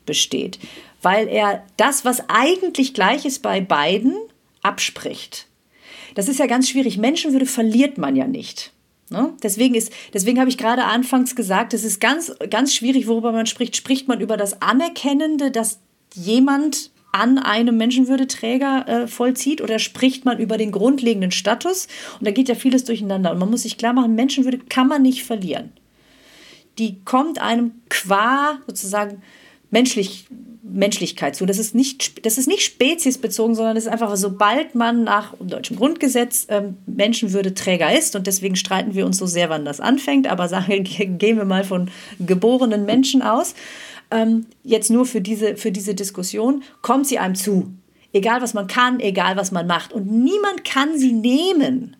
besteht 0.06 0.58
weil 1.02 1.28
er 1.28 1.64
das, 1.76 2.04
was 2.04 2.28
eigentlich 2.28 2.94
gleich 2.94 3.24
ist 3.24 3.42
bei 3.42 3.60
beiden, 3.60 4.16
abspricht. 4.62 5.46
Das 6.14 6.28
ist 6.28 6.38
ja 6.38 6.46
ganz 6.46 6.68
schwierig. 6.68 6.98
Menschenwürde 6.98 7.46
verliert 7.46 7.98
man 7.98 8.16
ja 8.16 8.26
nicht. 8.26 8.72
Ne? 9.10 9.32
Deswegen, 9.42 9.82
deswegen 10.12 10.38
habe 10.38 10.50
ich 10.50 10.58
gerade 10.58 10.84
anfangs 10.84 11.34
gesagt, 11.34 11.72
es 11.74 11.84
ist 11.84 12.00
ganz, 12.00 12.32
ganz 12.50 12.74
schwierig, 12.74 13.06
worüber 13.06 13.32
man 13.32 13.46
spricht. 13.46 13.76
Spricht 13.76 14.08
man 14.08 14.20
über 14.20 14.36
das 14.36 14.60
Anerkennende, 14.60 15.50
dass 15.50 15.80
jemand 16.14 16.90
an 17.12 17.38
einem 17.38 17.76
Menschenwürdeträger 17.76 18.86
äh, 18.86 19.08
vollzieht 19.08 19.62
oder 19.62 19.78
spricht 19.78 20.24
man 20.24 20.38
über 20.38 20.58
den 20.58 20.72
grundlegenden 20.72 21.30
Status? 21.30 21.88
Und 22.18 22.26
da 22.26 22.32
geht 22.32 22.48
ja 22.48 22.54
vieles 22.54 22.84
durcheinander. 22.84 23.32
Und 23.32 23.38
man 23.38 23.50
muss 23.50 23.62
sich 23.62 23.78
klar 23.78 23.94
machen, 23.94 24.14
Menschenwürde 24.14 24.58
kann 24.58 24.88
man 24.88 25.02
nicht 25.02 25.24
verlieren. 25.24 25.72
Die 26.78 27.00
kommt 27.04 27.40
einem 27.40 27.72
qua 27.88 28.58
sozusagen 28.66 29.22
menschlich, 29.70 30.26
Menschlichkeit 30.70 31.36
zu. 31.36 31.46
Das 31.46 31.58
ist 31.58 31.74
nicht, 31.74 32.24
das 32.24 32.38
ist 32.38 32.46
nicht 32.46 32.62
speziesbezogen, 32.62 33.54
sondern 33.54 33.76
es 33.76 33.86
ist 33.86 33.92
einfach, 33.92 34.14
sobald 34.16 34.74
man 34.74 35.04
nach 35.04 35.34
deutschem 35.40 35.76
Grundgesetz 35.76 36.46
ähm, 36.48 36.76
Menschenwürdeträger 36.86 37.96
ist, 37.96 38.16
und 38.16 38.26
deswegen 38.26 38.56
streiten 38.56 38.94
wir 38.94 39.06
uns 39.06 39.18
so 39.18 39.26
sehr, 39.26 39.50
wann 39.50 39.64
das 39.64 39.80
anfängt, 39.80 40.26
aber 40.26 40.48
sagen, 40.48 40.84
gehen 41.18 41.36
wir 41.36 41.44
mal 41.44 41.64
von 41.64 41.90
geborenen 42.18 42.84
Menschen 42.84 43.22
aus, 43.22 43.54
ähm, 44.10 44.46
jetzt 44.62 44.90
nur 44.90 45.06
für 45.06 45.20
diese, 45.20 45.56
für 45.56 45.72
diese 45.72 45.94
Diskussion, 45.94 46.62
kommt 46.82 47.06
sie 47.06 47.18
einem 47.18 47.34
zu. 47.34 47.72
Egal, 48.12 48.40
was 48.40 48.54
man 48.54 48.66
kann, 48.66 49.00
egal, 49.00 49.36
was 49.36 49.52
man 49.52 49.66
macht. 49.66 49.92
Und 49.92 50.10
niemand 50.10 50.64
kann 50.64 50.98
sie 50.98 51.12
nehmen. 51.12 51.96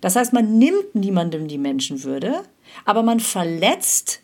Das 0.00 0.16
heißt, 0.16 0.32
man 0.32 0.58
nimmt 0.58 0.94
niemandem 0.94 1.48
die 1.48 1.58
Menschenwürde, 1.58 2.42
aber 2.84 3.02
man 3.02 3.20
verletzt 3.20 4.20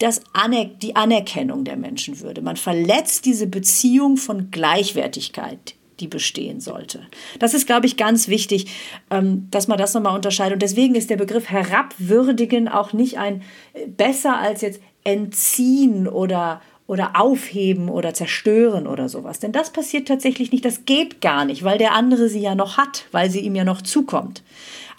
das 0.00 0.22
Aner 0.32 0.64
die 0.64 0.96
Anerkennung 0.96 1.64
der 1.64 1.76
Menschenwürde. 1.76 2.42
Man 2.42 2.56
verletzt 2.56 3.26
diese 3.26 3.46
Beziehung 3.46 4.16
von 4.16 4.50
Gleichwertigkeit, 4.50 5.74
die 6.00 6.08
bestehen 6.08 6.60
sollte. 6.60 7.06
Das 7.38 7.54
ist, 7.54 7.66
glaube 7.66 7.86
ich, 7.86 7.96
ganz 7.96 8.26
wichtig, 8.26 8.66
ähm, 9.10 9.46
dass 9.50 9.68
man 9.68 9.78
das 9.78 9.94
nochmal 9.94 10.16
unterscheidet. 10.16 10.54
Und 10.54 10.62
deswegen 10.62 10.94
ist 10.94 11.10
der 11.10 11.16
Begriff 11.16 11.50
herabwürdigen 11.50 12.66
auch 12.66 12.92
nicht 12.92 13.18
ein 13.18 13.42
äh, 13.74 13.86
besser 13.86 14.38
als 14.38 14.62
jetzt 14.62 14.80
entziehen 15.04 16.08
oder 16.08 16.60
oder 16.86 17.20
aufheben 17.20 17.88
oder 17.88 18.14
zerstören 18.14 18.88
oder 18.88 19.08
sowas. 19.08 19.38
Denn 19.38 19.52
das 19.52 19.70
passiert 19.70 20.08
tatsächlich 20.08 20.50
nicht, 20.50 20.64
das 20.64 20.86
geht 20.86 21.20
gar 21.20 21.44
nicht, 21.44 21.62
weil 21.62 21.78
der 21.78 21.92
andere 21.92 22.28
sie 22.28 22.40
ja 22.40 22.56
noch 22.56 22.78
hat, 22.78 23.04
weil 23.12 23.30
sie 23.30 23.38
ihm 23.38 23.54
ja 23.54 23.62
noch 23.62 23.80
zukommt 23.80 24.42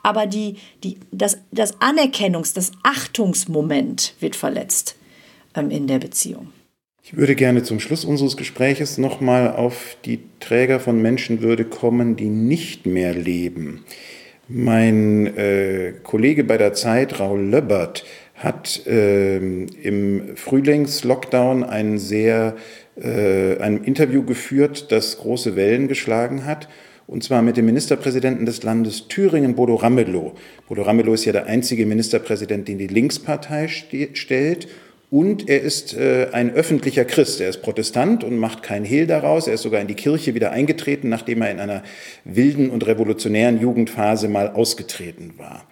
aber 0.03 0.25
die, 0.25 0.55
die, 0.83 0.97
das, 1.11 1.39
das 1.51 1.79
Anerkennungs-, 1.79 2.53
das 2.53 2.71
Achtungsmoment 2.83 4.15
wird 4.19 4.35
verletzt 4.35 4.95
ähm, 5.55 5.69
in 5.69 5.87
der 5.87 5.99
Beziehung. 5.99 6.49
Ich 7.03 7.17
würde 7.17 7.35
gerne 7.35 7.63
zum 7.63 7.79
Schluss 7.79 8.05
unseres 8.05 8.37
Gespräches 8.37 8.97
nochmal 8.97 9.53
auf 9.53 9.97
die 10.05 10.19
Träger 10.39 10.79
von 10.79 11.01
Menschenwürde 11.01 11.65
kommen, 11.65 12.15
die 12.15 12.29
nicht 12.29 12.85
mehr 12.85 13.13
leben. 13.13 13.83
Mein 14.47 15.27
äh, 15.35 15.93
Kollege 16.03 16.43
bei 16.43 16.57
der 16.57 16.73
Zeit, 16.73 17.19
Raul 17.19 17.41
Löbbert, 17.41 18.05
hat 18.35 18.85
äh, 18.87 19.37
im 19.37 20.35
Frühlingslockdown 20.35 21.63
ein 21.63 21.97
sehr 21.97 22.55
äh, 22.99 23.57
ein 23.59 23.83
Interview 23.83 24.23
geführt, 24.23 24.91
das 24.91 25.17
große 25.17 25.55
Wellen 25.55 25.87
geschlagen 25.87 26.45
hat 26.45 26.67
und 27.07 27.23
zwar 27.23 27.41
mit 27.41 27.57
dem 27.57 27.65
Ministerpräsidenten 27.65 28.45
des 28.45 28.63
Landes 28.63 29.07
Thüringen, 29.07 29.55
Bodo 29.55 29.75
Ramelow. 29.75 30.33
Bodo 30.67 30.83
Ramelow 30.83 31.13
ist 31.13 31.25
ja 31.25 31.31
der 31.31 31.47
einzige 31.47 31.85
Ministerpräsident, 31.85 32.67
den 32.67 32.77
die 32.77 32.87
Linkspartei 32.87 33.67
stellt. 33.67 34.67
Und 35.09 35.49
er 35.49 35.61
ist 35.61 35.93
äh, 35.93 36.29
ein 36.31 36.53
öffentlicher 36.53 37.03
Christ. 37.03 37.41
Er 37.41 37.49
ist 37.49 37.61
Protestant 37.61 38.23
und 38.23 38.37
macht 38.37 38.63
kein 38.63 38.85
Hehl 38.85 39.07
daraus. 39.07 39.47
Er 39.47 39.55
ist 39.55 39.63
sogar 39.63 39.81
in 39.81 39.87
die 39.87 39.93
Kirche 39.93 40.35
wieder 40.35 40.51
eingetreten, 40.51 41.09
nachdem 41.09 41.41
er 41.41 41.51
in 41.51 41.59
einer 41.59 41.83
wilden 42.23 42.69
und 42.69 42.87
revolutionären 42.87 43.59
Jugendphase 43.59 44.29
mal 44.29 44.51
ausgetreten 44.51 45.33
war. 45.37 45.67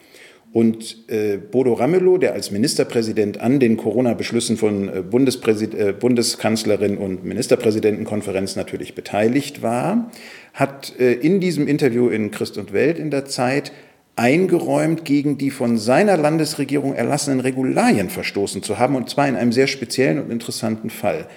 Und 0.52 1.10
äh, 1.10 1.38
Bodo 1.38 1.74
Ramelow, 1.74 2.18
der 2.18 2.34
als 2.34 2.50
Ministerpräsident 2.50 3.40
an 3.40 3.60
den 3.60 3.78
Corona-Beschlüssen 3.78 4.58
von 4.58 4.90
äh, 4.90 5.00
äh, 5.00 5.94
Bundeskanzlerin 5.94 6.98
und 6.98 7.24
Ministerpräsidentenkonferenz 7.24 8.56
natürlich 8.56 8.96
beteiligt 8.96 9.62
war, 9.62 10.10
hat 10.56 11.00
äh, 11.00 11.14
in 11.14 11.40
diesem 11.40 11.68
Interview 11.68 12.10
in 12.10 12.32
Christ 12.32 12.58
und 12.58 12.74
Welt 12.74 12.98
in 12.98 13.12
der 13.12 13.26
Zeit 13.26 13.72
eingeräumt, 14.16 15.06
gegen 15.06 15.38
die 15.38 15.52
von 15.52 15.78
seiner 15.78 16.18
Landesregierung 16.18 16.96
erlassenen 16.96 17.42
Regularien 17.42 18.10
verstoßen 18.10 18.64
zu 18.64 18.80
haben, 18.80 18.96
und 18.96 19.08
zwar 19.08 19.28
in 19.28 19.36
einem 19.36 19.52
sehr 19.52 19.68
speziellen 19.68 20.20
und 20.20 20.32
interessanten 20.32 20.90
Fall. 20.90 21.28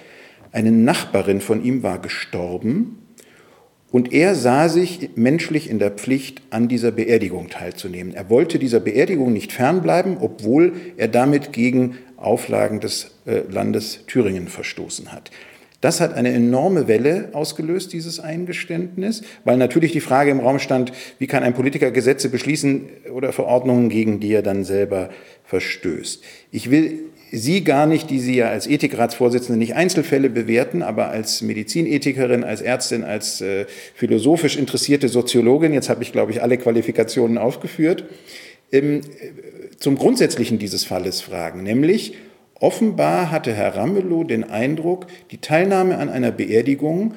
Eine 0.51 0.71
Nachbarin 0.71 1.39
von 1.39 1.63
ihm 1.63 1.83
war 1.83 1.99
gestorben 1.99 3.02
und 3.93 4.11
er 4.11 4.33
sah 4.33 4.69
sich 4.69 5.11
menschlich 5.13 5.69
in 5.69 5.77
der 5.77 5.91
Pflicht, 5.91 6.41
an 6.49 6.67
dieser 6.67 6.89
Beerdigung 6.89 7.49
teilzunehmen. 7.49 8.15
Er 8.15 8.27
wollte 8.27 8.57
dieser 8.57 8.79
Beerdigung 8.79 9.31
nicht 9.31 9.51
fernbleiben, 9.53 10.17
obwohl 10.19 10.73
er 10.97 11.07
damit 11.07 11.53
gegen 11.53 11.99
Auflagen 12.17 12.79
des 12.79 13.11
äh, 13.27 13.41
Landes 13.51 13.99
Thüringen 14.07 14.47
verstoßen 14.47 15.11
hat. 15.11 15.29
Das 15.79 16.01
hat 16.01 16.15
eine 16.15 16.31
enorme 16.31 16.87
Welle 16.87 17.29
ausgelöst, 17.33 17.93
dieses 17.93 18.19
Eingeständnis, 18.19 19.21
weil 19.43 19.57
natürlich 19.57 19.91
die 19.91 19.99
Frage 19.99 20.31
im 20.31 20.39
Raum 20.39 20.57
stand, 20.57 20.91
wie 21.19 21.27
kann 21.27 21.43
ein 21.43 21.53
Politiker 21.53 21.91
Gesetze 21.91 22.29
beschließen 22.29 22.87
oder 23.13 23.31
Verordnungen, 23.31 23.89
gegen 23.89 24.19
die 24.19 24.33
er 24.33 24.41
dann 24.41 24.63
selber 24.63 25.09
verstößt. 25.43 26.23
Ich 26.49 26.71
will 26.71 27.11
Sie 27.35 27.63
gar 27.63 27.87
nicht, 27.87 28.11
die 28.11 28.19
Sie 28.19 28.35
ja 28.35 28.49
als 28.49 28.67
Ethikratsvorsitzende 28.67 29.57
nicht 29.57 29.73
Einzelfälle 29.73 30.29
bewerten, 30.29 30.83
aber 30.83 31.09
als 31.09 31.41
Medizinethikerin, 31.41 32.43
als 32.43 32.61
Ärztin, 32.61 33.03
als 33.03 33.41
äh, 33.41 33.65
philosophisch 33.95 34.55
interessierte 34.55 35.09
Soziologin, 35.09 35.73
jetzt 35.73 35.89
habe 35.89 36.03
ich, 36.03 36.11
glaube 36.11 36.31
ich, 36.31 36.43
alle 36.43 36.59
Qualifikationen 36.59 37.39
aufgeführt, 37.39 38.05
ähm, 38.71 39.01
zum 39.79 39.97
Grundsätzlichen 39.97 40.59
dieses 40.59 40.85
Falles 40.85 41.21
fragen, 41.21 41.63
nämlich 41.63 42.13
offenbar 42.59 43.31
hatte 43.31 43.51
Herr 43.51 43.77
Ramelow 43.77 44.23
den 44.25 44.43
Eindruck, 44.43 45.07
die 45.31 45.39
Teilnahme 45.39 45.97
an 45.97 46.09
einer 46.09 46.31
Beerdigung 46.31 47.15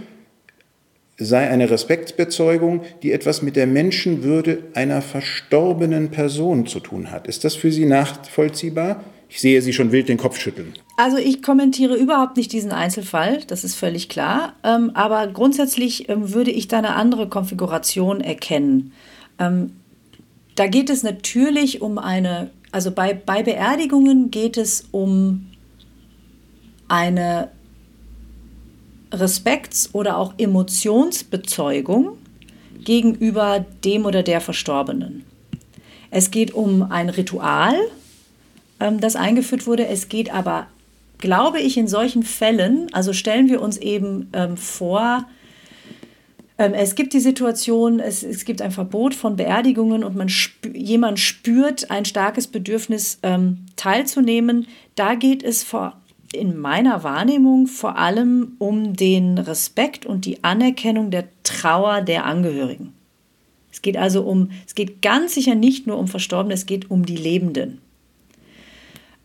sei 1.18 1.46
eine 1.46 1.68
Respektsbezeugung, 1.68 2.80
die 3.02 3.12
etwas 3.12 3.42
mit 3.42 3.54
der 3.54 3.66
Menschenwürde 3.66 4.60
einer 4.72 5.02
verstorbenen 5.02 6.10
Person 6.10 6.66
zu 6.66 6.80
tun 6.80 7.10
hat. 7.10 7.26
Ist 7.26 7.44
das 7.44 7.54
für 7.54 7.70
Sie 7.70 7.84
nachvollziehbar? 7.84 9.04
Ich 9.28 9.40
sehe 9.40 9.60
Sie 9.60 9.72
schon 9.72 9.92
wild 9.92 10.08
den 10.08 10.18
Kopf 10.18 10.38
schütteln. 10.38 10.74
Also 10.96 11.18
ich 11.18 11.42
kommentiere 11.42 11.96
überhaupt 11.96 12.36
nicht 12.36 12.52
diesen 12.52 12.72
Einzelfall, 12.72 13.42
das 13.46 13.64
ist 13.64 13.74
völlig 13.74 14.08
klar. 14.08 14.54
Ähm, 14.62 14.92
aber 14.94 15.26
grundsätzlich 15.26 16.08
ähm, 16.08 16.32
würde 16.32 16.50
ich 16.50 16.68
da 16.68 16.78
eine 16.78 16.94
andere 16.94 17.28
Konfiguration 17.28 18.20
erkennen. 18.20 18.92
Ähm, 19.38 19.72
da 20.54 20.66
geht 20.68 20.88
es 20.88 21.02
natürlich 21.02 21.82
um 21.82 21.98
eine, 21.98 22.50
also 22.72 22.90
bei, 22.90 23.12
bei 23.12 23.42
Beerdigungen 23.42 24.30
geht 24.30 24.56
es 24.56 24.88
um 24.90 25.48
eine 26.88 27.50
Respekts- 29.12 29.90
oder 29.92 30.16
auch 30.16 30.34
Emotionsbezeugung 30.38 32.16
gegenüber 32.84 33.66
dem 33.84 34.06
oder 34.06 34.22
der 34.22 34.40
Verstorbenen. 34.40 35.24
Es 36.10 36.30
geht 36.30 36.54
um 36.54 36.82
ein 36.82 37.10
Ritual, 37.10 37.74
das 38.78 39.16
eingeführt 39.16 39.66
wurde. 39.66 39.86
Es 39.86 40.08
geht 40.08 40.32
aber, 40.32 40.66
glaube 41.18 41.60
ich, 41.60 41.76
in 41.76 41.88
solchen 41.88 42.22
Fällen, 42.22 42.92
also 42.92 43.12
stellen 43.12 43.48
wir 43.48 43.62
uns 43.62 43.78
eben 43.78 44.28
ähm, 44.32 44.56
vor, 44.56 45.26
ähm, 46.58 46.74
es 46.74 46.94
gibt 46.94 47.12
die 47.12 47.20
Situation, 47.20 48.00
es, 48.00 48.22
es 48.22 48.44
gibt 48.44 48.62
ein 48.62 48.70
Verbot 48.70 49.14
von 49.14 49.36
Beerdigungen 49.36 50.04
und 50.04 50.16
man 50.16 50.28
spü 50.28 50.70
jemand 50.76 51.18
spürt 51.18 51.90
ein 51.90 52.04
starkes 52.04 52.46
Bedürfnis 52.46 53.18
ähm, 53.22 53.66
teilzunehmen. 53.76 54.66
Da 54.94 55.14
geht 55.14 55.42
es 55.42 55.62
vor 55.62 55.94
in 56.32 56.58
meiner 56.58 57.02
Wahrnehmung 57.02 57.66
vor 57.66 57.96
allem 57.96 58.56
um 58.58 58.94
den 58.94 59.38
Respekt 59.38 60.06
und 60.06 60.24
die 60.24 60.44
Anerkennung 60.44 61.10
der 61.10 61.24
Trauer 61.44 62.02
der 62.02 62.24
Angehörigen. 62.24 62.92
Es 63.70 63.80
geht 63.80 63.96
also 63.96 64.22
um, 64.22 64.50
es 64.66 64.74
geht 64.74 65.02
ganz 65.02 65.34
sicher 65.34 65.54
nicht 65.54 65.86
nur 65.86 65.98
um 65.98 66.08
Verstorbene, 66.08 66.54
es 66.54 66.66
geht 66.66 66.90
um 66.90 67.06
die 67.06 67.16
Lebenden. 67.16 67.80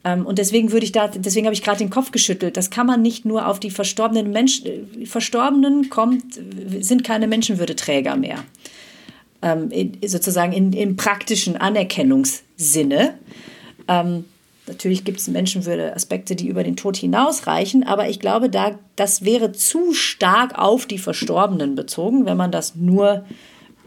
Ähm, 0.04 0.26
und 0.26 0.39
deswegen 0.39 0.72
würde 0.72 0.86
ich 0.86 0.91
da, 0.91 1.08
deswegen 1.08 1.45
habe 1.45 1.54
ich 1.54 1.64
gerade 1.64 1.80
den 1.80 1.89
Kopf 1.89 2.12
geschüttelt. 2.12 2.58
Das 2.58 2.70
kann 2.70 2.88
man 2.88 3.02
nicht 3.02 3.26
nur 3.26 3.47
auf 3.47 3.60
die 3.60 3.72
verstorbenen 3.72 4.32
Menschen, 4.32 4.66
äh, 4.66 5.06
Verstorbenen 5.06 5.89
kommt, 5.89 6.39
sind 6.80 7.04
keine 7.04 7.28
Menschenwürdeträger 7.28 8.16
mehr. 8.16 8.43
Ähm, 9.41 9.70
in, 9.72 9.97
sozusagen 10.08 10.54
in, 10.54 10.74
im 10.74 10.95
praktischen 10.95 11.58
Anerkennungssinne. 11.58 13.16
Ähm, 13.88 14.26
natürlich 14.68 15.04
gibt 15.04 15.20
es 15.20 15.28
Menschenwürde-Aspekte, 15.28 16.36
die 16.36 16.47
über 16.47 16.64
den 16.64 16.76
Tod 16.76 16.97
hinausreichen, 16.97 17.84
aber 17.84 18.10
ich 18.10 18.20
glaube, 18.20 18.49
da, 18.49 18.80
das 18.95 19.26
wäre 19.26 19.52
zu 19.52 19.93
stark 19.93 20.58
auf 20.58 20.86
die 20.86 20.99
Verstorbenen 20.99 21.76
bezogen, 21.76 22.26
wenn 22.26 22.38
man 22.38 22.52
das 22.52 22.76
nur 22.76 23.26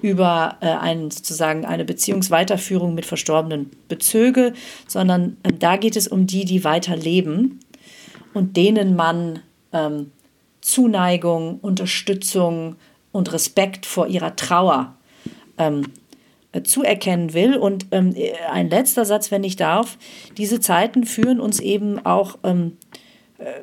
über 0.05 0.59
äh, 0.61 0.67
einen, 0.67 1.11
sozusagen 1.11 1.65
eine 1.65 1.87
Beziehungsweiterführung 1.87 2.95
mit 2.95 3.07
Verstorbenen 3.07 3.71
bezöge, 3.89 4.53
sondern 4.87 5.39
äh, 5.45 5.53
da 5.59 5.79
geht 5.79 5.97
es 5.97 6.09
um 6.09 6.27
die, 6.27 6.45
die 6.45 6.63
weiter 6.63 6.95
leben 6.95 7.61
und 8.35 8.59
denen 8.59 8.97
man 8.97 9.39
ähm, 9.73 10.11
Zuneigung, 10.61 11.59
Unterstützung 11.61 12.77
und 13.13 13.33
Respekt 13.33 13.87
vor 13.87 14.07
ihrer 14.07 14.37
Trauer 14.37 14.95
ähm, 15.57 15.87
äh, 16.53 16.63
zuerkennen 16.63 17.33
will. 17.33 17.57
Und 17.57 17.87
ähm, 17.91 18.15
ein 18.53 18.69
letzter 18.69 19.07
Satz, 19.07 19.31
wenn 19.31 19.43
ich 19.43 19.57
darf, 19.57 19.97
diese 20.37 20.61
Zeiten 20.61 21.05
führen 21.05 21.41
uns 21.41 21.61
eben 21.61 22.05
auch 22.05 22.37
ähm, 22.45 22.77
äh, 23.39 23.63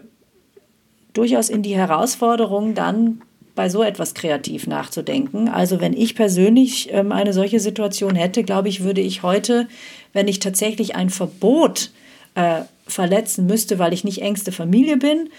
durchaus 1.14 1.50
in 1.50 1.62
die 1.62 1.76
Herausforderung, 1.76 2.74
dann 2.74 3.22
bei 3.56 3.70
so 3.70 3.84
etwas 3.84 4.14
kreativ 4.14 4.68
nachzudenken. 4.68 5.50
Also 5.50 5.82
wenn 5.82 5.94
ich 5.94 6.16
persönlich 6.16 6.90
ähm, 6.92 7.12
eine 7.12 7.34
solche 7.34 7.60
Situation 7.60 8.16
hätte, 8.16 8.44
glaube 8.44 8.70
ich, 8.70 8.84
würde 8.84 9.02
ich 9.02 9.24
heute, 9.24 9.68
wenn 10.14 10.28
ich 10.28 10.40
tatsächlich 10.40 10.96
ein 10.96 11.10
Verbot 11.10 11.92
äh, 12.36 12.62
verletzen 12.88 13.46
müsste, 13.46 13.80
weil 13.80 13.94
ich 13.94 14.04
nicht 14.04 14.22
engste 14.22 14.52
Familie 14.52 14.98
bin, 14.98 15.30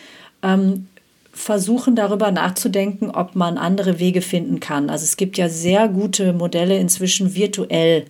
ähm, 0.42 0.86
versuchen 1.32 1.96
darüber 1.96 2.30
nachzudenken, 2.30 3.10
ob 3.10 3.34
man 3.34 3.56
andere 3.56 3.98
Wege 3.98 4.20
finden 4.20 4.60
kann. 4.60 4.90
Also 4.90 5.04
es 5.04 5.16
gibt 5.16 5.38
ja 5.38 5.48
sehr 5.48 5.88
gute 5.88 6.32
Modelle 6.32 6.76
inzwischen 6.78 7.34
virtuell 7.34 8.04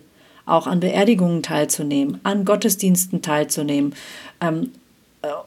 auch 0.45 0.67
an 0.67 0.81
Beerdigungen 0.81 1.41
teilzunehmen, 1.41 2.19
an 2.23 2.43
Gottesdiensten 2.43 3.21
teilzunehmen. 3.21 3.95
Ähm, 4.41 4.63
äh, 4.63 4.82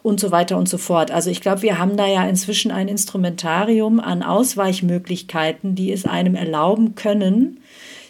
und 0.02 0.20
so 0.20 0.30
weiter 0.30 0.56
und 0.56 0.68
so 0.68 0.78
fort. 0.78 1.10
Also 1.10 1.30
ich 1.30 1.40
glaube, 1.40 1.62
wir 1.62 1.78
haben 1.78 1.96
da 1.96 2.06
ja 2.06 2.26
inzwischen 2.26 2.70
ein 2.70 2.88
Instrumentarium 2.88 4.00
an 4.00 4.22
Ausweichmöglichkeiten, 4.22 5.74
die 5.74 5.92
es 5.92 6.06
einem 6.06 6.34
erlauben 6.34 6.94
können, 6.94 7.60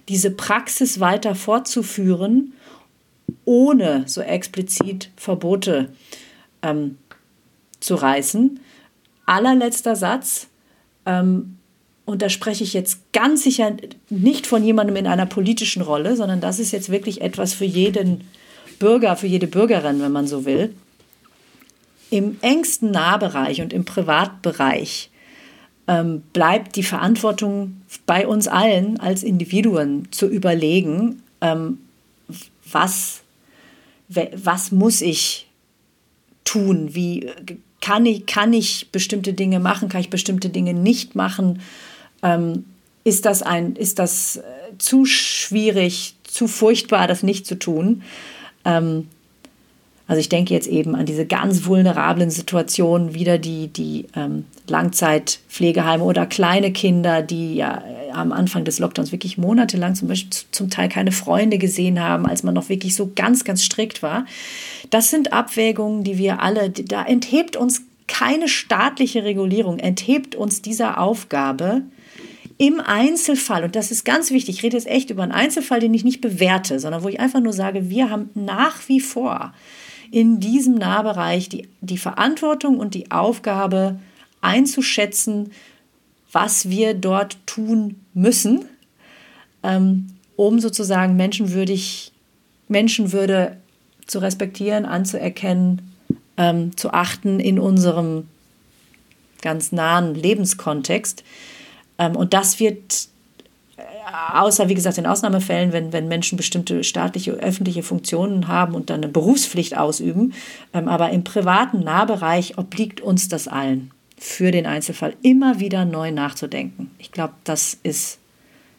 diese 0.08 0.30
Praxis 0.30 1.00
weiter 1.00 1.34
fortzuführen, 1.34 2.52
ohne 3.44 4.04
so 4.06 4.20
explizit 4.20 5.10
Verbote 5.16 5.90
ähm, 6.62 6.98
zu 7.80 7.96
reißen. 7.96 8.60
Allerletzter 9.26 9.96
Satz, 9.96 10.46
ähm, 11.04 11.58
und 12.04 12.22
da 12.22 12.28
spreche 12.28 12.62
ich 12.62 12.72
jetzt 12.72 13.12
ganz 13.12 13.42
sicher 13.42 13.72
nicht 14.10 14.46
von 14.46 14.62
jemandem 14.62 14.94
in 14.94 15.08
einer 15.08 15.26
politischen 15.26 15.82
Rolle, 15.82 16.14
sondern 16.14 16.40
das 16.40 16.60
ist 16.60 16.70
jetzt 16.70 16.90
wirklich 16.90 17.20
etwas 17.20 17.52
für 17.52 17.64
jeden 17.64 18.22
Bürger, 18.78 19.16
für 19.16 19.26
jede 19.26 19.48
Bürgerin, 19.48 20.00
wenn 20.00 20.12
man 20.12 20.28
so 20.28 20.44
will 20.44 20.72
im 22.16 22.38
engsten 22.40 22.90
Nahbereich 22.90 23.60
und 23.62 23.72
im 23.72 23.84
Privatbereich 23.84 25.10
ähm, 25.88 26.22
bleibt 26.32 26.76
die 26.76 26.82
Verantwortung 26.82 27.82
bei 28.06 28.26
uns 28.26 28.48
allen 28.48 28.98
als 28.98 29.22
Individuen 29.22 30.08
zu 30.10 30.26
überlegen, 30.26 31.22
ähm, 31.40 31.78
was, 32.70 33.22
was 34.08 34.72
muss 34.72 35.00
ich 35.00 35.46
tun, 36.44 36.94
wie 36.94 37.30
kann 37.80 38.06
ich, 38.06 38.26
kann 38.26 38.52
ich 38.52 38.90
bestimmte 38.90 39.32
Dinge 39.32 39.60
machen, 39.60 39.88
kann 39.88 40.00
ich 40.00 40.10
bestimmte 40.10 40.48
Dinge 40.48 40.74
nicht 40.74 41.14
machen, 41.14 41.60
ähm, 42.22 42.64
ist 43.04 43.24
das, 43.24 43.42
ein, 43.42 43.76
ist 43.76 44.00
das 44.00 44.36
äh, 44.36 44.42
zu 44.78 45.04
schwierig, 45.04 46.16
zu 46.24 46.48
furchtbar, 46.48 47.06
das 47.06 47.22
nicht 47.22 47.46
zu 47.46 47.56
tun. 47.56 48.02
Ähm, 48.64 49.06
also 50.08 50.20
ich 50.20 50.28
denke 50.28 50.54
jetzt 50.54 50.68
eben 50.68 50.94
an 50.94 51.04
diese 51.04 51.26
ganz 51.26 51.66
vulnerablen 51.66 52.30
Situationen, 52.30 53.14
wieder 53.14 53.38
die, 53.38 53.68
die 53.68 54.06
ähm, 54.14 54.44
Langzeitpflegeheime 54.68 56.04
oder 56.04 56.26
kleine 56.26 56.72
Kinder, 56.72 57.22
die 57.22 57.56
ja 57.56 57.82
äh, 57.82 58.12
am 58.12 58.32
Anfang 58.32 58.64
des 58.64 58.78
Lockdowns 58.78 59.10
wirklich 59.10 59.36
monatelang 59.36 59.96
zum 59.96 60.06
Beispiel 60.08 60.30
zum 60.52 60.70
Teil 60.70 60.88
keine 60.88 61.10
Freunde 61.10 61.58
gesehen 61.58 62.00
haben, 62.00 62.26
als 62.26 62.44
man 62.44 62.54
noch 62.54 62.68
wirklich 62.68 62.94
so 62.94 63.10
ganz, 63.16 63.44
ganz 63.44 63.64
strikt 63.64 64.02
war. 64.02 64.26
Das 64.90 65.10
sind 65.10 65.32
Abwägungen, 65.32 66.04
die 66.04 66.18
wir 66.18 66.40
alle, 66.40 66.70
da 66.70 67.04
enthebt 67.04 67.56
uns 67.56 67.82
keine 68.06 68.46
staatliche 68.46 69.24
Regulierung, 69.24 69.80
enthebt 69.80 70.36
uns 70.36 70.62
dieser 70.62 71.00
Aufgabe, 71.00 71.82
im 72.58 72.80
Einzelfall, 72.80 73.64
und 73.64 73.76
das 73.76 73.90
ist 73.90 74.04
ganz 74.04 74.30
wichtig, 74.30 74.56
ich 74.56 74.62
rede 74.62 74.78
jetzt 74.78 74.86
echt 74.86 75.10
über 75.10 75.22
einen 75.22 75.32
Einzelfall, 75.32 75.78
den 75.78 75.92
ich 75.92 76.04
nicht 76.04 76.22
bewerte, 76.22 76.80
sondern 76.80 77.02
wo 77.02 77.08
ich 77.08 77.20
einfach 77.20 77.40
nur 77.40 77.52
sage, 77.52 77.90
wir 77.90 78.08
haben 78.08 78.30
nach 78.34 78.88
wie 78.88 79.00
vor 79.00 79.52
in 80.10 80.40
diesem 80.40 80.74
Nahbereich 80.74 81.48
die, 81.48 81.68
die 81.80 81.98
Verantwortung 81.98 82.78
und 82.78 82.94
die 82.94 83.10
Aufgabe 83.10 83.98
einzuschätzen, 84.40 85.52
was 86.32 86.68
wir 86.68 86.94
dort 86.94 87.38
tun 87.46 87.96
müssen, 88.14 88.66
ähm, 89.62 90.08
um 90.36 90.60
sozusagen 90.60 91.16
menschenwürdig, 91.16 92.12
Menschenwürde 92.68 93.56
zu 94.06 94.18
respektieren, 94.18 94.84
anzuerkennen, 94.84 95.92
ähm, 96.36 96.76
zu 96.76 96.92
achten 96.92 97.40
in 97.40 97.58
unserem 97.58 98.28
ganz 99.40 99.72
nahen 99.72 100.14
Lebenskontext. 100.14 101.24
Ähm, 101.98 102.16
und 102.16 102.34
das 102.34 102.60
wird 102.60 103.08
außer 104.32 104.68
wie 104.68 104.74
gesagt 104.74 104.98
in 104.98 105.06
Ausnahmefällen, 105.06 105.72
wenn, 105.72 105.92
wenn 105.92 106.08
Menschen 106.08 106.36
bestimmte 106.36 106.84
staatliche, 106.84 107.32
öffentliche 107.32 107.82
Funktionen 107.82 108.48
haben 108.48 108.74
und 108.74 108.90
dann 108.90 109.02
eine 109.02 109.12
Berufspflicht 109.12 109.76
ausüben. 109.76 110.32
Ähm, 110.72 110.88
aber 110.88 111.10
im 111.10 111.24
privaten 111.24 111.80
Nahbereich 111.80 112.58
obliegt 112.58 113.00
uns 113.00 113.28
das 113.28 113.48
allen, 113.48 113.90
für 114.18 114.50
den 114.50 114.66
Einzelfall 114.66 115.14
immer 115.22 115.60
wieder 115.60 115.84
neu 115.84 116.12
nachzudenken. 116.12 116.90
Ich 116.98 117.12
glaube, 117.12 117.34
das 117.44 117.78
ist 117.82 118.18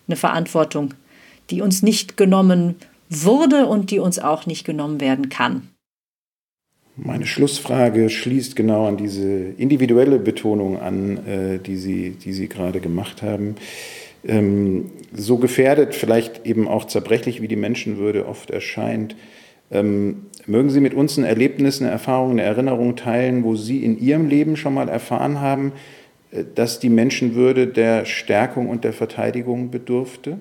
eine 0.08 0.16
Verantwortung, 0.16 0.94
die 1.50 1.62
uns 1.62 1.84
nicht 1.84 2.18
genommen 2.18 2.76
wurde 3.10 3.68
und 3.68 3.92
die 3.92 4.00
uns 4.00 4.20
auch 4.20 4.46
nicht 4.46 4.66
genommen 4.66 5.02
werden 5.02 5.30
kann. 5.30 5.70
Meine 6.96 7.28
Schlussfrage 7.28 8.10
schließt 8.10 8.56
genau 8.56 8.88
an 8.88 8.98
diese 8.98 9.30
individuelle 9.30 10.18
Betonung 10.18 10.82
an, 10.82 11.28
äh, 11.28 11.60
die 11.60 11.78
Sie, 11.78 12.12
die 12.12 12.34
Sie 12.34 12.48
gerade 12.48 12.80
gemacht 12.80 13.22
haben 13.22 13.56
ähm, 14.28 14.92
so 15.14 15.38
gefährdet, 15.38 15.96
vielleicht 15.96 16.46
eben 16.46 16.68
auch 16.68 16.86
zerbrechlich, 16.86 17.42
wie 17.42 17.48
die 17.48 17.56
Menschenwürde 17.56 18.28
oft 18.28 18.52
erscheint. 18.52 19.16
Ähm, 19.72 20.28
mögen 20.46 20.70
Sie 20.70 20.80
mit 20.80 20.94
uns 20.94 21.18
ein 21.18 21.24
Erlebnis, 21.24 21.82
eine 21.82 21.90
Erfahrung, 21.90 22.32
eine 22.32 22.44
Erinnerung 22.44 22.96
teilen, 22.96 23.44
wo 23.44 23.56
Sie 23.56 23.84
in 23.84 24.00
Ihrem 24.00 24.28
Leben 24.28 24.56
schon 24.56 24.74
mal 24.74 24.90
erfahren 24.90 25.42
haben, 25.42 25.74
äh, 26.32 26.44
dass 26.56 26.80
die 26.80 26.90
Menschenwürde 26.90 27.68
der 27.68 28.06
Stärkung 28.06 28.70
und 28.70 28.84
der 28.84 28.94
Verteidigung 28.94 29.72
bedurfte? 29.72 30.38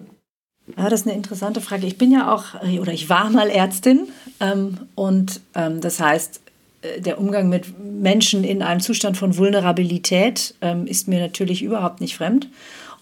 Ja, 0.76 0.89
das 0.89 1.01
ist 1.01 1.07
eine 1.07 1.16
interessante 1.16 1.61
Frage. 1.61 1.87
Ich 1.87 1.99
bin 1.99 2.11
ja 2.11 2.32
auch, 2.32 2.62
äh, 2.62 2.80
oder 2.80 2.93
ich 2.93 3.09
war 3.09 3.30
mal 3.30 3.51
Ärztin 3.51 4.09
ähm, 4.41 4.78
und 4.95 5.41
ähm, 5.55 5.80
das 5.80 6.01
heißt, 6.01 6.41
äh, 6.82 7.01
der 7.01 7.20
Umgang 7.20 7.49
mit 7.49 7.66
Menschen 7.78 8.43
in 8.43 8.62
einem 8.62 8.80
Zustand 8.80 9.16
von 9.16 9.37
Vulnerabilität 9.37 10.55
ähm, 10.61 10.87
ist 10.87 11.09
mir 11.09 11.20
natürlich 11.20 11.62
überhaupt 11.62 12.01
nicht 12.01 12.16
fremd. 12.16 12.49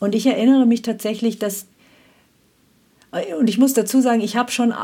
Und 0.01 0.14
ich 0.14 0.26
erinnere 0.26 0.66
mich 0.66 0.82
tatsächlich, 0.82 1.38
dass 1.38 1.66
und 3.38 3.49
ich 3.49 3.59
muss 3.59 3.74
dazu 3.74 4.01
sagen, 4.01 4.20
ich 4.20 4.34
habe 4.34 4.51
schon 4.51 4.74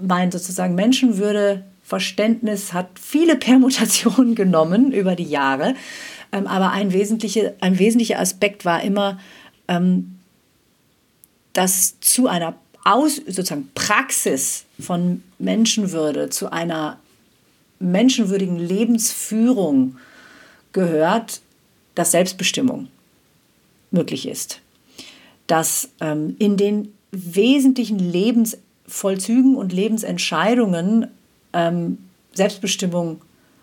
mein 0.00 0.30
sozusagen 0.30 0.76
Menschenwürde 0.76 1.64
Verständnis 1.82 2.72
hat 2.72 2.86
viele 3.00 3.36
Permutationen 3.36 4.34
genommen 4.34 4.92
über 4.92 5.16
die 5.16 5.24
Jahre. 5.24 5.74
Ähm, 6.32 6.46
aber 6.46 6.70
ein, 6.70 6.92
wesentliche, 6.92 7.56
ein 7.60 7.78
wesentlicher 7.78 8.20
Aspekt 8.20 8.64
war 8.64 8.82
immer, 8.82 9.18
ähm, 9.66 10.18
dass 11.52 11.98
zu 12.00 12.28
einer 12.28 12.54
Aus, 12.84 13.16
sozusagen 13.16 13.68
Praxis 13.74 14.64
von 14.78 15.24
Menschenwürde, 15.40 16.30
zu 16.30 16.52
einer 16.52 17.00
menschenwürdigen 17.80 18.58
Lebensführung 18.58 19.96
gehört, 20.72 21.40
dass 21.96 22.12
Selbstbestimmung 22.12 22.86
möglich 23.90 24.28
ist. 24.28 24.60
Dass 25.46 25.90
ähm, 26.00 26.36
in 26.38 26.56
den 26.56 26.92
wesentlichen 27.12 27.98
Lebensvollzügen 27.98 29.56
und 29.56 29.72
Lebensentscheidungen 29.72 31.08
ähm, 31.52 31.98
Selbstbestimmung 32.32 33.20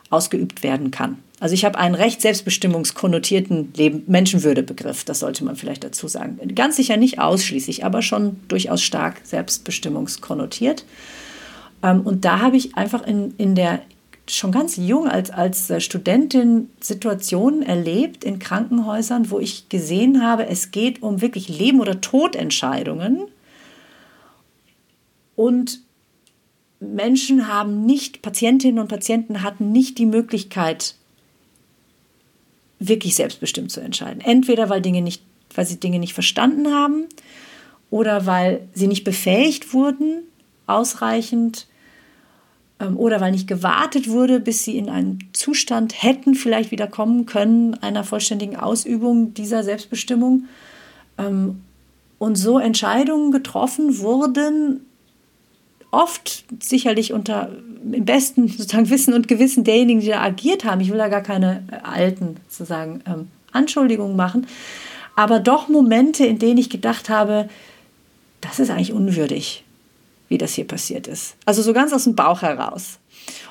ausgeübt 0.10 0.64
werden 0.64 0.92
kann. 0.92 1.18
Also 1.40 1.54
ich 1.54 1.66
habe 1.66 1.78
einen 1.78 1.94
recht 1.94 2.22
selbstbestimmungskonnotierten 2.22 3.74
Leben 3.76 4.04
Menschenwürdebegriff, 4.08 5.04
das 5.04 5.20
sollte 5.20 5.44
man 5.44 5.56
vielleicht 5.56 5.84
dazu 5.84 6.08
sagen. 6.08 6.40
Ganz 6.56 6.78
sicher 6.78 6.98
nicht 6.98 7.20
ausschließlich, 7.20 7.86
aber 7.86 8.02
schon 8.02 8.38
durchaus 8.48 8.82
stark 8.82 9.22
selbstbestimmungskonnotiert. 9.24 10.84
Ähm, 11.84 12.02
und 12.02 12.26
da 12.26 12.40
habe 12.40 12.58
ich 12.58 12.76
einfach 12.76 13.06
in, 13.06 13.36
in 13.38 13.54
der 13.54 13.82
schon 14.30 14.52
ganz 14.52 14.76
jung 14.76 15.08
als, 15.08 15.32
als 15.32 15.72
Studentin 15.84 16.70
Situationen 16.80 17.64
erlebt 17.64 18.24
in 18.24 18.40
Krankenhäusern, 18.40 19.32
wo 19.32 19.40
ich 19.40 19.70
gesehen 19.70 20.22
habe, 20.22 20.48
es 20.48 20.72
geht 20.72 21.02
um 21.02 21.22
wirklich 21.22 21.48
Leben- 21.50 21.80
oder 21.80 22.02
Todentscheidungen. 22.02 23.26
Und 25.36 25.82
Menschen 26.80 27.48
haben 27.48 27.86
nicht, 27.86 28.22
Patientinnen 28.22 28.80
und 28.80 28.88
Patienten 28.88 29.44
hatten 29.44 29.72
nicht 29.72 29.98
die 29.98 30.06
Möglichkeit, 30.06 30.96
wirklich 32.80 33.16
selbstbestimmt 33.16 33.72
zu 33.72 33.80
entscheiden. 33.82 34.22
Entweder 34.22 34.70
weil, 34.70 34.82
Dinge 34.82 35.02
nicht, 35.02 35.24
weil 35.56 35.66
sie 35.66 35.80
Dinge 35.80 36.00
nicht 36.00 36.14
verstanden 36.14 36.74
haben 36.74 37.06
oder 37.90 38.26
weil 38.26 38.68
sie 38.74 38.88
nicht 38.88 39.04
befähigt 39.04 39.74
wurden, 39.74 40.24
ausreichend 40.68 41.67
oder 42.86 43.20
weil 43.22 43.32
nicht 43.32 43.48
gewartet 43.48 44.08
wurde, 44.08 44.40
bis 44.40 44.64
sie 44.64 44.78
in 44.78 44.90
einen 44.90 45.20
Zustand 45.34 46.04
hätten 46.04 46.36
vielleicht 46.36 46.72
wieder 46.72 46.88
kommen 46.88 47.26
können, 47.26 47.74
einer 47.76 48.04
vollständigen 48.04 48.56
Ausübung 48.56 49.34
dieser 49.34 49.64
Selbstbestimmung. 49.64 50.46
Ähm, 51.18 51.62
und 52.20 52.36
so 52.36 52.60
Entscheidungen 52.60 53.32
getroffen 53.32 54.00
wurden, 54.00 54.82
oft 55.92 56.46
sicherlich 56.62 57.14
unter 57.14 57.50
im 57.92 58.06
besten 58.06 58.48
sozusagen 58.48 58.90
Wissen 58.90 59.14
und 59.14 59.28
Gewissen 59.28 59.64
derjenigen, 59.64 60.02
die 60.02 60.08
da 60.08 60.22
agiert 60.22 60.64
haben. 60.64 60.82
Ich 60.82 60.92
will 60.92 60.98
da 60.98 61.08
gar 61.08 61.22
keine 61.22 61.64
alten 61.84 62.38
sozusagen 62.48 63.02
ähm, 63.08 63.28
Anschuldigungen 63.52 64.16
machen, 64.16 64.46
aber 65.16 65.40
doch 65.40 65.68
Momente, 65.68 66.26
in 66.26 66.38
denen 66.38 66.60
ich 66.60 66.70
gedacht 66.70 67.10
habe, 67.10 67.50
das 68.42 68.60
ist 68.60 68.70
eigentlich 68.70 68.94
unwürdig 68.94 69.64
wie 70.30 70.38
das 70.38 70.54
hier 70.54 70.66
passiert 70.66 71.08
ist. 71.08 71.36
Also 71.46 71.62
so 71.62 71.74
ganz 71.74 71.94
aus 71.94 72.04
dem 72.04 72.16
Bauch 72.16 72.42
heraus. 72.42 73.00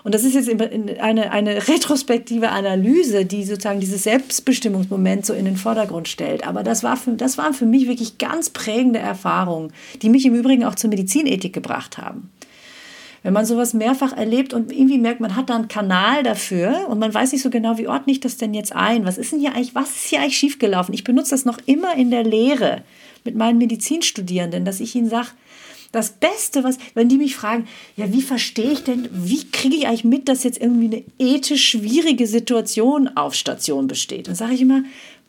Und 0.05 0.15
das 0.15 0.25
ist 0.25 0.35
jetzt 0.35 0.49
eine, 0.49 1.31
eine 1.31 1.69
retrospektive 1.69 2.51
Analyse, 2.51 3.25
die 3.25 3.45
sozusagen 3.45 3.81
dieses 3.81 4.05
Selbstbestimmungsmoment 4.05 5.27
so 5.27 5.35
in 5.35 5.45
den 5.45 5.57
Vordergrund 5.57 6.09
stellt. 6.09 6.47
Aber 6.47 6.63
das, 6.63 6.83
war 6.83 6.97
für, 6.97 7.13
das 7.13 7.39
waren 7.39 7.55
für 7.55 7.67
mich 7.67 7.89
wirklich 7.89 8.19
ganz 8.19 8.51
prägende 8.51 8.99
Erfahrungen, 8.99 9.73
die 10.03 10.09
mich 10.09 10.25
im 10.25 10.35
Übrigen 10.35 10.65
auch 10.65 10.77
zur 10.77 10.91
Medizinethik 10.91 11.53
gebracht 11.53 11.99
haben. 11.99 12.31
Wenn 13.23 13.33
man 13.33 13.45
sowas 13.45 13.75
mehrfach 13.75 14.17
erlebt 14.17 14.55
und 14.55 14.71
irgendwie 14.71 14.99
merkt, 14.99 15.19
man 15.19 15.35
hat 15.35 15.51
da 15.51 15.57
einen 15.57 15.67
Kanal 15.67 16.23
dafür 16.23 16.87
und 16.89 17.01
man 17.01 17.13
weiß 17.13 17.33
nicht 17.33 17.43
so 17.43 17.51
genau, 17.51 17.77
wie 17.77 17.89
ordne 17.89 18.13
ich 18.13 18.21
das 18.21 18.37
denn 18.37 18.55
jetzt 18.55 18.73
ein? 18.73 19.05
Was 19.05 19.19
ist 19.19 19.33
denn 19.33 19.41
hier 19.41 19.53
eigentlich, 19.53 19.75
was 19.75 19.91
ist 19.91 20.07
hier 20.07 20.21
eigentlich 20.21 20.39
schiefgelaufen? 20.39 20.95
Ich 20.95 21.03
benutze 21.03 21.31
das 21.31 21.45
noch 21.45 21.59
immer 21.67 21.97
in 21.97 22.13
der 22.13 22.23
Lehre 22.23 22.83
mit 23.25 23.35
meinen 23.35 23.59
Medizinstudierenden, 23.59 24.65
dass 24.65 24.79
ich 24.79 24.95
ihnen 24.95 25.09
sage, 25.09 25.31
das 25.97 26.11
Beste, 26.11 26.63
was, 26.65 26.79
wenn 26.95 27.09
die 27.09 27.19
mich 27.19 27.37
fragen, 27.37 27.67
ja, 27.97 28.13
wie 28.13 28.23
verstehe 28.23 28.73
ich 28.73 28.85
denn, 28.85 29.09
wie 29.13 29.51
kriege 29.51 29.77
ich 29.77 29.87
eigentlich 29.87 30.05
mit, 30.05 30.29
dass 30.29 30.45
jetzt 30.45 30.61
irgendwie 30.61 30.87
eine 30.87 31.05
ethisch 31.19 31.69
schwierige 31.69 32.27
Situation 32.27 33.09
auf 33.17 33.35
Station 33.35 33.87
besteht? 33.87 34.29
Dann 34.29 34.35
sage 34.35 34.55
ich 34.55 34.61
immer, 34.61 34.83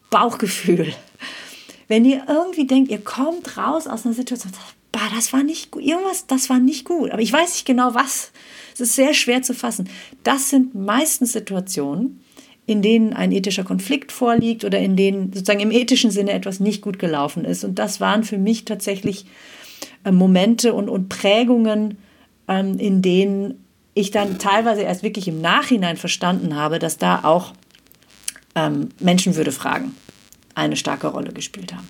Bauchgefühl. 0.09 0.93
Wenn 1.88 2.05
ihr 2.05 2.24
irgendwie 2.28 2.68
denkt, 2.68 2.91
ihr 2.91 2.99
kommt 2.99 3.57
raus 3.57 3.88
aus 3.88 4.05
einer 4.05 4.13
Situation, 4.13 4.51
das 4.91 5.32
war 5.32 5.43
nicht 5.43 5.72
gut, 5.72 5.84
irgendwas, 5.84 6.28
das 6.28 6.49
war 6.49 6.59
nicht 6.59 6.86
gut, 6.86 7.11
aber 7.11 7.22
ich 7.22 7.32
weiß 7.32 7.53
nicht 7.53 7.65
genau 7.65 7.93
was. 7.93 8.32
Es 8.74 8.82
ist 8.82 8.95
sehr 8.95 9.13
schwer 9.13 9.41
zu 9.41 9.53
fassen. 9.53 9.89
Das 10.24 10.49
sind 10.49 10.76
meistens 10.76 11.34
Situationen, 11.34 12.22
in 12.65 12.82
denen 12.82 13.13
ein 13.13 13.32
ethischer 13.32 13.63
Konflikt 13.63 14.11
vorliegt 14.11 14.65
oder 14.65 14.80
in 14.80 14.95
denen 14.95 15.32
sozusagen 15.34 15.61
im 15.61 15.72
ethischen 15.72 16.11
Sinne 16.11 16.32
etwas 16.32 16.59
nicht 16.59 16.82
gut 16.82 16.99
gelaufen 16.99 17.45
ist. 17.45 17.63
Und 17.63 17.80
das 17.80 18.01
waren 18.01 18.24
für 18.24 18.38
mich 18.38 18.65
tatsächlich 18.65 19.26
äh, 20.08 20.12
Momente 20.12 20.74
und, 20.74 20.89
und 20.89 21.10
Prägungen, 21.10 21.97
ähm, 22.47 22.80
in 22.80 23.01
denen 23.01 23.66
ich 23.93 24.12
dann 24.12 24.39
teilweise 24.39 24.84
erst 24.84 25.03
wirklich 25.03 25.28
im 25.28 25.41
Nachhinein 25.41 25.97
verstanden 25.97 26.55
habe, 26.55 26.80
dass 26.80 26.97
da 26.97 27.24
auch 27.24 27.51
ähm, 28.55 28.88
Menschenwürde-Fragen 28.99 29.93
eine 30.55 30.78
starke 30.78 31.08
Rolle 31.08 31.34
gespielt 31.34 31.74
haben. 31.74 31.89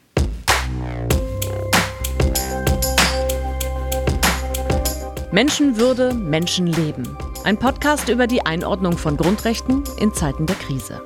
Menschenwürde, 5.31 6.13
Menschenleben. 6.13 7.07
Ein 7.45 7.57
Podcast 7.57 8.09
über 8.09 8.27
die 8.27 8.45
Einordnung 8.45 8.97
von 8.97 9.17
Grundrechten 9.17 9.83
in 9.99 10.13
Zeiten 10.13 10.45
der 10.45 10.57
Krise. 10.57 11.01